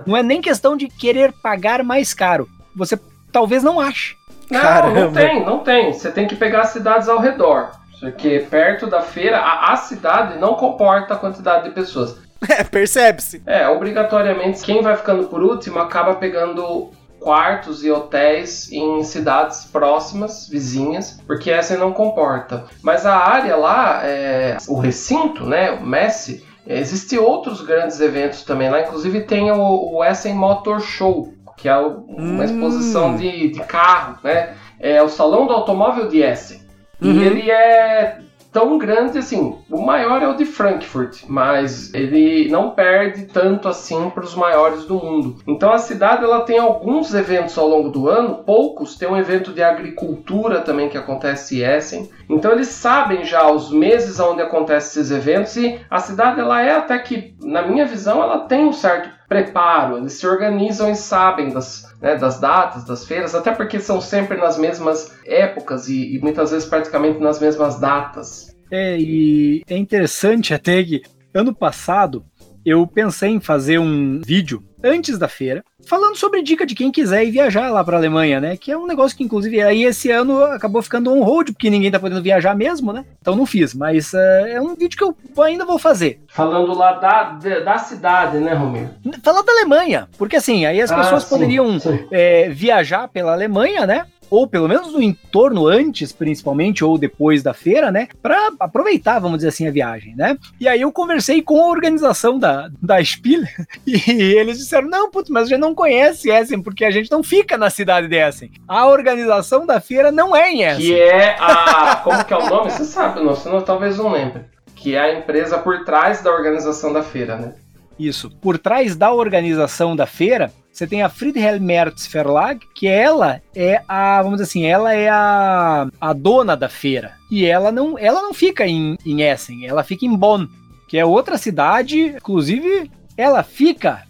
[0.05, 2.47] não é nem questão de querer pagar mais caro.
[2.75, 2.97] Você
[3.35, 4.15] talvez não ache.
[4.49, 5.01] Não, Caramba.
[5.01, 5.91] não tem, não tem.
[5.91, 7.71] Você tem que pegar as cidades ao redor.
[7.99, 12.23] Porque perto da feira, a, a cidade não comporta a quantidade de pessoas.
[12.47, 13.41] É, percebe-se.
[13.43, 20.47] É, obrigatoriamente, quem vai ficando por último acaba pegando quartos e hotéis em cidades próximas,
[20.47, 22.65] vizinhas, porque essa não comporta.
[22.83, 28.69] Mas a área lá, é, o recinto, né, o Messi, Existem outros grandes eventos também
[28.71, 32.43] lá, inclusive tem o, o Essen Motor Show, que é uma hum.
[32.43, 34.55] exposição de, de carro, né?
[34.79, 36.61] É o Salão do Automóvel de Essen.
[37.01, 37.11] Uhum.
[37.11, 38.19] E ele é
[38.55, 39.57] tão grande assim.
[39.69, 44.85] O maior é o de Frankfurt, mas ele não perde tanto assim para os maiores
[44.85, 45.35] do mundo.
[45.45, 48.95] Então a cidade ela tem alguns eventos ao longo do ano, poucos.
[48.95, 52.09] Tem um evento de agricultura também que acontece em Essen.
[52.29, 56.77] Então eles sabem já os meses onde acontecem esses eventos e a cidade ela é
[56.77, 61.49] até que, na minha visão, ela tem um certo preparo, eles se organizam e sabem
[61.49, 66.19] das, né, das datas, das feiras, até porque são sempre nas mesmas épocas e, e
[66.19, 68.55] muitas vezes praticamente nas mesmas datas.
[68.69, 71.01] É, e é interessante até que
[71.33, 72.23] ano passado
[72.65, 77.23] eu pensei em fazer um vídeo antes da feira, falando sobre dica de quem quiser
[77.25, 78.55] ir viajar lá para a Alemanha, né?
[78.55, 81.91] Que é um negócio que, inclusive, aí esse ano acabou ficando on hold, porque ninguém
[81.91, 83.03] tá podendo viajar mesmo, né?
[83.19, 86.21] Então não fiz, mas uh, é um vídeo que eu ainda vou fazer.
[86.27, 88.89] Falando lá da, da cidade, né, Romero?
[89.23, 92.07] Falar da Alemanha, porque assim, aí as ah, pessoas sim, poderiam sim.
[92.11, 94.05] É, viajar pela Alemanha, né?
[94.29, 98.07] Ou pelo menos no entorno antes, principalmente, ou depois da feira, né?
[98.21, 100.37] Para aproveitar, vamos dizer assim, a viagem, né?
[100.59, 103.43] E aí eu conversei com a organização da, da Spiel
[103.85, 107.23] e eles disseram: não, putz, mas a gente não conhece Essen, porque a gente não
[107.23, 108.51] fica na cidade de Essen.
[108.67, 110.85] A organização da feira não é em Essen.
[110.85, 111.95] Que é a.
[112.03, 112.71] Como que é o nome?
[112.71, 114.43] Você sabe, não, você não, talvez não lembre.
[114.75, 117.53] Que é a empresa por trás da organização da feira, né?
[117.97, 118.29] Isso.
[118.29, 123.81] Por trás da organização da feira você tem a Friedhelm Merz Verlag, que ela é
[123.87, 127.13] a, vamos dizer assim, ela é a, a dona da feira.
[127.31, 130.47] E ela não, ela não fica em, em Essen, ela fica em Bonn,
[130.89, 134.03] que é outra cidade, inclusive ela fica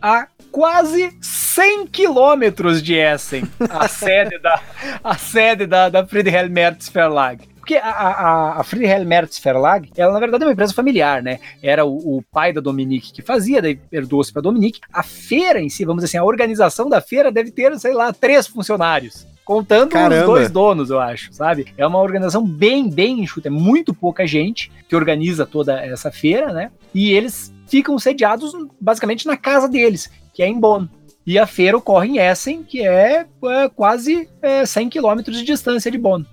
[0.00, 4.60] a quase 100 quilômetros de Essen, a sede da,
[5.04, 7.51] a sede da, da Friedhelm Merz Verlag.
[7.62, 11.38] Porque a, a, a Friedhelm Merz Verlag, ela na verdade é uma empresa familiar, né?
[11.62, 14.80] Era o, o pai da Dominique que fazia, daí herdou-se para Dominique.
[14.92, 18.12] A feira em si, vamos dizer assim, a organização da feira deve ter, sei lá,
[18.12, 19.28] três funcionários.
[19.44, 20.22] Contando Caramba.
[20.22, 21.72] os dois donos, eu acho, sabe?
[21.78, 23.46] É uma organização bem, bem enxuta.
[23.46, 26.72] É muito pouca gente que organiza toda essa feira, né?
[26.92, 30.88] E eles ficam sediados basicamente na casa deles, que é em Bonn.
[31.24, 35.90] E a feira ocorre em Essen, que é, é quase é, 100 quilômetros de distância
[35.90, 36.24] de Bonn.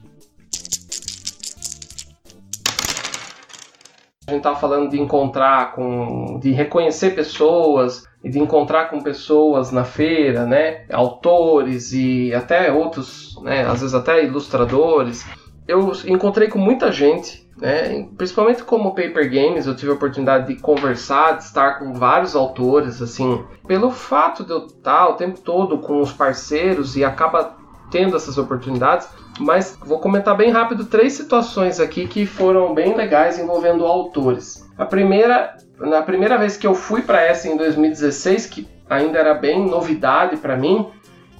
[4.29, 9.71] A gente estava falando de encontrar com, de reconhecer pessoas e de encontrar com pessoas
[9.71, 10.85] na feira, né?
[10.91, 13.61] Autores e até outros, né?
[13.63, 15.25] Às vezes até ilustradores.
[15.67, 18.07] Eu encontrei com muita gente, né?
[18.17, 23.01] Principalmente como Paper Games, eu tive a oportunidade de conversar, de estar com vários autores,
[23.01, 23.43] assim.
[23.67, 27.57] Pelo fato de eu estar o tempo todo com os parceiros e acaba
[27.89, 29.09] tendo essas oportunidades,
[29.39, 34.67] mas vou comentar bem rápido três situações aqui que foram bem legais envolvendo autores.
[34.77, 39.33] A primeira, na primeira vez que eu fui para essa em 2016, que ainda era
[39.33, 40.87] bem novidade para mim,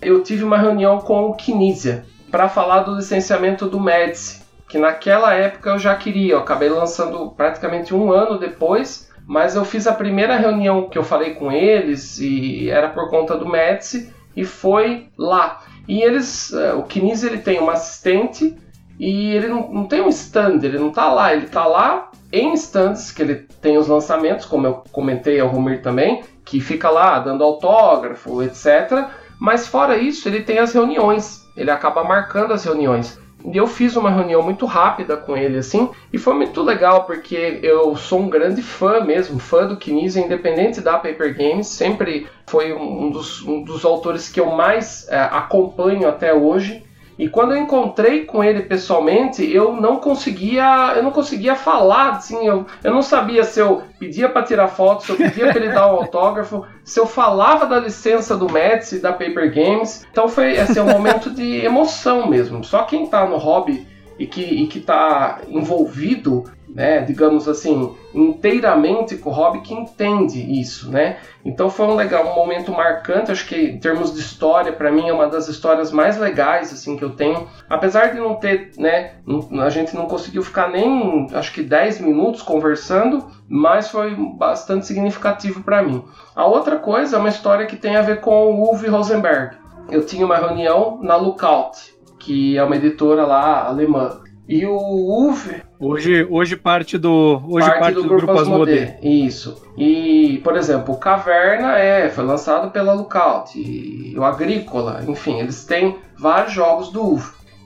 [0.02, 5.34] eu tive uma reunião com o Kinesia para falar do licenciamento do Medici, que naquela
[5.34, 9.94] época eu já queria, eu acabei lançando praticamente um ano depois, mas eu fiz a
[9.94, 15.08] primeira reunião que eu falei com eles e era por conta do Medici e foi
[15.18, 15.62] lá.
[15.90, 18.56] E eles, uh, o Kinesis ele tem uma assistente
[19.00, 22.54] e ele não, não tem um stand, ele não está lá, ele está lá em
[22.54, 27.18] stands que ele tem os lançamentos, como eu comentei ao Romir também, que fica lá
[27.18, 29.10] dando autógrafo, etc.
[29.40, 33.20] Mas fora isso, ele tem as reuniões, ele acaba marcando as reuniões.
[33.46, 37.60] E eu fiz uma reunião muito rápida com ele, assim, e foi muito legal, porque
[37.64, 42.74] eu sou um grande fã mesmo, fã do Kinesia, independente da Paper Games, sempre foi
[42.74, 46.84] um dos, um dos autores que eu mais é, acompanho até hoje.
[47.20, 52.48] E quando eu encontrei com ele pessoalmente, eu não conseguia, eu não conseguia falar, assim,
[52.48, 55.74] eu, eu não sabia se eu pedia para tirar foto, se eu pedia para ele
[55.74, 60.08] dar um autógrafo, se eu falava da licença do Mets e da Paper Games.
[60.10, 62.64] Então foi assim, um momento de emoção mesmo.
[62.64, 63.86] Só quem está no hobby
[64.18, 70.40] e que e que está envolvido né, digamos assim, inteiramente com o hobby que entende
[70.60, 71.18] isso, né?
[71.44, 75.08] Então foi um legal, um momento marcante, acho que em termos de história, para mim
[75.08, 77.48] é uma das histórias mais legais assim que eu tenho.
[77.70, 79.14] Apesar de não ter, né,
[79.62, 85.64] a gente não conseguiu ficar nem, acho que 10 minutos conversando, mas foi bastante significativo
[85.64, 86.04] para mim.
[86.36, 89.58] A outra coisa é uma história que tem a ver com o Uwe Rosenberg.
[89.90, 94.22] Eu tinha uma reunião na Lookout, que é uma editora lá alemã.
[94.48, 95.69] E o Uwe.
[95.82, 97.42] Hoje, hoje parte do.
[97.48, 98.96] Hoje parte, parte do, do, grupo Asmodee.
[99.02, 99.66] Isso.
[99.78, 103.58] E, por exemplo, o Caverna é, foi lançado pela Lookout.
[103.58, 107.24] E o Agrícola, enfim, eles têm vários jogos do Uwe.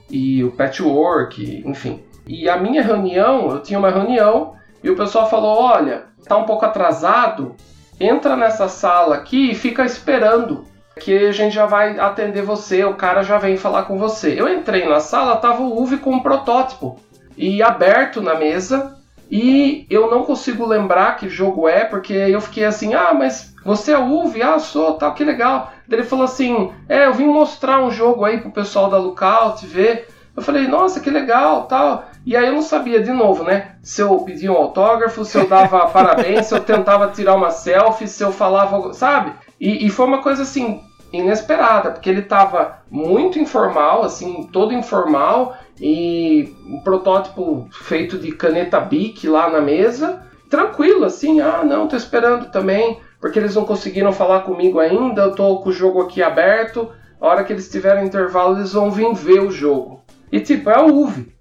[0.08, 2.04] E o Patchwork, enfim.
[2.24, 6.44] E a minha reunião, eu tinha uma reunião e o pessoal falou: olha, tá um
[6.44, 7.56] pouco atrasado,
[7.98, 10.64] entra nessa sala aqui e fica esperando
[11.00, 14.40] que a gente já vai atender você, o cara já vem falar com você.
[14.40, 16.96] Eu entrei na sala, tava o Uve com um protótipo
[17.36, 18.94] e aberto na mesa
[19.30, 23.92] e eu não consigo lembrar que jogo é, porque eu fiquei assim, ah, mas você
[23.92, 24.42] é o Uve?
[24.42, 25.72] Ah, sou, tal, que legal.
[25.88, 29.66] Daí ele falou assim, é, eu vim mostrar um jogo aí pro pessoal da Lookout
[29.66, 30.08] ver.
[30.36, 32.04] Eu falei, nossa, que legal, tal.
[32.26, 33.76] E aí eu não sabia de novo, né?
[33.82, 38.06] Se eu pedia um autógrafo, se eu dava parabéns, se eu tentava tirar uma selfie,
[38.06, 39.32] se eu falava, sabe?
[39.60, 40.80] E, e foi uma coisa assim
[41.12, 48.80] inesperada, porque ele estava muito informal, assim, todo informal e um protótipo feito de caneta
[48.80, 54.12] Bic lá na mesa, tranquilo, assim, ah, não, tô esperando também, porque eles não conseguiram
[54.12, 58.06] falar comigo ainda, eu tô com o jogo aqui aberto, a hora que eles tiverem
[58.06, 60.02] intervalo eles vão vir ver o jogo.
[60.30, 61.32] E tipo, é o UV,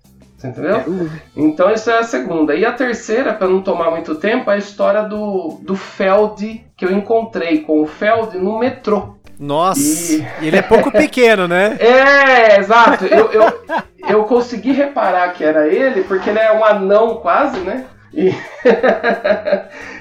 [0.43, 0.77] entendeu?
[0.77, 0.83] É
[1.35, 2.55] então isso é a segunda.
[2.55, 6.85] E a terceira, para não tomar muito tempo, é a história do, do Feld que
[6.85, 9.15] eu encontrei com o Feld no metrô.
[9.39, 10.25] Nossa, e...
[10.41, 11.77] ele é pouco pequeno, né?
[11.81, 13.05] É, exato.
[13.05, 13.63] Eu, eu,
[14.07, 17.85] eu consegui reparar que era ele, porque ele é um anão quase, né?
[18.13, 18.29] E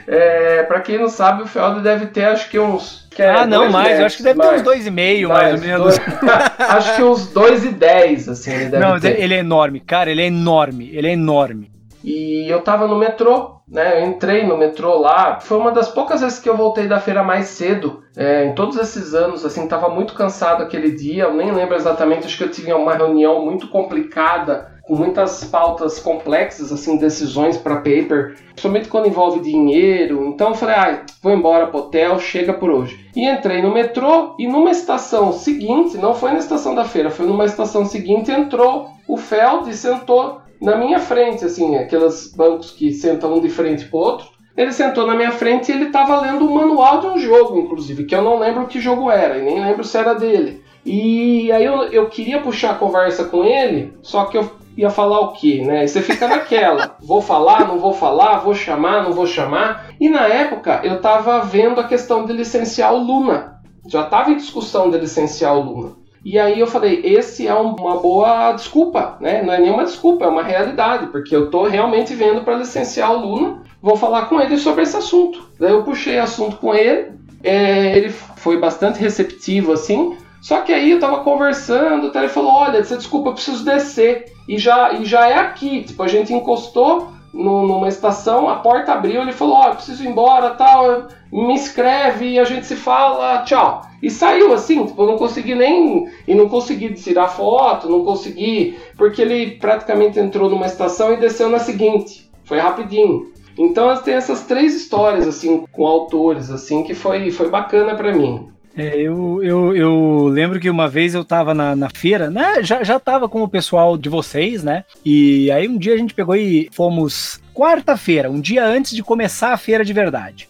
[0.06, 3.08] é, para quem não sabe, o Feld deve ter acho que uns.
[3.10, 3.84] Que é ah, não, mais.
[3.84, 5.98] Metros, eu acho que deve mais, ter uns dois e meio, mais, mais ou menos.
[5.98, 8.52] Dois, acho que uns dois e dez, assim.
[8.52, 9.18] Ele deve não, ter.
[9.18, 10.10] ele é enorme, cara.
[10.10, 10.90] Ele é enorme.
[10.92, 11.71] Ele é enorme.
[12.04, 14.00] E eu tava no metrô, né?
[14.00, 15.40] Eu entrei no metrô lá.
[15.40, 18.02] Foi uma das poucas vezes que eu voltei da feira mais cedo.
[18.16, 21.24] É, em todos esses anos, assim, tava muito cansado aquele dia.
[21.24, 25.98] Eu nem lembro exatamente, acho que eu tive uma reunião muito complicada com muitas pautas
[26.00, 30.26] complexas, assim, decisões para paper, principalmente quando envolve dinheiro.
[30.26, 33.08] Então eu falei, ah, vou embora pro hotel, chega por hoje.
[33.14, 37.26] E entrei no metrô e numa estação seguinte, não foi na estação da feira, foi
[37.26, 42.92] numa estação seguinte, entrou o Feld e sentou na minha frente, assim, aqueles bancos que
[42.92, 44.28] sentam um de frente pro outro.
[44.56, 48.04] Ele sentou na minha frente e ele estava lendo o manual de um jogo, inclusive,
[48.04, 50.62] que eu não lembro que jogo era, e nem lembro se era dele.
[50.84, 55.20] E aí eu, eu queria puxar a conversa com ele, só que eu ia falar
[55.20, 55.84] o quê, né?
[55.84, 59.90] E você fica naquela, vou falar, não vou falar, vou chamar, não vou chamar.
[60.00, 63.60] E na época eu estava vendo a questão de licenciar o Luna.
[63.88, 66.01] Já estava em discussão de licenciar o Luna.
[66.24, 69.42] E aí eu falei, esse é uma boa desculpa, né?
[69.42, 73.26] Não é nenhuma desculpa, é uma realidade, porque eu estou realmente vendo para licenciar o
[73.26, 73.62] Luna.
[73.82, 75.44] Vou falar com ele sobre esse assunto.
[75.58, 77.12] Daí eu puxei assunto com ele,
[77.42, 80.16] é, ele foi bastante receptivo assim.
[80.40, 84.32] Só que aí eu tava conversando, ele falou: Olha, desculpa, eu preciso descer.
[84.48, 85.82] E já, e já é aqui.
[85.82, 90.08] Tipo, a gente encostou numa estação, a porta abriu, ele falou: Ó, oh, preciso ir
[90.08, 93.82] embora, tal, me escreve a gente se fala, tchau.
[94.02, 96.08] E saiu assim, tipo, eu não consegui nem.
[96.26, 98.76] E não consegui tirar foto, não consegui.
[98.96, 102.30] Porque ele praticamente entrou numa estação e desceu na seguinte.
[102.44, 103.32] Foi rapidinho.
[103.56, 108.51] Então tem essas três histórias, assim, com autores, assim, que foi, foi bacana para mim.
[108.76, 112.62] É, eu, eu, eu lembro que uma vez eu tava na, na feira, né?
[112.62, 114.84] Já, já tava com o pessoal de vocês, né?
[115.04, 119.52] E aí um dia a gente pegou e fomos quarta-feira, um dia antes de começar
[119.52, 120.48] a feira de verdade.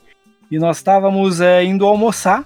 [0.50, 2.44] E nós estávamos é, indo almoçar.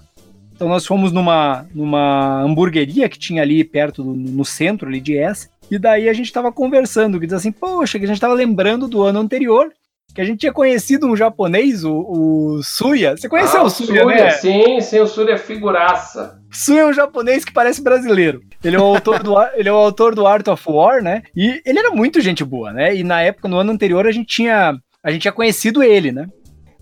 [0.54, 5.18] Então nós fomos numa, numa hamburgueria que tinha ali perto, do, no centro ali de
[5.18, 5.50] S.
[5.70, 8.88] E daí a gente tava conversando, que diz assim, poxa, que a gente tava lembrando
[8.88, 9.70] do ano anterior
[10.16, 13.14] que a gente tinha conhecido um japonês, o, o Suya.
[13.14, 14.30] Você conheceu ah, o Suya, Suya, né?
[14.30, 16.40] Sim, sim, o Suya é figuraça.
[16.50, 18.40] Suya é um japonês que parece brasileiro.
[18.64, 21.22] Ele é o autor do, ele é o autor do Art of War, né?
[21.36, 22.96] E ele era muito gente boa, né?
[22.96, 26.26] E na época, no ano anterior, a gente tinha, a gente tinha conhecido ele, né?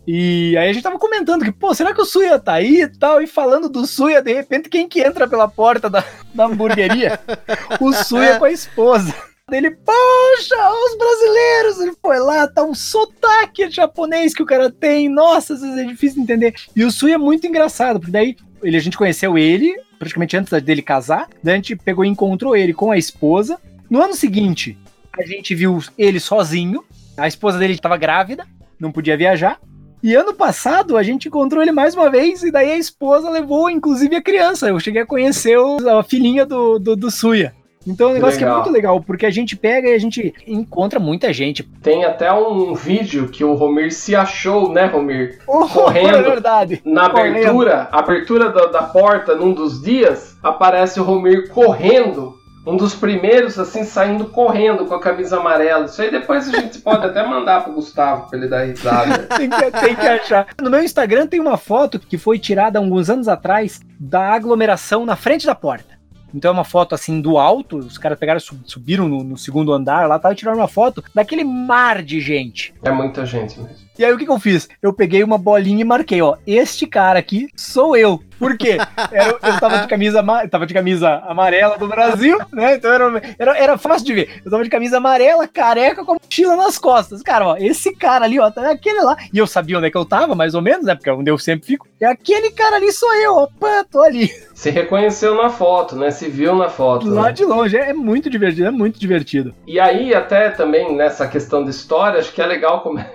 [0.07, 2.89] E aí a gente tava comentando que, pô, será que o Suya tá aí e
[2.89, 3.21] tal?
[3.21, 7.19] E falando do Suya, de repente, quem que entra pela porta da, da hamburgueria?
[7.81, 9.13] o Suya com a esposa.
[9.53, 11.81] Ele, poxa, os brasileiros!
[11.81, 15.09] Ele foi lá, tá um sotaque japonês que o cara tem.
[15.09, 16.55] Nossa, às vezes é difícil entender.
[16.75, 20.63] E o Sui é muito engraçado, porque daí ele, a gente conheceu ele praticamente antes
[20.63, 21.29] dele casar.
[21.43, 23.59] Daí a gente pegou e encontrou ele com a esposa.
[23.91, 24.79] No ano seguinte,
[25.17, 26.83] a gente viu ele sozinho.
[27.17, 28.47] A esposa dele estava grávida,
[28.81, 29.61] não podia viajar.
[30.03, 33.71] E ano passado a gente encontrou ele mais uma vez e daí a esposa levou
[33.71, 34.69] inclusive a criança.
[34.69, 37.55] Eu cheguei a conhecer a filhinha do, do, do Suya.
[37.87, 39.99] Então é um negócio que, que, é muito legal, porque a gente pega e a
[39.99, 41.63] gente encontra muita gente.
[41.83, 45.39] Tem até um vídeo que o Romir se achou, né, Romir?
[45.55, 46.17] Oh, correndo.
[46.17, 46.83] É verdade.
[46.85, 47.37] Na correndo.
[47.37, 52.35] abertura, abertura da, da porta num dos dias, aparece o Romir correndo
[52.67, 55.85] um dos primeiros, assim, saindo correndo com a camisa amarela.
[55.85, 59.27] Isso aí depois a gente pode até mandar pro Gustavo pra ele dar risada.
[59.37, 60.47] tem, que, tem que achar.
[60.61, 65.15] No meu Instagram tem uma foto que foi tirada alguns anos atrás da aglomeração na
[65.15, 65.94] frente da porta.
[66.35, 70.09] Então é uma foto assim do alto, os caras pegaram, subiram no, no segundo andar
[70.09, 72.75] lá, e tiraram uma foto daquele mar de gente.
[72.83, 73.85] É muita gente mesmo.
[73.97, 74.69] E aí o que, que eu fiz?
[74.83, 78.21] Eu peguei uma bolinha e marquei, ó, este cara aqui sou eu.
[78.39, 78.77] Por quê?
[79.13, 82.75] Eu, eu tava de camisa, tava de camisa amarela do Brasil, né?
[82.75, 84.43] Então era, era, era fácil de ver.
[84.45, 87.23] Eu tava de camisa amarela, careca, com a mochila nas costas.
[87.23, 89.17] Cara, ó, esse cara ali, ó, tá aquele lá.
[89.33, 90.95] E eu sabia onde é que eu tava, mais ou menos, né?
[90.95, 91.87] Porque é onde eu sempre fico.
[92.01, 94.29] E aquele cara ali sou eu, pã, tô ali.
[94.53, 96.11] Se reconheceu na foto, né?
[96.11, 97.09] Se viu na foto.
[97.09, 97.33] Lá né?
[97.33, 99.55] de longe, é, é muito divertido, é muito divertido.
[99.67, 102.99] E aí, até também nessa questão de história, acho que é legal como.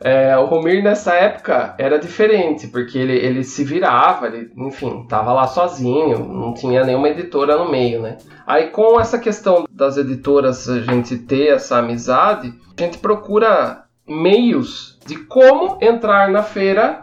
[0.00, 5.32] É, o Romir nessa época era diferente, porque ele, ele se virava, ele, enfim, tava
[5.32, 8.16] lá sozinho, não tinha nenhuma editora no meio, né?
[8.46, 14.98] Aí com essa questão das editoras, a gente ter essa amizade, a gente procura meios
[15.04, 17.02] de como entrar na feira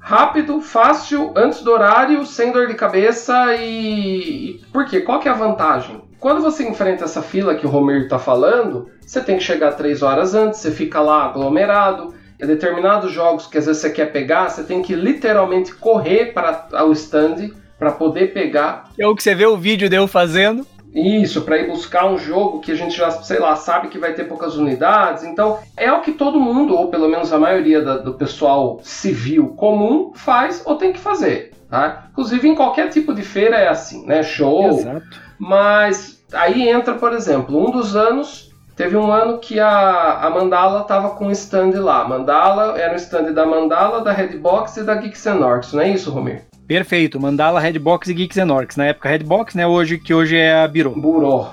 [0.00, 4.60] rápido, fácil, antes do horário, sem dor de cabeça e...
[4.72, 5.00] Por quê?
[5.02, 6.02] Qual que é a vantagem?
[6.18, 10.02] Quando você enfrenta essa fila que o Romir está falando, você tem que chegar três
[10.02, 12.14] horas antes, você fica lá aglomerado,
[12.46, 16.92] determinados jogos que às vezes você quer pegar, você tem que literalmente correr para o
[16.92, 18.90] stand para poder pegar.
[18.98, 20.66] É o que você vê o vídeo de eu fazendo.
[20.94, 24.12] Isso, para ir buscar um jogo que a gente já, sei lá, sabe que vai
[24.12, 25.22] ter poucas unidades.
[25.22, 29.48] Então, é o que todo mundo, ou pelo menos a maioria da, do pessoal civil
[29.50, 31.52] comum, faz ou tem que fazer.
[31.70, 32.08] Tá?
[32.10, 34.24] Inclusive, em qualquer tipo de feira é assim, né?
[34.24, 34.80] Show.
[34.80, 35.20] Exato.
[35.38, 38.49] Mas aí entra, por exemplo, um dos anos
[38.80, 42.02] Teve um ano que a, a Mandala tava com um stand lá.
[42.08, 46.10] Mandala era o stand da Mandala, da Redbox e da Geeks Orcs, não é isso,
[46.10, 46.44] Romir?
[46.66, 48.76] Perfeito, Mandala, Redbox e Geeks Orcs.
[48.76, 49.66] Na época Redbox, né?
[49.66, 50.98] Hoje que hoje é a Biro.
[50.98, 51.52] Buró.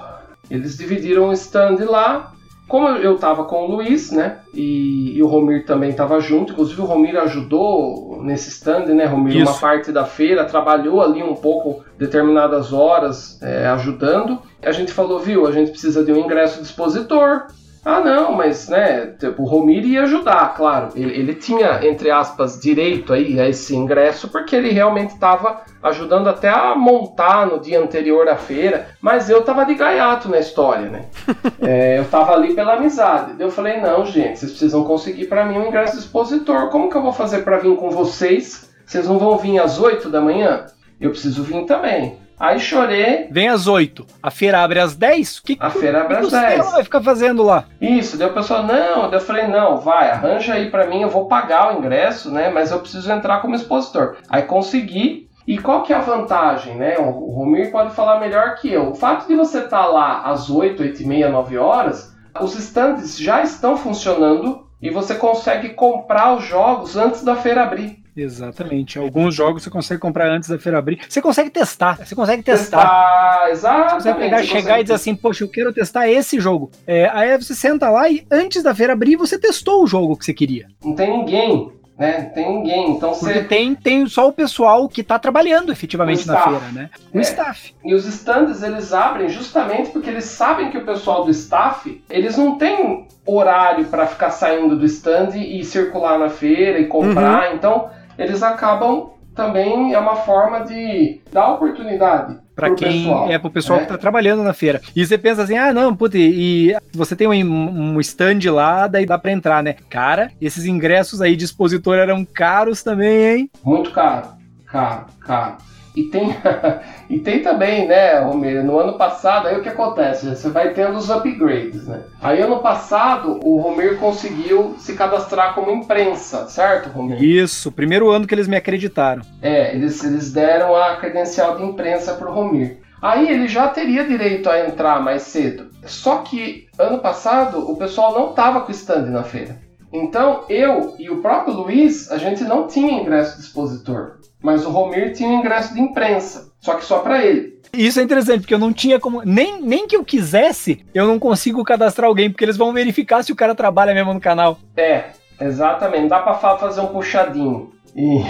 [0.50, 2.32] Eles dividiram o stand lá.
[2.68, 4.40] Como eu tava com o Luiz, né?
[4.54, 6.52] E, e o Romir também tava junto.
[6.52, 9.06] Inclusive o Romir ajudou nesse stand, né?
[9.06, 9.50] Romir, Isso.
[9.50, 14.42] uma parte da feira, trabalhou ali um pouco, determinadas horas, é, ajudando.
[14.62, 17.48] A gente falou, viu, a gente precisa de um ingresso de expositor.
[17.84, 20.90] Ah, não, mas, né, tipo, o Romir ia ajudar, claro.
[20.96, 26.28] Ele, ele tinha, entre aspas, direito aí a esse ingresso, porque ele realmente estava ajudando
[26.28, 28.88] até a montar no dia anterior à feira.
[29.02, 31.06] Mas eu tava de gaiato na história, né?
[31.60, 33.34] É, eu tava ali pela amizade.
[33.40, 36.70] Eu falei, não, gente, vocês precisam conseguir para mim um ingresso de expositor.
[36.70, 38.70] Como que eu vou fazer para vir com vocês?
[38.86, 40.66] Vocês não vão vir às 8 da manhã?
[41.00, 42.20] Eu preciso vir também.
[42.40, 43.28] Aí chorei.
[43.32, 44.06] Vem às 8.
[44.22, 45.38] A feira abre às 10?
[45.38, 46.54] O que, A feira abre que às que o 10.
[46.54, 47.66] Celo vai ficar fazendo lá?
[47.82, 51.10] Isso, daí o pessoal, não, daí eu falei, não, vai, arranja aí pra mim, eu
[51.10, 54.18] vou pagar o ingresso, né, mas eu preciso entrar como expositor.
[54.30, 58.72] Aí consegui, e qual que é a vantagem, né, o Romir pode falar melhor que
[58.72, 58.92] eu.
[58.92, 63.18] O fato de você estar lá às 8, 8 e meia, 9 horas, os stands
[63.18, 67.98] já estão funcionando e você consegue comprar os jogos antes da feira abrir.
[68.18, 68.98] Exatamente.
[68.98, 71.00] Alguns jogos você consegue comprar antes da feira abrir.
[71.08, 71.98] Você consegue testar.
[72.04, 72.82] Você consegue testar.
[72.82, 73.94] Testar, Você exatamente.
[73.94, 76.72] consegue pegar, você chegar consegue e dizer assim, poxa, eu quero testar esse jogo.
[76.86, 80.26] É, aí você senta lá e antes da feira abrir, você testou o jogo que
[80.26, 80.68] você queria.
[80.84, 83.44] Não tem ninguém, né, não tem ninguém, então Porque você...
[83.44, 86.90] tem, tem só o pessoal que tá trabalhando efetivamente na feira, né?
[87.14, 87.22] O É.
[87.22, 87.74] staff.
[87.86, 92.36] E os stands eles abrem justamente porque eles sabem que o pessoal do staff, eles
[92.38, 97.90] não têm horário para ficar saindo do stand e circular na feira e comprar, então
[98.18, 103.52] eles acabam também é uma forma de dar oportunidade Pra pro quem pessoal, é pro
[103.52, 103.86] pessoal né?
[103.86, 104.82] que tá trabalhando na feira.
[104.96, 109.06] E você pensa assim, ah, não, puta, e, você tem um, um stand lá, daí
[109.06, 109.76] dá pra entrar, né?
[109.92, 113.52] Cara, esses ingressos aí de expositor eram caros também, hein?
[113.64, 114.30] Muito caro,
[114.66, 115.58] caro, caro.
[115.98, 116.30] E tem,
[117.10, 120.28] e tem também, né, Romero, no ano passado, aí o que acontece?
[120.28, 122.04] Você vai tendo os upgrades, né?
[122.22, 127.24] Aí ano passado, o Romero conseguiu se cadastrar como imprensa, certo, Romero?
[127.24, 129.24] Isso, primeiro ano que eles me acreditaram.
[129.42, 132.78] É, eles, eles deram a credencial de imprensa pro Romir.
[133.02, 135.72] Aí ele já teria direito a entrar mais cedo.
[135.84, 139.58] Só que ano passado o pessoal não tava com stand na feira.
[139.92, 144.17] Então eu e o próprio Luiz, a gente não tinha ingresso de expositor.
[144.42, 146.52] Mas o Romir tinha ingresso de imprensa.
[146.60, 147.58] Só que só para ele.
[147.74, 149.22] Isso é interessante, porque eu não tinha como.
[149.24, 153.32] Nem, nem que eu quisesse, eu não consigo cadastrar alguém, porque eles vão verificar se
[153.32, 154.58] o cara trabalha mesmo no canal.
[154.76, 155.06] É,
[155.40, 156.08] exatamente.
[156.08, 157.72] Dá para fazer um puxadinho.
[157.96, 158.22] E,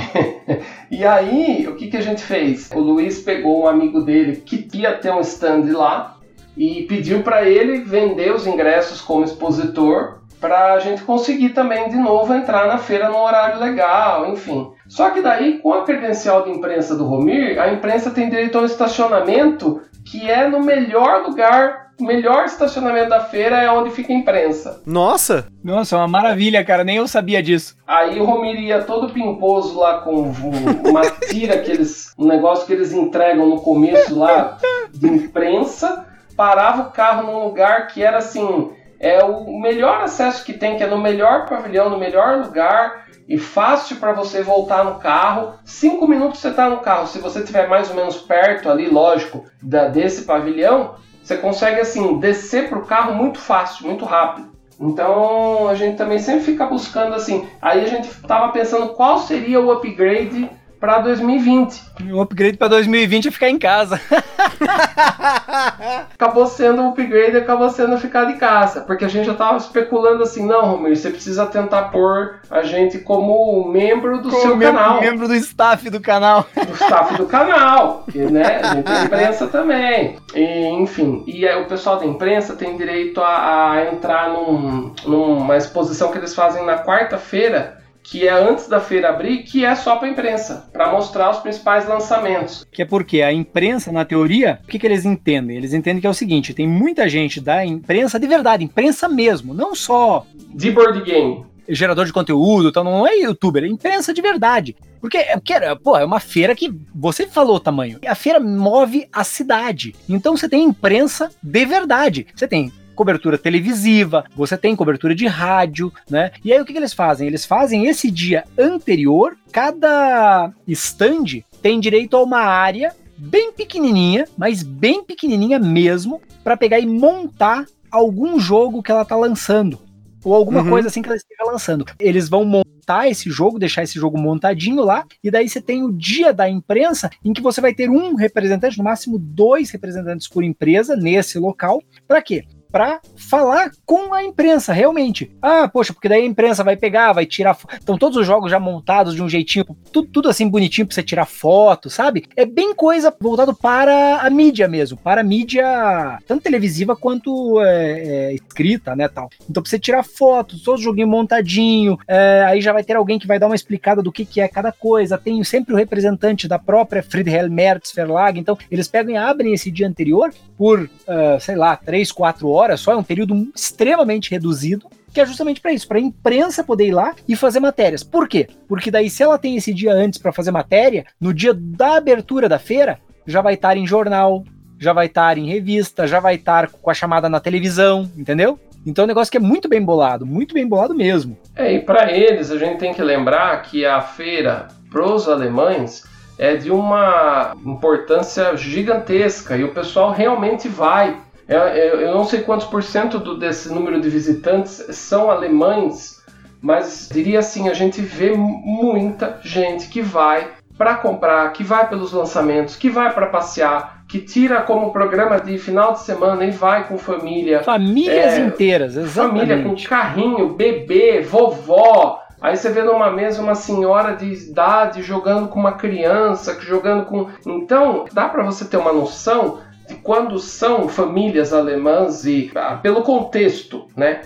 [0.99, 2.69] e aí, o que, que a gente fez?
[2.73, 6.17] O Luiz pegou um amigo dele que ia ter um stand lá
[6.55, 11.97] e pediu para ele vender os ingressos como expositor para a gente conseguir também de
[11.97, 14.71] novo entrar na feira no horário legal, enfim.
[14.89, 18.61] Só que daí, com a credencial de imprensa do Romir, a imprensa tem direito a
[18.61, 24.13] um estacionamento que é no melhor lugar, o melhor estacionamento da feira é onde fica
[24.13, 24.81] a imprensa.
[24.85, 25.47] Nossa!
[25.63, 26.83] Nossa, é uma maravilha, cara.
[26.83, 27.75] Nem eu sabia disso.
[27.85, 32.13] Aí o Romir ia todo pimposo lá com um- uma tira que eles.
[32.17, 34.57] um negócio que eles entregam no começo lá
[34.93, 36.05] de imprensa,
[36.37, 38.71] parava o carro num lugar que era assim.
[38.99, 43.37] É o melhor acesso que tem, que é no melhor pavilhão, no melhor lugar e
[43.37, 45.53] fácil para você voltar no carro.
[45.65, 47.07] Cinco minutos você tá no carro.
[47.07, 52.19] Se você estiver mais ou menos perto ali, lógico, da, desse pavilhão, você consegue assim
[52.19, 54.55] descer pro carro muito fácil, muito rápido.
[54.79, 57.47] Então a gente também sempre fica buscando assim.
[57.61, 60.49] Aí a gente tava pensando qual seria o upgrade
[60.79, 61.81] para 2020.
[62.11, 63.99] O upgrade pra 2020 é ficar em casa.
[66.13, 70.23] Acabou sendo o upgrade, acabou sendo ficar de casa, porque a gente já tava especulando
[70.23, 75.01] assim, não, Romir, você precisa tentar pôr a gente como membro do seu membro, canal.
[75.01, 76.45] membro do staff do canal.
[76.55, 78.61] do staff do canal, que, né?
[78.63, 80.17] A gente tem imprensa também.
[80.33, 85.57] E, enfim, e aí o pessoal da imprensa tem direito a, a entrar num- numa
[85.57, 87.77] exposição que eles fazem na quarta-feira,
[88.09, 91.85] que é antes da feira abrir, que é só para imprensa, para mostrar os principais
[91.85, 92.65] lançamentos.
[92.71, 95.57] Que é porque a imprensa, na teoria, o que, que eles entendem?
[95.57, 99.53] Eles entendem que é o seguinte: tem muita gente da imprensa de verdade, imprensa mesmo,
[99.53, 101.45] não só De board game.
[101.67, 104.75] gerador de conteúdo, então não é youtuber, é imprensa de verdade.
[105.01, 105.53] Porque, porque,
[105.83, 107.99] pô, é uma feira que você falou o tamanho.
[108.07, 109.93] A feira move a cidade.
[110.07, 112.25] Então você tem imprensa de verdade.
[112.33, 116.31] Você tem cobertura televisiva, você tem cobertura de rádio, né?
[116.43, 117.27] E aí o que, que eles fazem?
[117.27, 124.63] Eles fazem esse dia anterior, cada stand tem direito a uma área bem pequenininha, mas
[124.63, 129.79] bem pequenininha mesmo, para pegar e montar algum jogo que ela tá lançando.
[130.23, 130.69] Ou alguma uhum.
[130.69, 131.85] coisa assim que ela esteja lançando.
[131.99, 135.91] Eles vão montar esse jogo, deixar esse jogo montadinho lá, e daí você tem o
[135.91, 140.43] dia da imprensa em que você vai ter um representante, no máximo dois representantes por
[140.43, 141.81] empresa nesse local.
[142.07, 142.45] Para quê?
[142.77, 145.35] Para falar com a imprensa, realmente.
[145.41, 147.57] Ah, poxa, porque daí a imprensa vai pegar, vai tirar.
[147.81, 151.01] Então, todos os jogos já montados de um jeitinho, tudo, tudo assim bonitinho pra você
[151.01, 152.25] tirar foto, sabe?
[152.35, 157.99] É bem coisa voltado para a mídia mesmo, para a mídia tanto televisiva quanto é,
[157.99, 159.27] é, escrita, né, tal.
[159.49, 163.25] Então, pra você tirar fotos, todo joguinho montadinho, é, aí já vai ter alguém que
[163.25, 165.17] vai dar uma explicada do que, que é cada coisa.
[165.17, 169.71] Tem sempre o representante da própria Friedhelm Merz Verlag, então eles pegam e abrem esse
[169.71, 174.29] dia anterior por, uh, sei lá, três, quatro horas horas só, é um período extremamente
[174.29, 178.03] reduzido, que é justamente para isso, para a imprensa poder ir lá e fazer matérias.
[178.03, 178.47] Por quê?
[178.67, 182.47] Porque daí se ela tem esse dia antes para fazer matéria, no dia da abertura
[182.47, 184.43] da feira, já vai estar em jornal,
[184.79, 188.59] já vai estar em revista, já vai estar com a chamada na televisão, entendeu?
[188.85, 191.37] Então é um negócio que é muito bem bolado, muito bem bolado mesmo.
[191.55, 196.03] É, e para eles a gente tem que lembrar que a feira pros alemães
[196.37, 201.17] é de uma importância gigantesca e o pessoal realmente vai
[201.55, 206.21] eu não sei quantos por cento do, desse número de visitantes são alemães,
[206.61, 212.11] mas diria assim, a gente vê muita gente que vai para comprar, que vai pelos
[212.11, 216.87] lançamentos, que vai para passear, que tira como programa de final de semana e vai
[216.87, 217.63] com família.
[217.63, 219.47] Famílias é, inteiras, exatamente.
[219.47, 222.21] Família com carrinho, bebê, vovó.
[222.39, 227.27] Aí você vê numa mesa uma senhora de idade jogando com uma criança, jogando com.
[227.45, 229.59] Então, dá para você ter uma noção
[229.95, 234.21] quando são famílias alemãs e ah, pelo contexto, né?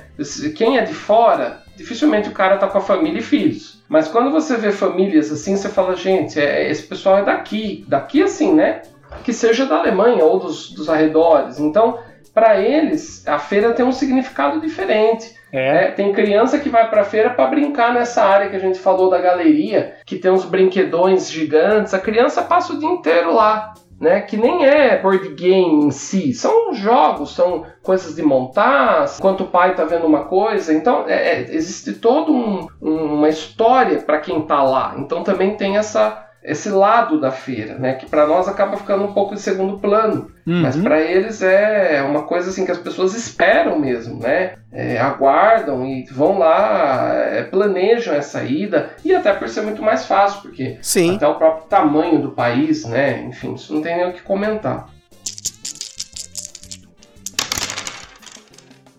[0.55, 3.81] Quem é de fora, dificilmente o cara tá com a família e filhos.
[3.87, 8.23] Mas quando você vê famílias assim, você fala, gente, é, esse pessoal é daqui, daqui
[8.23, 8.81] assim, né?
[9.23, 11.59] Que seja da Alemanha ou dos, dos arredores.
[11.59, 11.99] Então,
[12.33, 15.35] para eles, a feira tem um significado diferente.
[15.51, 15.87] É.
[15.87, 18.79] É, tem criança que vai para a feira para brincar nessa área que a gente
[18.79, 21.93] falou da galeria, que tem uns brinquedões gigantes.
[21.93, 26.33] A criança passa o dia inteiro lá né, que nem é board game em si,
[26.33, 31.13] são jogos, são coisas de montar, enquanto o pai está vendo uma coisa, então é,
[31.13, 36.69] é, existe toda um, uma história para quem está lá, então também tem essa esse
[36.69, 37.93] lado da feira, né?
[37.93, 40.61] Que para nós acaba ficando um pouco em segundo plano, uhum.
[40.61, 44.53] mas para eles é uma coisa assim que as pessoas esperam mesmo, né?
[44.71, 50.05] É, aguardam e vão lá, é, planejam essa ida e até por ser muito mais
[50.05, 51.15] fácil, porque Sim.
[51.15, 53.21] até o próprio tamanho do país, né?
[53.27, 54.87] Enfim, isso não tem nem o que comentar.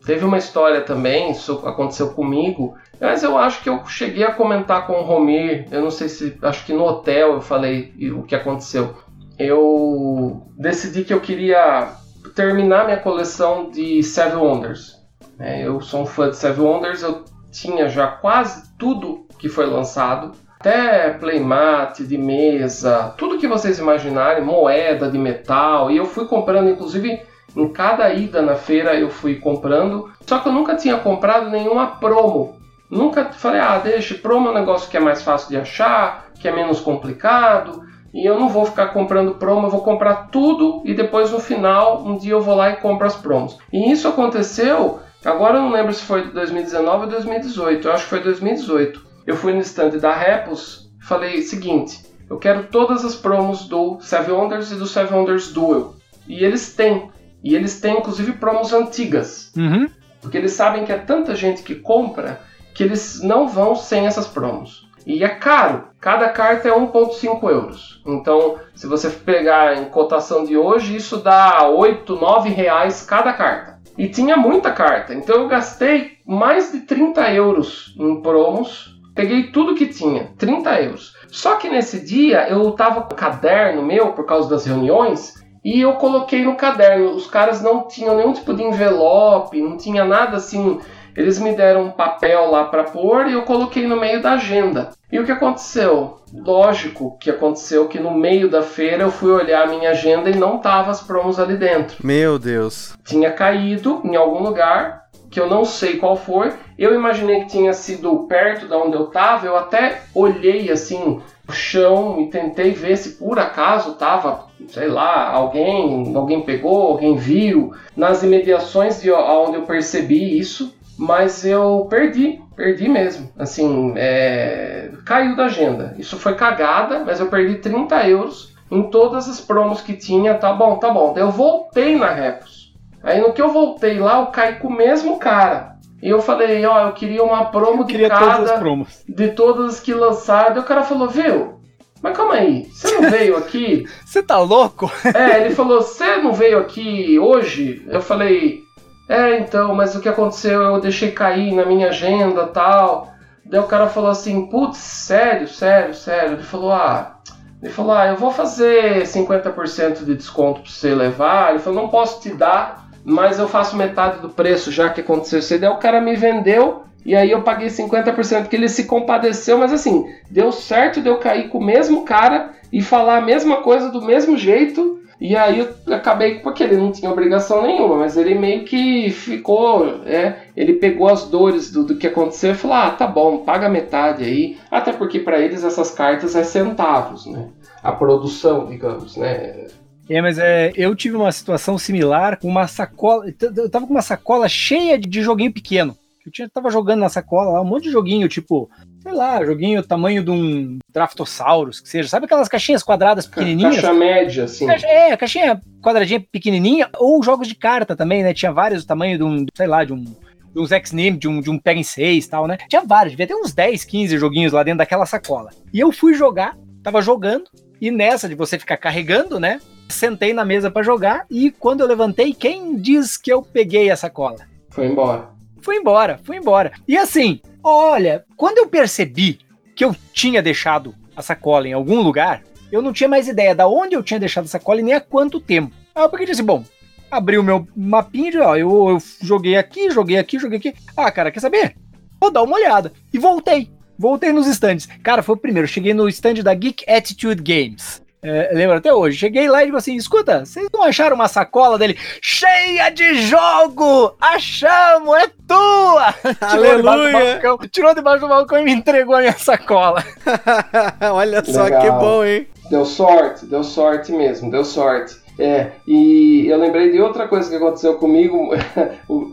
[0.05, 4.87] Teve uma história também, isso aconteceu comigo, mas eu acho que eu cheguei a comentar
[4.87, 8.35] com o Romir, eu não sei se, acho que no hotel eu falei o que
[8.35, 8.97] aconteceu.
[9.39, 11.89] Eu decidi que eu queria
[12.35, 15.01] terminar minha coleção de Seven Wonders.
[15.39, 19.67] É, eu sou um fã de Seven Wonders, eu tinha já quase tudo que foi
[19.67, 26.27] lançado, até playmat de mesa, tudo que vocês imaginarem, moeda de metal, e eu fui
[26.27, 27.21] comprando inclusive
[27.57, 31.87] em cada ida na feira eu fui comprando, só que eu nunca tinha comprado nenhuma
[31.99, 32.57] promo.
[32.91, 36.47] Nunca falei, ah, deixa, promo é um negócio que é mais fácil de achar, que
[36.47, 37.83] é menos complicado,
[38.13, 42.05] e eu não vou ficar comprando promo, eu vou comprar tudo e depois no final,
[42.05, 43.57] um dia eu vou lá e compro as promos.
[43.73, 48.11] E isso aconteceu, agora eu não lembro se foi 2019 ou 2018, eu acho que
[48.11, 49.13] foi 2018.
[49.27, 52.01] Eu fui no stand da Repos falei seguinte,
[52.31, 55.95] eu quero todas as promos do Seven Wonders e do Seven Wonders Duel.
[56.27, 57.11] E eles têm.
[57.43, 59.53] E eles têm inclusive promos antigas.
[59.57, 59.89] Uhum.
[60.21, 62.41] Porque eles sabem que é tanta gente que compra
[62.75, 64.89] que eles não vão sem essas promos.
[65.07, 65.89] E é caro.
[66.01, 68.03] Cada carta é 1,5 euros.
[68.07, 73.81] Então, se você pegar em cotação de hoje, isso dá 8, 9 reais cada carta.
[73.97, 75.13] E tinha muita carta.
[75.15, 78.99] Então eu gastei mais de 30 euros em promos.
[79.15, 81.15] Peguei tudo que tinha, 30 euros.
[81.29, 85.81] Só que nesse dia eu tava com o caderno meu por causa das reuniões e
[85.81, 87.11] eu coloquei no caderno.
[87.11, 90.81] Os caras não tinham nenhum tipo de envelope, não tinha nada assim.
[91.17, 94.91] Eles me deram um papel lá para pôr e eu coloquei no meio da agenda.
[95.11, 96.19] E o que aconteceu?
[96.33, 100.37] Lógico que aconteceu que no meio da feira eu fui olhar a minha agenda e
[100.37, 101.99] não tava as promos ali dentro.
[102.03, 102.95] Meu Deus.
[103.05, 106.53] Tinha caído em algum lugar que eu não sei qual foi.
[106.79, 109.47] Eu imaginei que tinha sido perto da onde eu tava.
[109.47, 115.29] Eu até olhei assim o chão e tentei ver se por acaso tava sei lá,
[115.31, 122.41] alguém, alguém pegou, alguém viu, nas imediações de onde eu percebi isso, mas eu perdi,
[122.55, 123.31] perdi mesmo.
[123.39, 124.91] Assim, é...
[125.05, 125.95] caiu da agenda.
[125.99, 130.35] Isso foi cagada, mas eu perdi 30 euros em todas as promos que tinha.
[130.35, 131.15] Tá bom, tá bom.
[131.17, 132.73] Eu voltei na Repos.
[133.03, 135.73] Aí no que eu voltei lá, eu caí com o mesmo cara.
[136.03, 139.05] E eu falei, ó, eu queria uma promo Eu de queria todas as cada, promos.
[139.09, 140.55] de todas as que lançaram.
[140.55, 141.61] Aí o cara falou, viu?
[142.03, 143.87] Mas calma aí, você não veio aqui?
[144.05, 144.91] Você tá louco?
[145.15, 147.87] É, ele falou, você não veio aqui hoje?
[147.89, 148.65] Eu falei,
[149.09, 150.61] é, então, mas o que aconteceu?
[150.61, 153.09] Eu deixei cair na minha agenda tal.
[153.45, 156.33] Daí o cara falou assim, putz, sério, sério, sério.
[156.35, 157.19] Ele falou, ah,
[157.63, 161.51] ele falou, ah, eu vou fazer 50% de desconto pra você levar.
[161.51, 165.39] Ele falou, não posso te dar, mas eu faço metade do preço já que aconteceu
[165.39, 165.55] isso.
[165.55, 165.61] aí.
[165.61, 169.73] Daí o cara me vendeu e aí eu paguei 50% porque ele se compadeceu, mas
[169.73, 173.91] assim, deu certo de eu cair com o mesmo cara e falar a mesma coisa
[173.91, 175.01] do mesmo jeito.
[175.21, 180.03] E aí eu acabei porque ele não tinha obrigação nenhuma, mas ele meio que ficou,
[180.05, 183.69] é, ele pegou as dores do, do que aconteceu e falou: "Ah, tá bom, paga
[183.69, 184.57] metade aí".
[184.69, 187.49] Até porque para eles essas cartas é centavos, né?
[187.83, 189.67] A produção, digamos, né?
[190.11, 193.33] É, mas é, eu tive uma situação similar com uma sacola.
[193.41, 195.97] Eu tava com uma sacola cheia de joguinho pequeno.
[196.25, 198.71] Eu tinha, tava jogando na sacola lá um monte de joguinho, tipo,
[199.03, 202.09] sei lá, joguinho tamanho de um Draftosaurus, que seja.
[202.09, 203.77] Sabe aquelas caixinhas quadradas pequenininhas?
[203.77, 204.71] Caixa média, assim.
[204.71, 208.33] É, caixinha quadradinha pequenininha, ou jogos de carta também, né?
[208.33, 211.41] Tinha vários do tamanho de um, sei lá, de um, de uns X-Name, de um,
[211.41, 212.57] de um Pega em 6 e tal, né?
[212.69, 215.51] Tinha vários, devia ter uns 10, 15 joguinhos lá dentro daquela sacola.
[215.73, 217.45] E eu fui jogar, tava jogando,
[217.81, 219.61] e nessa de você ficar carregando, né?
[219.89, 223.97] Sentei na mesa pra jogar, e quando eu levantei, quem diz que eu peguei a
[223.97, 224.39] sacola?
[224.71, 225.29] Foi embora.
[225.63, 226.73] Fui embora, fui embora.
[226.87, 229.39] E assim, olha, quando eu percebi
[229.75, 233.67] que eu tinha deixado a sacola em algum lugar, eu não tinha mais ideia da
[233.67, 235.75] onde eu tinha deixado a sacola e nem há quanto tempo.
[235.95, 236.65] Aí eu peguei e disse, bom,
[237.11, 240.75] abri o meu mapinha ó, eu, eu joguei aqui, joguei aqui, joguei aqui.
[240.97, 241.77] Ah, cara, quer saber?
[242.21, 242.93] Vou dar uma olhada.
[243.13, 243.71] E voltei.
[243.99, 244.87] Voltei nos stands.
[245.03, 245.69] Cara, foi o primeiro.
[245.69, 248.02] Cheguei no stand da Geek Attitude Games.
[248.25, 249.19] É, lembro até hoje.
[249.19, 254.15] Cheguei lá e digo assim: escuta, vocês não acharam uma sacola dele cheia de jogo?
[254.21, 256.15] Achamos, é tua!
[256.51, 257.41] Tirou debaixo do Aleluia!
[257.41, 260.05] balcão, tirou debaixo do balcão e me entregou a minha sacola.
[261.13, 261.81] Olha só Legal.
[261.83, 262.47] que bom, hein?
[262.71, 265.17] Deu sorte, deu sorte mesmo, deu sorte.
[265.37, 268.51] É, e eu lembrei de outra coisa que aconteceu comigo.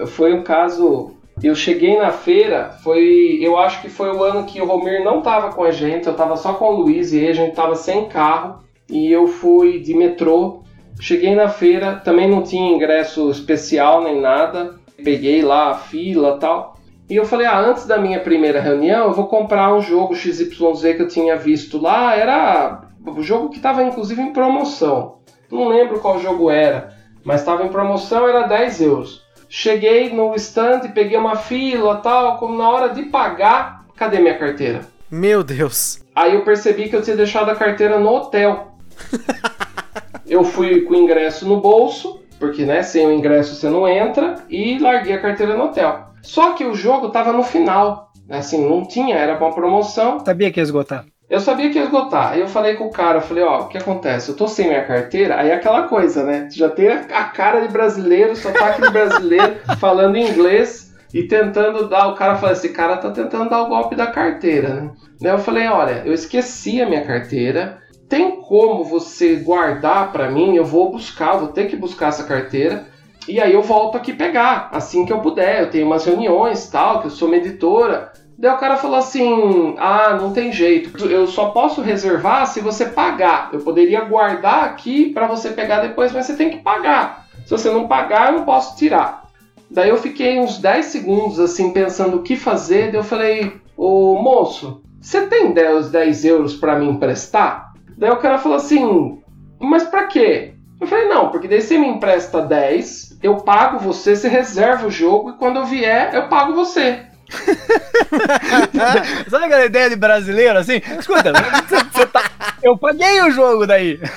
[0.07, 1.11] Foi um caso.
[1.43, 3.37] Eu cheguei na feira, foi.
[3.39, 6.15] Eu acho que foi o ano que o Romir não tava com a gente, eu
[6.15, 8.67] tava só com o Luiz e a gente tava sem carro.
[8.89, 10.63] E eu fui de metrô.
[10.99, 14.75] Cheguei na feira, também não tinha ingresso especial nem nada.
[15.03, 16.79] Peguei lá a fila e tal.
[17.09, 20.49] E eu falei, ah, antes da minha primeira reunião, eu vou comprar um jogo XYZ
[20.95, 22.15] que eu tinha visto lá.
[22.15, 25.19] Era o jogo que estava inclusive em promoção.
[25.51, 29.23] Não lembro qual jogo era, mas estava em promoção, era 10 euros.
[29.47, 34.81] Cheguei no stand, peguei uma fila tal, como na hora de pagar, cadê minha carteira?
[35.09, 36.03] Meu Deus.
[36.15, 38.68] Aí eu percebi que eu tinha deixado a carteira no hotel.
[40.27, 44.35] eu fui com o ingresso no bolso, porque né, sem o ingresso você não entra,
[44.49, 46.09] e larguei a carteira no hotel.
[46.21, 48.11] Só que o jogo tava no final.
[48.29, 50.19] Assim, não tinha, era uma promoção.
[50.23, 51.05] Sabia que ia esgotar.
[51.29, 52.31] Eu sabia que ia esgotar.
[52.31, 54.29] Aí eu falei com o cara, eu falei, ó, o que acontece?
[54.29, 56.47] Eu tô sem minha carteira, aí é aquela coisa, né?
[56.51, 62.07] Já tem a cara de brasileiro, sotaque de brasileiro, falando inglês e tentando dar.
[62.07, 64.91] O cara falou, esse cara tá tentando dar o golpe da carteira, né?
[65.21, 67.77] Daí eu falei, olha, eu esqueci a minha carteira.
[68.09, 70.55] Tem como você guardar pra mim?
[70.55, 72.87] Eu vou buscar, vou ter que buscar essa carteira.
[73.27, 75.61] E aí eu volto aqui pegar, assim que eu puder.
[75.61, 78.11] Eu tenho umas reuniões tal, que eu sou uma editora.
[78.35, 81.05] Daí o cara falou assim: Ah, não tem jeito.
[81.05, 83.49] Eu só posso reservar se você pagar.
[83.53, 87.27] Eu poderia guardar aqui para você pegar depois, mas você tem que pagar.
[87.45, 89.29] Se você não pagar, eu não posso tirar.
[89.69, 92.87] Daí eu fiquei uns 10 segundos assim pensando o que fazer.
[92.87, 97.68] Daí eu falei: Ô moço, você tem 10, 10 euros para me emprestar?
[97.99, 99.21] Daí o cara falou assim:
[99.59, 100.53] Mas para quê?
[100.79, 104.91] Eu falei: Não, porque daí você me empresta 10, eu pago você, você reserva o
[104.91, 107.01] jogo e quando eu vier, eu pago você.
[109.29, 110.81] Sabe aquela ideia de brasileiro assim?
[110.97, 111.31] Escuta,
[112.11, 112.31] tá-
[112.63, 113.99] eu paguei o jogo daí.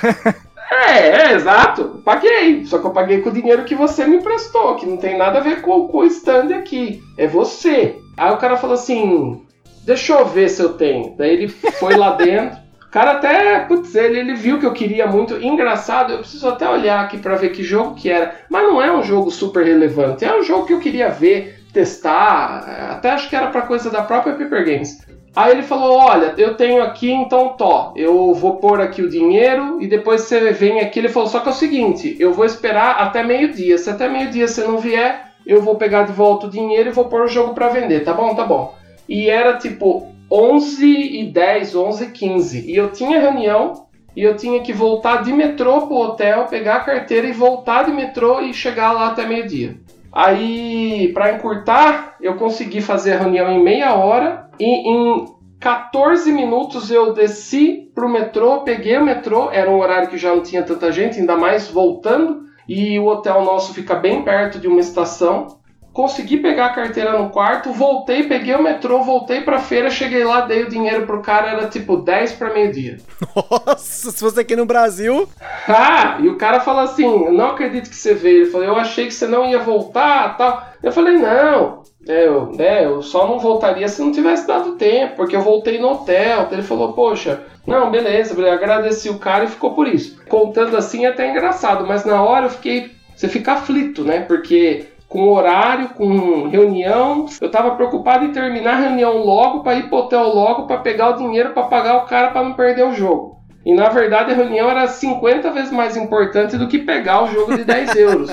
[0.75, 2.01] É, é, exato.
[2.03, 2.65] Paguei.
[2.65, 5.39] Só que eu paguei com o dinheiro que você me emprestou, que não tem nada
[5.39, 7.03] a ver com, com o stand aqui.
[7.19, 7.99] É você.
[8.17, 9.45] Aí o cara falou assim:
[9.85, 11.15] Deixa eu ver se eu tenho.
[11.19, 12.57] Daí ele foi lá dentro.
[12.93, 15.43] Cara até, putz, ele, ele viu que eu queria muito.
[15.43, 18.35] Engraçado, eu preciso até olhar aqui pra ver que jogo que era.
[18.51, 20.27] Mas não é um jogo super relevante.
[20.27, 22.91] É um jogo que eu queria ver, testar.
[22.91, 25.07] Até acho que era pra coisa da própria Paper Games.
[25.35, 29.79] Aí ele falou: Olha, eu tenho aqui, então tó, eu vou pôr aqui o dinheiro
[29.81, 30.99] e depois você vem aqui.
[30.99, 33.79] Ele falou: Só que é o seguinte, eu vou esperar até meio-dia.
[33.79, 37.07] Se até meio-dia você não vier, eu vou pegar de volta o dinheiro e vou
[37.07, 38.35] pôr o jogo pra vender, tá bom?
[38.35, 38.75] Tá bom.
[39.09, 42.71] E era tipo 11 e 10, 11 e 15.
[42.71, 46.81] E eu tinha reunião e eu tinha que voltar de metrô pro hotel, pegar a
[46.81, 49.77] carteira e voltar de metrô e chegar lá até meio-dia.
[50.11, 55.27] Aí, para encurtar, eu consegui fazer a reunião em meia hora e em
[55.61, 60.43] 14 minutos eu desci pro metrô, peguei o metrô, era um horário que já não
[60.43, 64.81] tinha tanta gente, ainda mais voltando, e o hotel nosso fica bem perto de uma
[64.81, 65.61] estação
[65.93, 70.43] consegui pegar a carteira no quarto, voltei, peguei o metrô, voltei pra feira, cheguei lá,
[70.43, 72.99] dei o dinheiro pro cara, era tipo 10 para meio-dia.
[73.67, 75.29] Nossa, se fosse aqui no Brasil.
[75.69, 78.43] Ah, e o cara falou assim: não acredito que você veio.
[78.43, 80.67] Ele falou: eu achei que você não ia voltar tal.
[80.83, 81.83] Eu falei: não.
[82.09, 85.79] É, eu, né, eu só não voltaria se não tivesse dado tempo, porque eu voltei
[85.79, 86.49] no hotel.
[86.51, 90.21] Ele falou: Poxa, não, beleza, agradeci o cara e ficou por isso.
[90.29, 92.91] Contando assim é até engraçado, mas na hora eu fiquei.
[93.15, 94.23] Você fica aflito, né?
[94.23, 97.27] Porque com horário, com reunião.
[97.39, 101.11] Eu estava preocupado em terminar a reunião logo para ir pro hotel logo para pegar
[101.11, 103.43] o dinheiro para pagar o cara para não perder o jogo.
[103.65, 107.57] E na verdade a reunião era 50 vezes mais importante do que pegar o jogo
[107.57, 108.31] de 10 euros.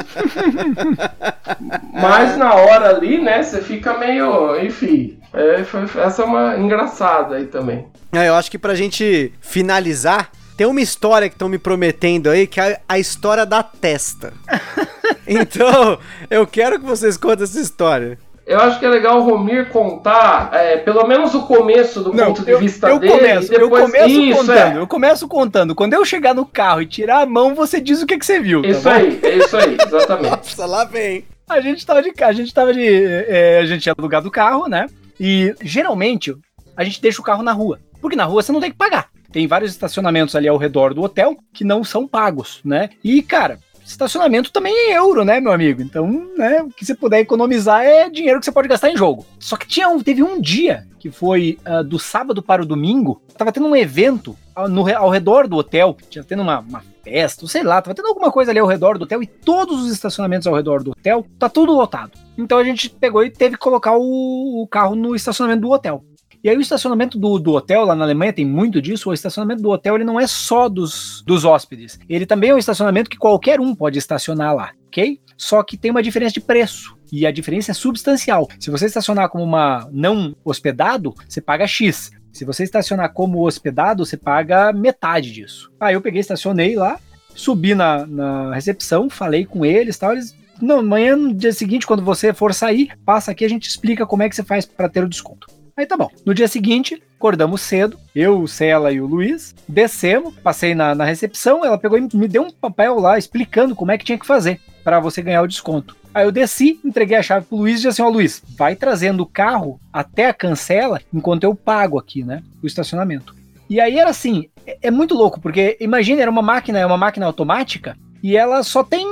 [1.94, 4.58] Mas na hora ali, né, você fica meio.
[4.64, 5.20] Enfim.
[5.34, 7.86] É, foi, essa é uma engraçada aí também.
[8.14, 12.48] É, eu acho que pra gente finalizar, tem uma história que estão me prometendo aí,
[12.48, 14.34] que é a história da testa.
[15.28, 16.00] Então,
[16.30, 18.18] eu quero que vocês contem essa história.
[18.50, 22.28] Eu acho que é legal o Romir contar, é, pelo menos o começo do Não,
[22.28, 23.14] ponto de eu, vista eu dele.
[23.14, 23.62] Começo, depois...
[23.62, 24.78] Eu começo Isso, contando, é.
[24.80, 25.76] eu começo contando.
[25.76, 28.40] Quando eu chegar no carro e tirar a mão, você diz o que, que você
[28.40, 28.64] viu.
[28.64, 30.32] Tá isso tá aí, é isso aí, exatamente.
[30.50, 31.26] Nossa, lá vem.
[31.48, 32.84] A gente tava de a gente tava de.
[32.84, 34.88] É, a gente tinha alugado o carro, né?
[35.20, 36.36] E geralmente
[36.76, 37.80] a gente deixa o carro na rua.
[38.02, 39.10] Porque na rua você não tem que pagar.
[39.32, 42.90] Tem vários estacionamentos ali ao redor do hotel que não são pagos, né?
[43.04, 43.60] E, cara,
[43.92, 45.82] estacionamento também é euro, né, meu amigo?
[45.82, 49.26] Então, né, o que você puder economizar é dinheiro que você pode gastar em jogo.
[49.40, 53.22] Só que tinha um, teve um dia que foi uh, do sábado para o domingo,
[53.38, 57.48] tava tendo um evento ao, no, ao redor do hotel, tinha tendo uma, uma festa,
[57.48, 60.46] sei lá, tava tendo alguma coisa ali ao redor do hotel e todos os estacionamentos
[60.46, 62.12] ao redor do hotel tá tudo lotado.
[62.38, 66.04] Então a gente pegou e teve que colocar o, o carro no estacionamento do hotel.
[66.44, 69.10] E aí o estacionamento do, do hotel lá na Alemanha tem muito disso.
[69.10, 72.00] O estacionamento do hotel ele não é só dos, dos hóspedes.
[72.08, 75.20] Ele também é um estacionamento que qualquer um pode estacionar lá, ok?
[75.38, 76.98] Só que tem uma diferença de preço.
[77.12, 78.48] E a diferença é substancial.
[78.60, 82.12] Se você estacionar como uma não hospedado, você paga X.
[82.32, 85.72] Se você estacionar como hospedado, você paga metade disso.
[85.80, 87.00] Aí eu peguei, estacionei lá,
[87.36, 90.14] subi na, na recepção, falei com eles tal.
[90.14, 94.06] Eles não, amanhã, no dia seguinte, quando você for sair, passa aqui, a gente explica
[94.06, 95.48] como é que você faz para ter o desconto.
[95.80, 96.10] Aí tá bom.
[96.26, 101.06] No dia seguinte, acordamos cedo, eu, o Cela e o Luiz, descemos, passei na, na
[101.06, 104.28] recepção, ela pegou e me deu um papel lá explicando como é que tinha que
[104.28, 105.96] fazer para você ganhar o desconto.
[106.14, 109.24] Aí eu desci, entreguei a chave pro Luiz e disse assim: Ó, Luiz, vai trazendo
[109.24, 112.44] o carro até a cancela enquanto eu pago aqui, né?
[112.62, 113.34] O estacionamento.
[113.70, 116.98] E aí era assim, é, é muito louco, porque imagina, era uma máquina, é uma
[116.98, 119.08] máquina automática, e ela só tem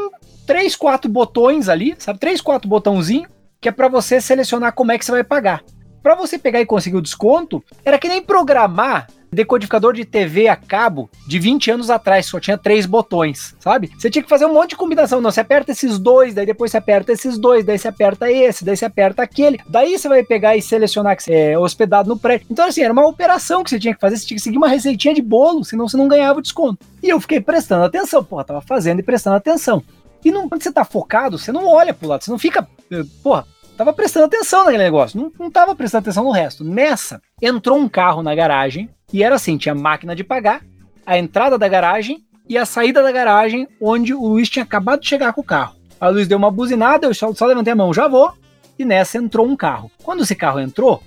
[0.45, 2.20] três, quatro botões ali, sabe?
[2.20, 5.63] Três, quatro botãozinhos, que é para você selecionar como é que você vai pagar
[6.07, 10.55] para você pegar e conseguir o desconto, era que nem programar decodificador de TV a
[10.55, 13.91] cabo de 20 anos atrás, só tinha três botões, sabe?
[13.97, 15.19] Você tinha que fazer um monte de combinação.
[15.19, 18.63] Não, você aperta esses dois, daí depois você aperta esses dois, daí você aperta esse,
[18.63, 19.59] daí você aperta aquele.
[19.67, 22.47] Daí você vai pegar e selecionar que é hospedado no prédio.
[22.49, 24.69] Então, assim, era uma operação que você tinha que fazer, você tinha que seguir uma
[24.69, 26.85] receitinha de bolo, senão você não ganhava o desconto.
[27.03, 29.83] E eu fiquei prestando atenção, porra, tava fazendo e prestando atenção.
[30.23, 33.03] E não, quando você tá focado, você não olha pro lado, você não fica, eh,
[33.21, 33.45] porra,
[33.78, 36.63] tava prestando atenção naquele negócio, não, não tava prestando atenção no resto.
[36.63, 40.61] Nessa, entrou um carro na garagem e era assim: tinha máquina de pagar,
[41.05, 45.07] a entrada da garagem e a saída da garagem, onde o Luiz tinha acabado de
[45.07, 45.75] chegar com o carro.
[46.01, 48.34] O Luiz deu uma buzinada, eu só, só levantei a mão, já vou.
[48.80, 49.91] E nessa entrou um carro.
[50.03, 51.01] Quando esse carro entrou,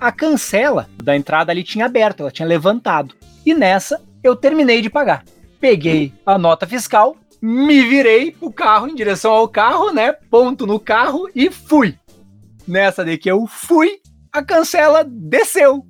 [0.00, 3.14] a cancela da entrada ali tinha aberto, ela tinha levantado.
[3.46, 5.24] E nessa, eu terminei de pagar.
[5.60, 10.12] Peguei a nota fiscal, me virei pro carro, em direção ao carro, né?
[10.12, 11.96] Ponto no carro e fui
[12.66, 13.98] nessa de que eu fui,
[14.32, 15.84] a cancela desceu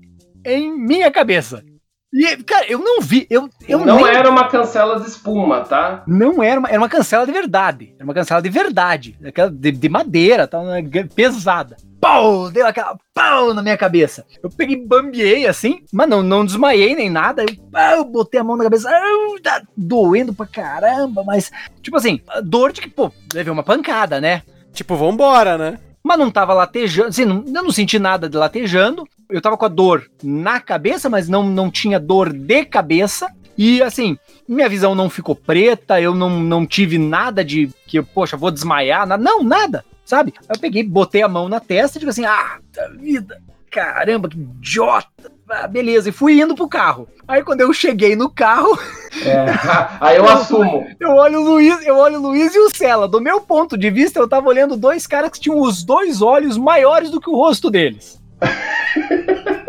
[0.45, 1.63] em minha cabeça.
[2.13, 3.27] E, cara, eu não vi.
[3.31, 4.15] Eu, eu não nem...
[4.15, 6.03] era uma cancela de espuma, tá?
[6.07, 7.95] Não era uma, era uma cancela de verdade.
[7.95, 9.17] Era uma cancela de verdade.
[9.25, 10.83] Aquela de, de madeira, tá, né,
[11.15, 11.75] pesada.
[11.99, 12.51] Pau!
[12.51, 14.27] Deu aquela pau na minha cabeça.
[14.43, 17.45] Eu peguei, bambiei assim, mas não, não desmaiei nem nada.
[17.45, 18.91] Eu pau, botei a mão na cabeça.
[19.43, 21.51] tá doendo pra caramba, mas,
[21.81, 24.43] tipo assim, dor de que, pô, levei uma pancada, né?
[24.75, 25.79] Tipo, vambora, né?
[26.03, 29.07] Mas não tava latejando, assim, não, eu não senti nada de latejando.
[29.31, 33.33] Eu tava com a dor na cabeça, mas não, não tinha dor de cabeça.
[33.57, 34.19] E assim,
[34.49, 39.07] minha visão não ficou preta, eu não, não tive nada de que, poxa, vou desmaiar,
[39.19, 40.35] não, nada, sabe?
[40.49, 42.59] Eu peguei, botei a mão na testa e digo assim: ah,
[42.99, 47.07] vida, caramba, que idiota, ah, beleza, e fui indo pro carro.
[47.29, 48.79] Aí quando eu cheguei no carro.
[49.27, 49.45] É,
[50.01, 50.87] aí eu assumo.
[50.99, 53.07] Eu olho o Luiz, eu olho o Luiz e o Cela.
[53.07, 56.57] Do meu ponto de vista, eu tava olhando dois caras que tinham os dois olhos
[56.57, 58.19] maiores do que o rosto deles.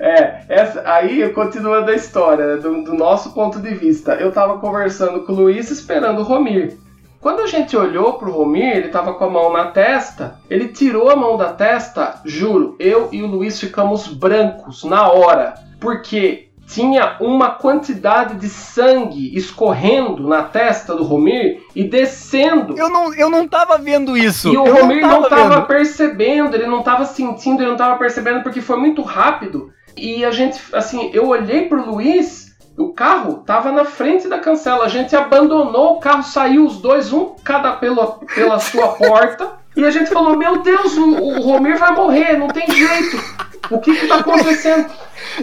[0.00, 4.12] É, essa, aí continuando a história, do, do, nosso ponto de vista.
[4.14, 6.76] Eu tava conversando com o Luiz esperando o Romir.
[7.24, 11.08] Quando a gente olhou pro Romir, ele tava com a mão na testa, ele tirou
[11.08, 15.54] a mão da testa, juro, eu e o Luiz ficamos brancos na hora.
[15.80, 22.76] Porque tinha uma quantidade de sangue escorrendo na testa do Romir e descendo.
[22.76, 24.52] Eu não, eu não tava vendo isso.
[24.52, 27.78] E o eu Romir não tava, não tava percebendo, ele não tava sentindo, ele não
[27.78, 29.72] tava percebendo porque foi muito rápido.
[29.96, 32.43] E a gente, assim, eu olhei pro Luiz,
[32.76, 37.12] o carro tava na frente da cancela, a gente abandonou, o carro saiu os dois,
[37.12, 39.52] um cada pela, pela sua porta.
[39.76, 43.44] E a gente falou: Meu Deus, o, o Romir vai morrer, não tem jeito.
[43.70, 44.90] O que que tá acontecendo?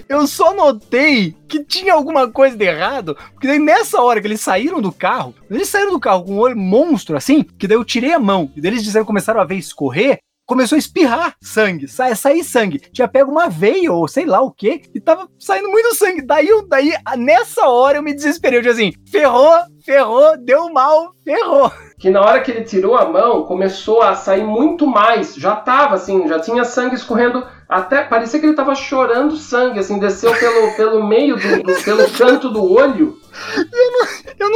[0.07, 4.39] Eu só notei que tinha alguma coisa de errado, porque daí nessa hora que eles
[4.39, 7.83] saíram do carro, eles saíram do carro com um olho monstro assim, que daí eu
[7.83, 11.87] tirei a mão, e daí eles disseram, começaram a ver escorrer, começou a espirrar sangue,
[11.87, 12.79] sa sair sangue.
[12.91, 16.21] Tinha pego uma veia ou sei lá o que, e tava saindo muito sangue.
[16.21, 18.59] Daí, eu, daí, nessa hora eu me desesperei.
[18.59, 19.53] Eu disse assim: ferrou,
[19.85, 21.71] ferrou, deu mal, ferrou.
[21.99, 25.35] Que na hora que ele tirou a mão, começou a sair muito mais.
[25.35, 27.45] Já tava assim, já tinha sangue escorrendo.
[27.69, 32.09] Até parecia que ele tava chorando sangue, assim, desceu pelo, pelo meio do, do pelo
[32.11, 33.17] canto do olho.
[33.57, 34.07] Eu não,
[34.39, 34.50] eu.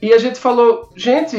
[0.00, 1.36] E a gente falou, gente,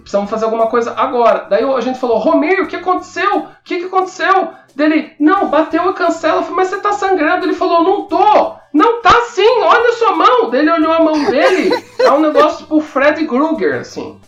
[0.00, 1.46] precisamos fazer alguma coisa agora.
[1.48, 3.38] Daí a gente falou, Romero, o que aconteceu?
[3.38, 4.50] O que, que aconteceu?
[4.74, 6.38] Dele, não, bateu a cancela.
[6.38, 7.46] Eu falei, mas você tá sangrando?
[7.46, 8.56] Ele falou, não tô.
[8.72, 10.50] Não tá sim, olha a sua mão.
[10.50, 14.18] Daí ele olhou a mão dele, é um negócio tipo Fred Krueger, assim.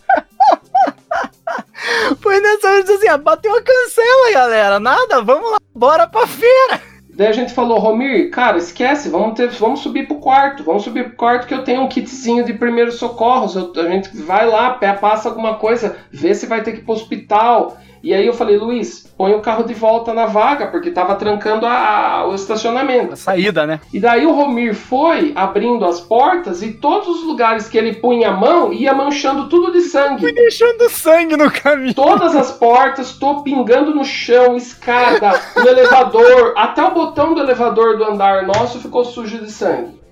[2.21, 4.79] Foi nessa hora assim, ah, bateu a cancela, galera.
[4.79, 6.81] Nada, vamos lá, bora pra feira.
[7.15, 11.05] Daí a gente falou, Romir, cara, esquece, vamos, ter, vamos subir pro quarto, vamos subir
[11.05, 13.55] pro quarto que eu tenho um kitzinho de primeiros socorros.
[13.55, 16.93] Eu, a gente vai lá, passa alguma coisa, vê se vai ter que ir pro
[16.93, 17.77] hospital.
[18.05, 21.65] E aí eu falei, Luiz, põe o carro de volta na vaga, porque tava trancando
[21.65, 23.13] a, a, o estacionamento.
[23.13, 23.79] A saída, né?
[23.91, 28.29] E daí o Romir foi abrindo as portas e todos os lugares que ele punha
[28.29, 30.21] a mão ia manchando tudo de sangue.
[30.21, 31.95] Fui deixando sangue no caminho.
[31.95, 37.97] Todas as portas, tô pingando no chão, escada, no elevador, até o botão do elevador
[37.97, 40.04] do andar nosso ficou sujo de sangue.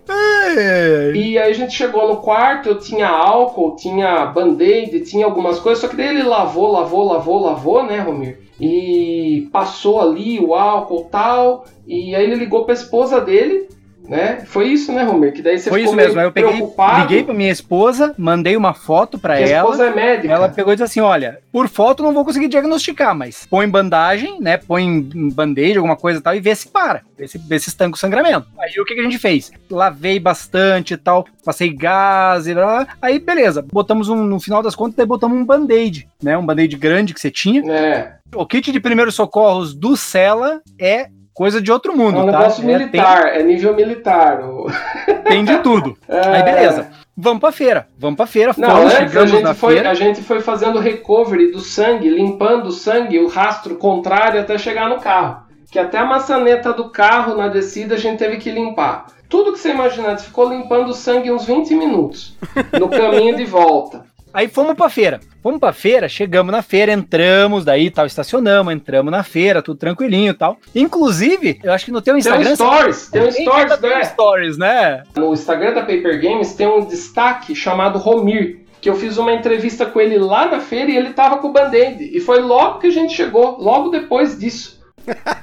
[1.16, 5.82] E aí a gente chegou no quarto, eu tinha álcool, tinha band-aid, tinha algumas coisas,
[5.82, 8.40] só que daí ele lavou, lavou, lavou, lavou, né, Romir?
[8.60, 13.68] E passou ali o álcool tal, e aí ele ligou pra esposa dele,
[14.08, 14.44] né?
[14.46, 15.34] Foi isso, né, Romer?
[15.34, 16.20] Que daí você Foi isso mesmo.
[16.20, 17.02] Aí eu peguei, preocupado.
[17.02, 19.70] liguei pra minha esposa, mandei uma foto pra ela.
[19.70, 20.34] A esposa é médica.
[20.34, 24.40] Ela pegou e disse assim: olha, por foto não vou conseguir diagnosticar, mas põe bandagem,
[24.40, 24.58] né?
[24.58, 25.02] Põe
[25.34, 27.02] band-aid, alguma coisa e tal, e vê se para.
[27.18, 28.46] Vê se, vê se estanca o sangramento.
[28.60, 29.52] Aí o que, que a gente fez?
[29.70, 32.88] Lavei bastante e tal, passei gás e blá.
[33.02, 33.66] Aí, beleza.
[33.72, 36.38] Botamos um, no final das contas, daí botamos um band-aid, né?
[36.38, 37.64] Um band-aid grande que você tinha.
[37.72, 38.14] É.
[38.36, 42.40] O kit de primeiros socorros do Cela é coisa de outro mundo, é um tá?
[42.40, 43.42] negócio é, militar, tem...
[43.42, 44.40] é nível militar.
[45.28, 45.98] Tem de tudo.
[46.08, 46.36] É...
[46.36, 46.90] Aí beleza.
[47.16, 47.88] Vamos pra feira.
[47.98, 48.54] Vamos pra feira.
[48.58, 49.90] Não, Fomos, antes a gente, foi, feira.
[49.90, 54.90] a gente foi fazendo recovery do sangue, limpando o sangue, o rastro contrário até chegar
[54.90, 55.44] no carro.
[55.72, 59.08] Que até a maçaneta do carro na descida a gente teve que limpar.
[59.30, 62.38] Tudo que você imaginar, ficou limpando o sangue uns 20 minutos
[62.80, 64.06] no caminho de volta.
[64.34, 65.20] Aí fomos pra feira.
[65.44, 70.32] Fomos pra feira, chegamos na feira, entramos, daí tal, estacionamos, entramos na feira, tudo tranquilinho
[70.32, 70.58] e tal.
[70.74, 72.44] Inclusive, eu acho que no teu Instagram.
[72.44, 74.04] Tem um stories, tem um stories, né?
[74.06, 75.04] stories, né?
[75.16, 78.64] No Instagram da Paper Games tem um destaque chamado Romir.
[78.82, 81.54] Que eu fiz uma entrevista com ele lá na feira e ele tava com o
[81.54, 82.04] band-aid.
[82.14, 84.83] E foi logo que a gente chegou, logo depois disso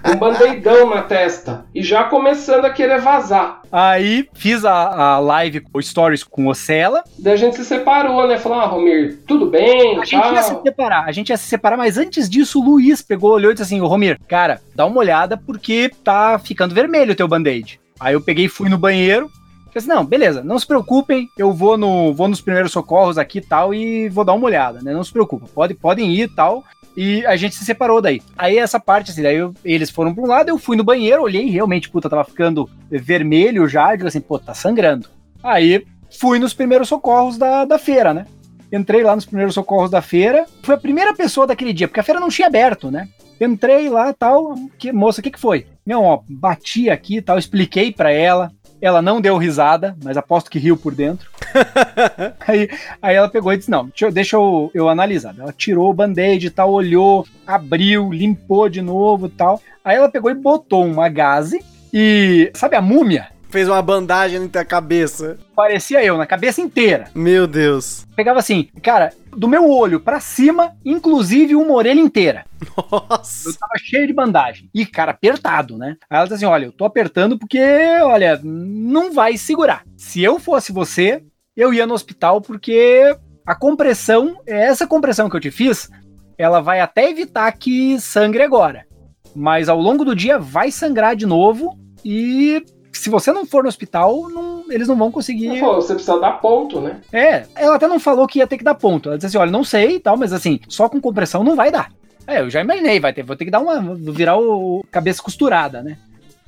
[0.07, 3.61] um bandeidão na testa e já começando a querer vazar.
[3.71, 7.03] Aí fiz a, a live, o stories com o Cela.
[7.19, 8.39] Daí a gente se separou, né?
[8.39, 9.99] Falou, ah, Romir, tudo bem?
[10.01, 13.03] A gente ia se separar, a gente ia se separar, mas antes disso o Luiz
[13.03, 17.13] pegou, olhou e disse assim: Ô Romir, cara, dá uma olhada porque tá ficando vermelho
[17.13, 17.81] o teu band-aid.
[17.99, 19.31] Aí eu peguei e fui no banheiro,
[19.71, 23.39] Falei assim, não, beleza, não se preocupem, eu vou no vou nos primeiros socorros aqui
[23.39, 24.93] e tal e vou dar uma olhada, né?
[24.93, 26.65] Não se preocupa, pode, podem ir e tal.
[26.97, 28.21] E a gente se separou daí.
[28.37, 31.23] Aí essa parte, assim, daí eu, eles foram pra um lado, eu fui no banheiro,
[31.23, 35.09] olhei, realmente, puta, tava ficando vermelho já, digo assim, pô, tá sangrando.
[35.43, 35.87] Aí
[36.19, 38.27] fui nos primeiros socorros da, da feira, né?
[38.73, 40.47] Entrei lá nos primeiros socorros da feira.
[40.63, 43.09] Foi a primeira pessoa daquele dia, porque a feira não tinha aberto, né?
[43.41, 44.55] Entrei lá tal.
[44.79, 45.67] Que, moça, o que, que foi?
[45.85, 48.53] Não, ó, bati aqui tal, expliquei para ela.
[48.83, 51.29] Ela não deu risada, mas aposto que riu por dentro.
[52.47, 52.69] aí,
[53.03, 55.35] aí ela pegou e disse: Não, deixa, eu- deixa eu, eu analisar.
[55.39, 59.61] Ela tirou o band-aid e tal, olhou, abriu, limpou de novo e tal.
[59.85, 61.61] Aí ela pegou e botou uma gaze
[61.93, 62.51] e.
[62.55, 63.29] Sabe a múmia?
[63.51, 65.37] Fez uma bandagem na cabeça.
[65.57, 67.11] Parecia eu, na cabeça inteira.
[67.15, 68.07] Meu Deus.
[68.15, 72.45] Pegava assim, cara, do meu olho pra cima, inclusive uma orelha inteira.
[72.61, 73.59] Eu Nossa.
[73.59, 74.71] tava cheio de bandagem.
[74.73, 75.97] E, cara, apertado, né?
[76.09, 77.61] Aí ela disse assim: olha, eu tô apertando porque,
[78.03, 79.83] olha, não vai segurar.
[79.97, 81.23] Se eu fosse você,
[81.57, 85.91] eu ia no hospital porque a compressão, essa compressão que eu te fiz,
[86.39, 88.87] ela vai até evitar que sangre agora.
[89.35, 92.65] Mas ao longo do dia vai sangrar de novo e
[93.01, 95.59] se você não for no hospital, não- eles não vão conseguir.
[95.61, 97.01] Você precisa dar ponto, né?
[97.13, 99.09] É, ela até não falou que ia ter que dar ponto.
[99.09, 101.71] Ela disse assim: olha, não sei e tal, mas assim, só com compressão não vai
[101.71, 101.91] dar.
[102.27, 103.95] É, eu já imaginei, vai ter, vou ter que dar uma.
[104.13, 105.97] virar o cabeça costurada, né?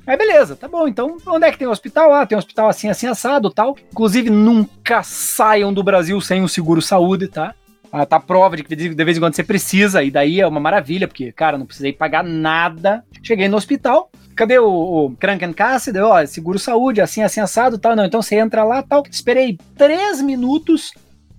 [0.05, 0.87] Aí beleza, tá bom.
[0.87, 2.13] Então, onde é que tem um hospital?
[2.13, 3.75] Ah, tem um hospital assim, assim, assado tal.
[3.91, 7.55] Inclusive, nunca saiam do Brasil sem um seguro saúde, tá?
[7.91, 10.47] Ah, tá a prova de que de vez em quando você precisa, e daí é
[10.47, 13.03] uma maravilha, porque, cara, não precisei pagar nada.
[13.21, 14.67] Cheguei no hospital, cadê o,
[15.05, 15.91] o Krankenkasse?
[15.91, 17.95] Deu, ó, seguro saúde, assim, assim, assado tal.
[17.95, 19.03] Não, então você entra lá tal.
[19.09, 20.91] Esperei três minutos,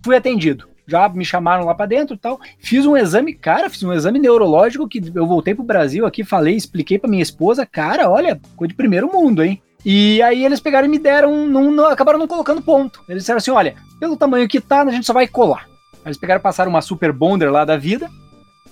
[0.04, 0.68] fui atendido.
[0.86, 2.38] Já me chamaram lá pra dentro tal.
[2.58, 6.54] Fiz um exame, cara, fiz um exame neurológico que eu voltei pro Brasil aqui, falei,
[6.54, 9.62] expliquei pra minha esposa, cara, olha, coisa de primeiro mundo, hein?
[9.82, 13.02] E aí eles pegaram e me deram, não, não- acabaram não colocando ponto.
[13.08, 15.66] Eles disseram assim, olha, pelo tamanho que tá, a gente só vai colar.
[16.04, 18.10] Eles pegaram, passaram uma super bonder lá da vida,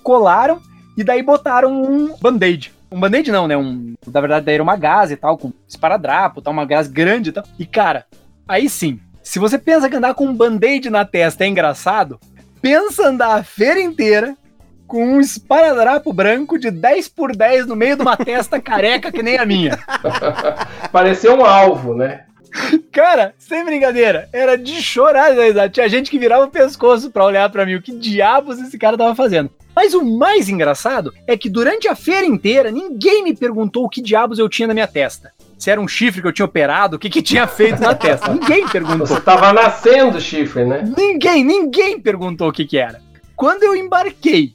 [0.02, 0.60] colaram
[0.96, 2.72] e daí botaram um band-aid.
[2.92, 3.56] Um band-aid não, né?
[3.56, 7.30] Um, na verdade, daí era uma gase e tal, com esparadrapo, tal, uma gase grande
[7.30, 7.44] e tal.
[7.58, 8.04] E cara,
[8.46, 12.20] aí sim, se você pensa que andar com um band-aid na testa é engraçado,
[12.60, 14.36] pensa andar a feira inteira
[14.86, 19.22] com um esparadrapo branco de 10 por 10 no meio de uma testa careca que
[19.22, 19.78] nem a minha.
[20.92, 22.24] Pareceu um alvo, né?
[22.92, 25.68] Cara, sem brincadeira, era de chorar, né?
[25.70, 28.98] tinha gente que virava o pescoço pra olhar pra mim, o que diabos esse cara
[28.98, 29.50] tava fazendo.
[29.82, 34.00] Mas o mais engraçado é que durante a feira inteira, ninguém me perguntou o que
[34.00, 35.32] diabos eu tinha na minha testa.
[35.58, 38.30] Se era um chifre que eu tinha operado, o que que tinha feito na testa.
[38.32, 39.08] Ninguém perguntou.
[39.08, 40.88] Você tava nascendo chifre, né?
[40.96, 43.02] Ninguém, ninguém perguntou o que que era.
[43.34, 44.52] Quando eu embarquei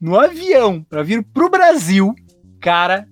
[0.00, 2.12] no avião pra vir pro Brasil,
[2.60, 3.06] cara,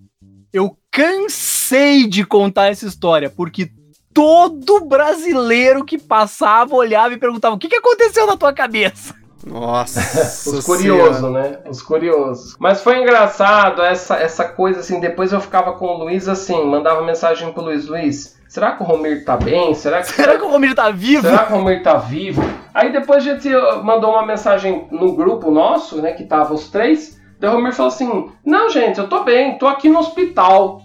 [0.52, 3.70] eu cansei de contar essa história, porque
[4.12, 9.22] todo brasileiro que passava olhava e perguntava: o que, que aconteceu na tua cabeça?
[9.47, 10.01] Nossa.
[10.51, 11.59] Os curiosos, né?
[11.69, 12.56] Os curiosos.
[12.59, 15.01] Mas foi engraçado essa, essa coisa assim.
[15.01, 18.86] Depois eu ficava com o Luiz assim, mandava mensagem pro Luiz: Luiz, será que o
[18.86, 19.74] Romir tá bem?
[19.74, 20.09] Será que.
[20.12, 21.23] Será que o Romir tá vivo?
[21.23, 22.43] Será que o Romir tá vivo?
[22.73, 23.48] Aí depois a gente
[23.82, 26.12] mandou uma mensagem no grupo nosso, né?
[26.12, 27.20] Que tava os três.
[27.43, 30.81] Daí o Romir falou assim: Não, gente, eu tô bem, tô aqui no hospital.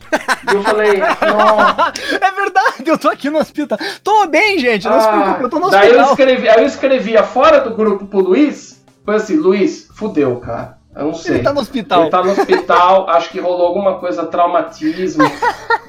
[0.52, 1.94] e eu falei: Nossa.
[2.20, 3.78] É verdade, eu tô aqui no hospital.
[4.04, 6.10] Tô bem, gente, não se Ah, preocupe, eu tô no daí eu hospital.
[6.14, 10.77] escrevi, aí eu escrevia fora do grupo pro Luiz, foi assim, Luiz, fudeu, cara.
[10.98, 11.36] Eu não sei.
[11.36, 12.02] Ele tá no hospital.
[12.02, 15.24] Ele tá no hospital, acho que rolou alguma coisa, traumatismo.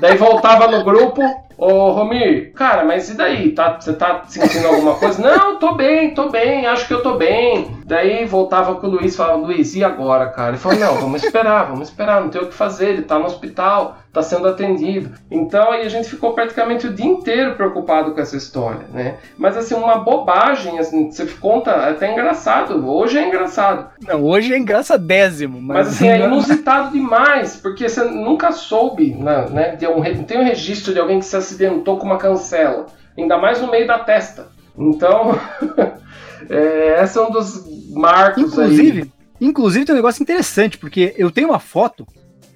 [0.01, 1.22] daí voltava no grupo,
[1.56, 3.52] ô Romir, cara, mas e daí?
[3.52, 5.20] Tá, você tá sentindo alguma coisa?
[5.20, 7.78] Não, tô bem, tô bem, acho que eu tô bem.
[7.85, 10.51] Daí voltava com o Luiz e falava, Luiz, e agora, cara?
[10.51, 13.24] Ele falou, não, vamos esperar, vamos esperar, não tem o que fazer, ele tá no
[13.24, 15.10] hospital, tá sendo atendido.
[15.30, 19.16] Então aí a gente ficou praticamente o dia inteiro preocupado com essa história, né?
[19.36, 23.90] Mas assim, uma bobagem, assim, você conta, é até engraçado, hoje é engraçado.
[24.06, 29.47] Não, hoje é engraçadésimo, mas, Mas assim, é inusitado demais, porque você nunca soube, né,
[29.51, 32.86] né, de um, tem um registro de alguém que se acidentou com uma cancela,
[33.16, 34.48] ainda mais no meio da testa.
[34.76, 35.39] Então,
[36.48, 39.10] é, esse é um dos marcos Inclusive, aí.
[39.40, 42.06] inclusive tem um negócio interessante, porque eu tenho uma foto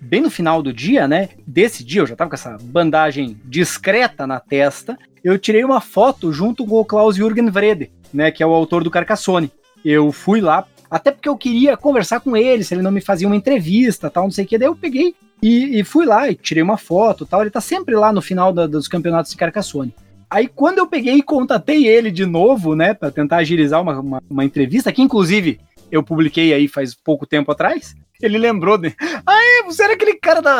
[0.02, 1.28] bem no final do dia, né?
[1.46, 4.98] Desse dia, eu já tava com essa bandagem discreta na testa.
[5.22, 8.30] Eu tirei uma foto junto com o Klaus Jürgen Vrede, né?
[8.30, 9.50] Que é o autor do Carcassone.
[9.84, 13.26] Eu fui lá, até porque eu queria conversar com ele, se ele não me fazia
[13.26, 14.58] uma entrevista, tal, não sei o que.
[14.58, 17.40] Daí eu peguei e, e fui lá e tirei uma foto, tal.
[17.40, 19.94] Ele tá sempre lá no final da- dos campeonatos de Carcassone.
[20.30, 24.22] Aí quando eu peguei e contatei ele de novo, né, Pra tentar agilizar uma, uma,
[24.30, 25.60] uma entrevista, que inclusive
[25.90, 28.94] eu publiquei aí faz pouco tempo atrás, ele lembrou de.
[29.26, 30.58] Ah, é, você era aquele cara da,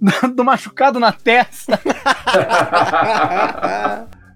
[0.00, 1.78] da- do machucado na testa.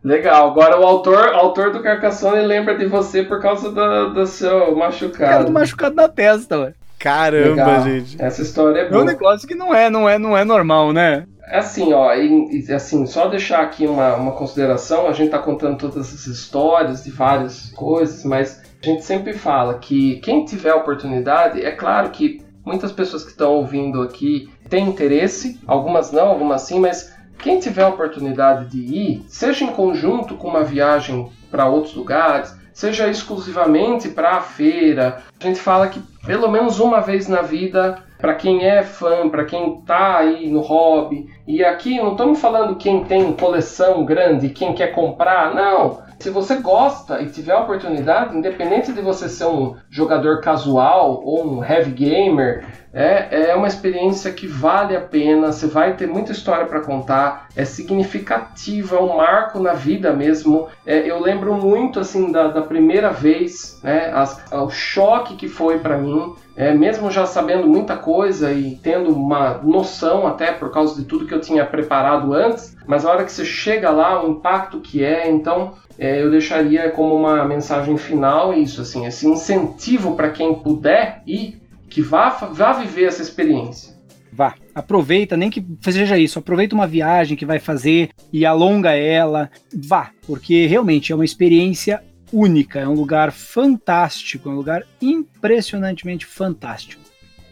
[0.05, 4.73] Legal, agora o autor, autor do Carcassonne lembra de você por causa do, do seu
[4.73, 5.19] O machucado.
[5.31, 6.75] cara do machucado na testa, ué.
[6.99, 7.83] Caramba, Legal.
[7.83, 8.17] gente.
[8.23, 9.05] Essa história é É um boa.
[9.05, 11.25] negócio que não é, não é, não é normal, né?
[11.49, 15.39] É assim, ó, e, e, assim, só deixar aqui uma, uma consideração, a gente tá
[15.39, 20.73] contando todas essas histórias de várias coisas, mas a gente sempre fala que quem tiver
[20.75, 26.63] oportunidade, é claro que muitas pessoas que estão ouvindo aqui têm interesse, algumas não, algumas
[26.63, 31.69] sim, mas quem tiver a oportunidade de ir, seja em conjunto com uma viagem para
[31.69, 37.29] outros lugares, seja exclusivamente para a feira, a gente fala que pelo menos uma vez
[37.29, 42.13] na vida, para quem é fã, para quem está aí no hobby, e aqui não
[42.13, 46.06] estamos falando quem tem coleção grande, quem quer comprar, não.
[46.19, 51.47] Se você gosta e tiver a oportunidade, independente de você ser um jogador casual ou
[51.47, 52.65] um heavy gamer,
[52.97, 55.53] é, é uma experiência que vale a pena.
[55.53, 60.69] Você vai ter muita história para contar, é significativa, é um marco na vida mesmo.
[60.87, 65.79] É, eu lembro muito assim da, da primeira vez, né, as, o choque que foi
[65.79, 66.35] para mim.
[66.57, 71.27] É, mesmo já sabendo muita coisa e tendo uma noção até por causa de tudo
[71.27, 75.05] que eu tinha preparado antes, mas a hora que você chega lá, o impacto que
[75.05, 80.55] é, então é, eu deixaria como uma mensagem final isso, assim, esse incentivo para quem
[80.55, 83.97] puder ir, que vá, vá viver essa experiência.
[84.33, 89.51] Vá, aproveita, nem que seja isso, aproveita uma viagem que vai fazer e alonga ela,
[89.75, 92.03] vá, porque realmente é uma experiência
[92.33, 97.03] única, é um lugar fantástico, é um lugar impressionantemente fantástico.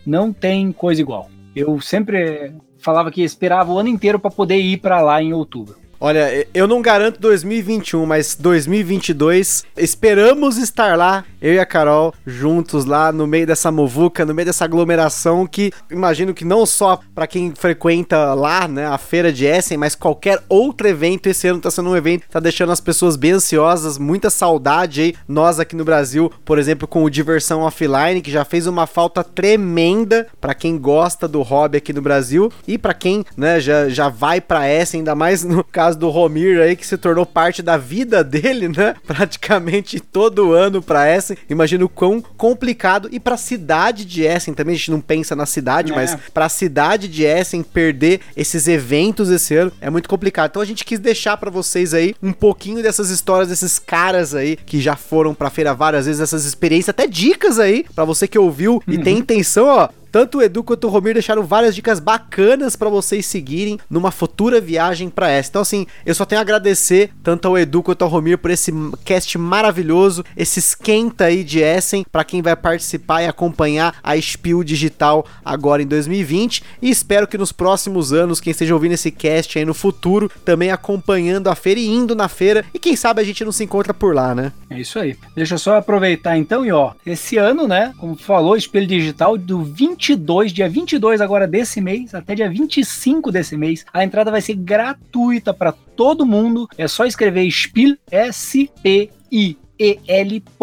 [0.04, 1.30] Não tem coisa igual.
[1.56, 5.83] Eu sempre falava que esperava o ano inteiro para poder ir para lá em outubro.
[6.00, 12.84] Olha, eu não garanto 2021, mas 2022 esperamos estar lá, eu e a Carol, juntos
[12.84, 17.26] lá no meio dessa muvuca, no meio dessa aglomeração que imagino que não só para
[17.26, 21.70] quem frequenta lá, né, a feira de Essen, mas qualquer outro evento, esse ano tá
[21.70, 25.14] sendo um evento, tá deixando as pessoas bem ansiosas, muita saudade aí.
[25.28, 29.22] Nós aqui no Brasil, por exemplo, com o Diversão Offline, que já fez uma falta
[29.22, 34.08] tremenda para quem gosta do hobby aqui no Brasil e para quem, né, já, já
[34.08, 37.60] vai para Essen, ainda mais no caso caso do Romir aí, que se tornou parte
[37.60, 38.94] da vida dele, né?
[39.06, 41.36] Praticamente todo ano pra Essen.
[41.48, 43.08] Imagina o quão complicado.
[43.12, 45.94] E pra cidade de Essen também, a gente não pensa na cidade, é.
[45.94, 50.50] mas pra cidade de Essen perder esses eventos esse ano é muito complicado.
[50.50, 54.56] Então a gente quis deixar para vocês aí um pouquinho dessas histórias desses caras aí
[54.56, 58.38] que já foram pra feira várias vezes, essas experiências, até dicas aí para você que
[58.38, 58.94] ouviu uhum.
[58.94, 62.88] e tem intenção, ó, tanto o Edu quanto o Romir deixaram várias dicas bacanas para
[62.88, 65.48] vocês seguirem numa futura viagem para essa.
[65.48, 68.72] Então, assim, eu só tenho a agradecer tanto ao Edu quanto ao Romir por esse
[69.04, 74.62] cast maravilhoso, esse esquenta aí de Essen, para quem vai participar e acompanhar a Spiel
[74.62, 76.62] Digital agora em 2020.
[76.80, 80.70] E espero que nos próximos anos, quem esteja ouvindo esse cast aí no futuro, também
[80.70, 82.64] acompanhando a feira e indo na feira.
[82.72, 84.52] E quem sabe a gente não se encontra por lá, né?
[84.70, 85.16] É isso aí.
[85.34, 89.64] Deixa eu só aproveitar então e ó, esse ano, né, como falou, Espelho Digital do
[89.64, 93.86] 20 22, dia 22 agora desse mês, até dia 25 desse mês.
[93.92, 96.68] A entrada vai ser gratuita para todo mundo.
[96.76, 99.56] É só escrever SPIL, S-P-I.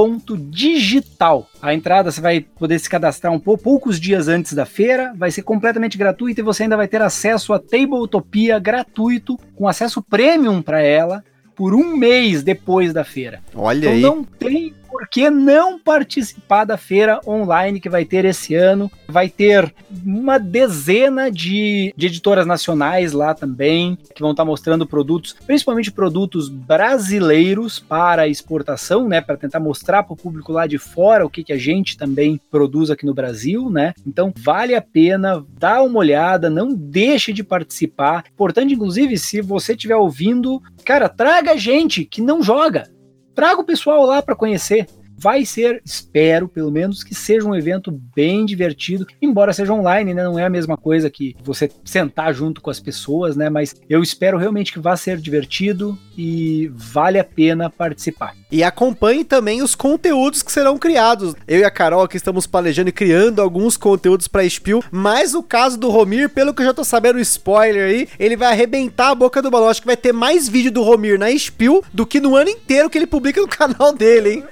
[0.06, 1.50] el.digital.
[1.60, 5.32] A entrada você vai poder se cadastrar um pouco, poucos dias antes da feira, vai
[5.32, 10.62] ser completamente gratuita e você ainda vai ter acesso a Tabletopia gratuito, com acesso premium
[10.62, 11.24] para ela,
[11.56, 13.42] por um mês depois da feira.
[13.56, 14.02] Olha então aí.
[14.02, 18.92] não tem por que não participar da feira online que vai ter esse ano?
[19.08, 19.74] Vai ter
[20.06, 25.92] uma dezena de, de editoras nacionais lá também, que vão estar tá mostrando produtos, principalmente
[25.92, 29.22] produtos brasileiros para exportação, né?
[29.22, 32.40] Para tentar mostrar para o público lá de fora o que, que a gente também
[32.52, 33.94] produz aqui no Brasil, né?
[34.06, 38.26] Então vale a pena dar uma olhada, não deixe de participar.
[38.34, 42.90] Importante, inclusive, se você estiver ouvindo, cara, traga gente que não joga
[43.36, 44.88] traga o pessoal lá para conhecer.
[45.18, 50.24] Vai ser, espero pelo menos, que seja um evento bem divertido, embora seja online, né?
[50.24, 53.48] Não é a mesma coisa que você sentar junto com as pessoas, né?
[53.48, 58.36] Mas eu espero realmente que vá ser divertido e vale a pena participar.
[58.52, 61.34] E acompanhe também os conteúdos que serão criados.
[61.48, 65.42] Eu e a Carol aqui estamos planejando e criando alguns conteúdos para Spiel, mas o
[65.42, 69.16] caso do Romir, pelo que eu já tô sabendo, spoiler aí, ele vai arrebentar a
[69.16, 69.70] boca do balão.
[69.70, 72.90] Acho que vai ter mais vídeo do Romir na Spiel do que no ano inteiro
[72.90, 74.44] que ele publica no canal dele, hein?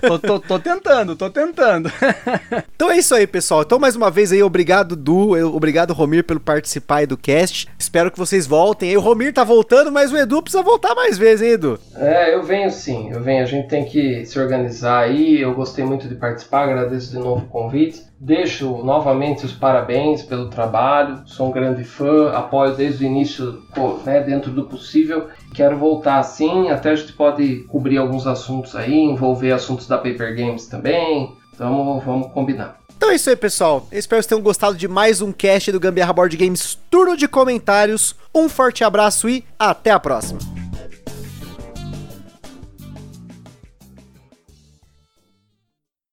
[0.06, 1.90] tô, tô, tô, tentando, tô tentando.
[2.76, 3.62] então é isso aí, pessoal.
[3.62, 7.68] Então, mais uma vez aí, obrigado, Du, obrigado, Romir, pelo participar aí do cast.
[7.78, 8.90] Espero que vocês voltem.
[8.90, 11.78] Aí, o Romir tá voltando, mas o Edu precisa voltar mais vezes, hein, Edu?
[11.96, 13.42] É, eu venho sim, eu venho.
[13.42, 15.40] A gente tem que se organizar aí.
[15.40, 18.02] Eu gostei muito de participar, agradeço de novo o convite.
[18.18, 23.62] Deixo novamente os parabéns pelo trabalho, sou um grande fã, apoio desde o início,
[24.04, 25.28] né, dentro do possível.
[25.52, 30.34] Quero voltar assim, até a gente pode cobrir alguns assuntos aí, envolver assuntos da Paper
[30.34, 31.36] Games também.
[31.52, 32.78] Então vamos combinar.
[32.96, 33.86] Então é isso aí, pessoal.
[33.92, 38.16] Espero que tenham gostado de mais um cast do Gambiarra Board Games Turno de Comentários.
[38.34, 40.63] Um forte abraço e até a próxima.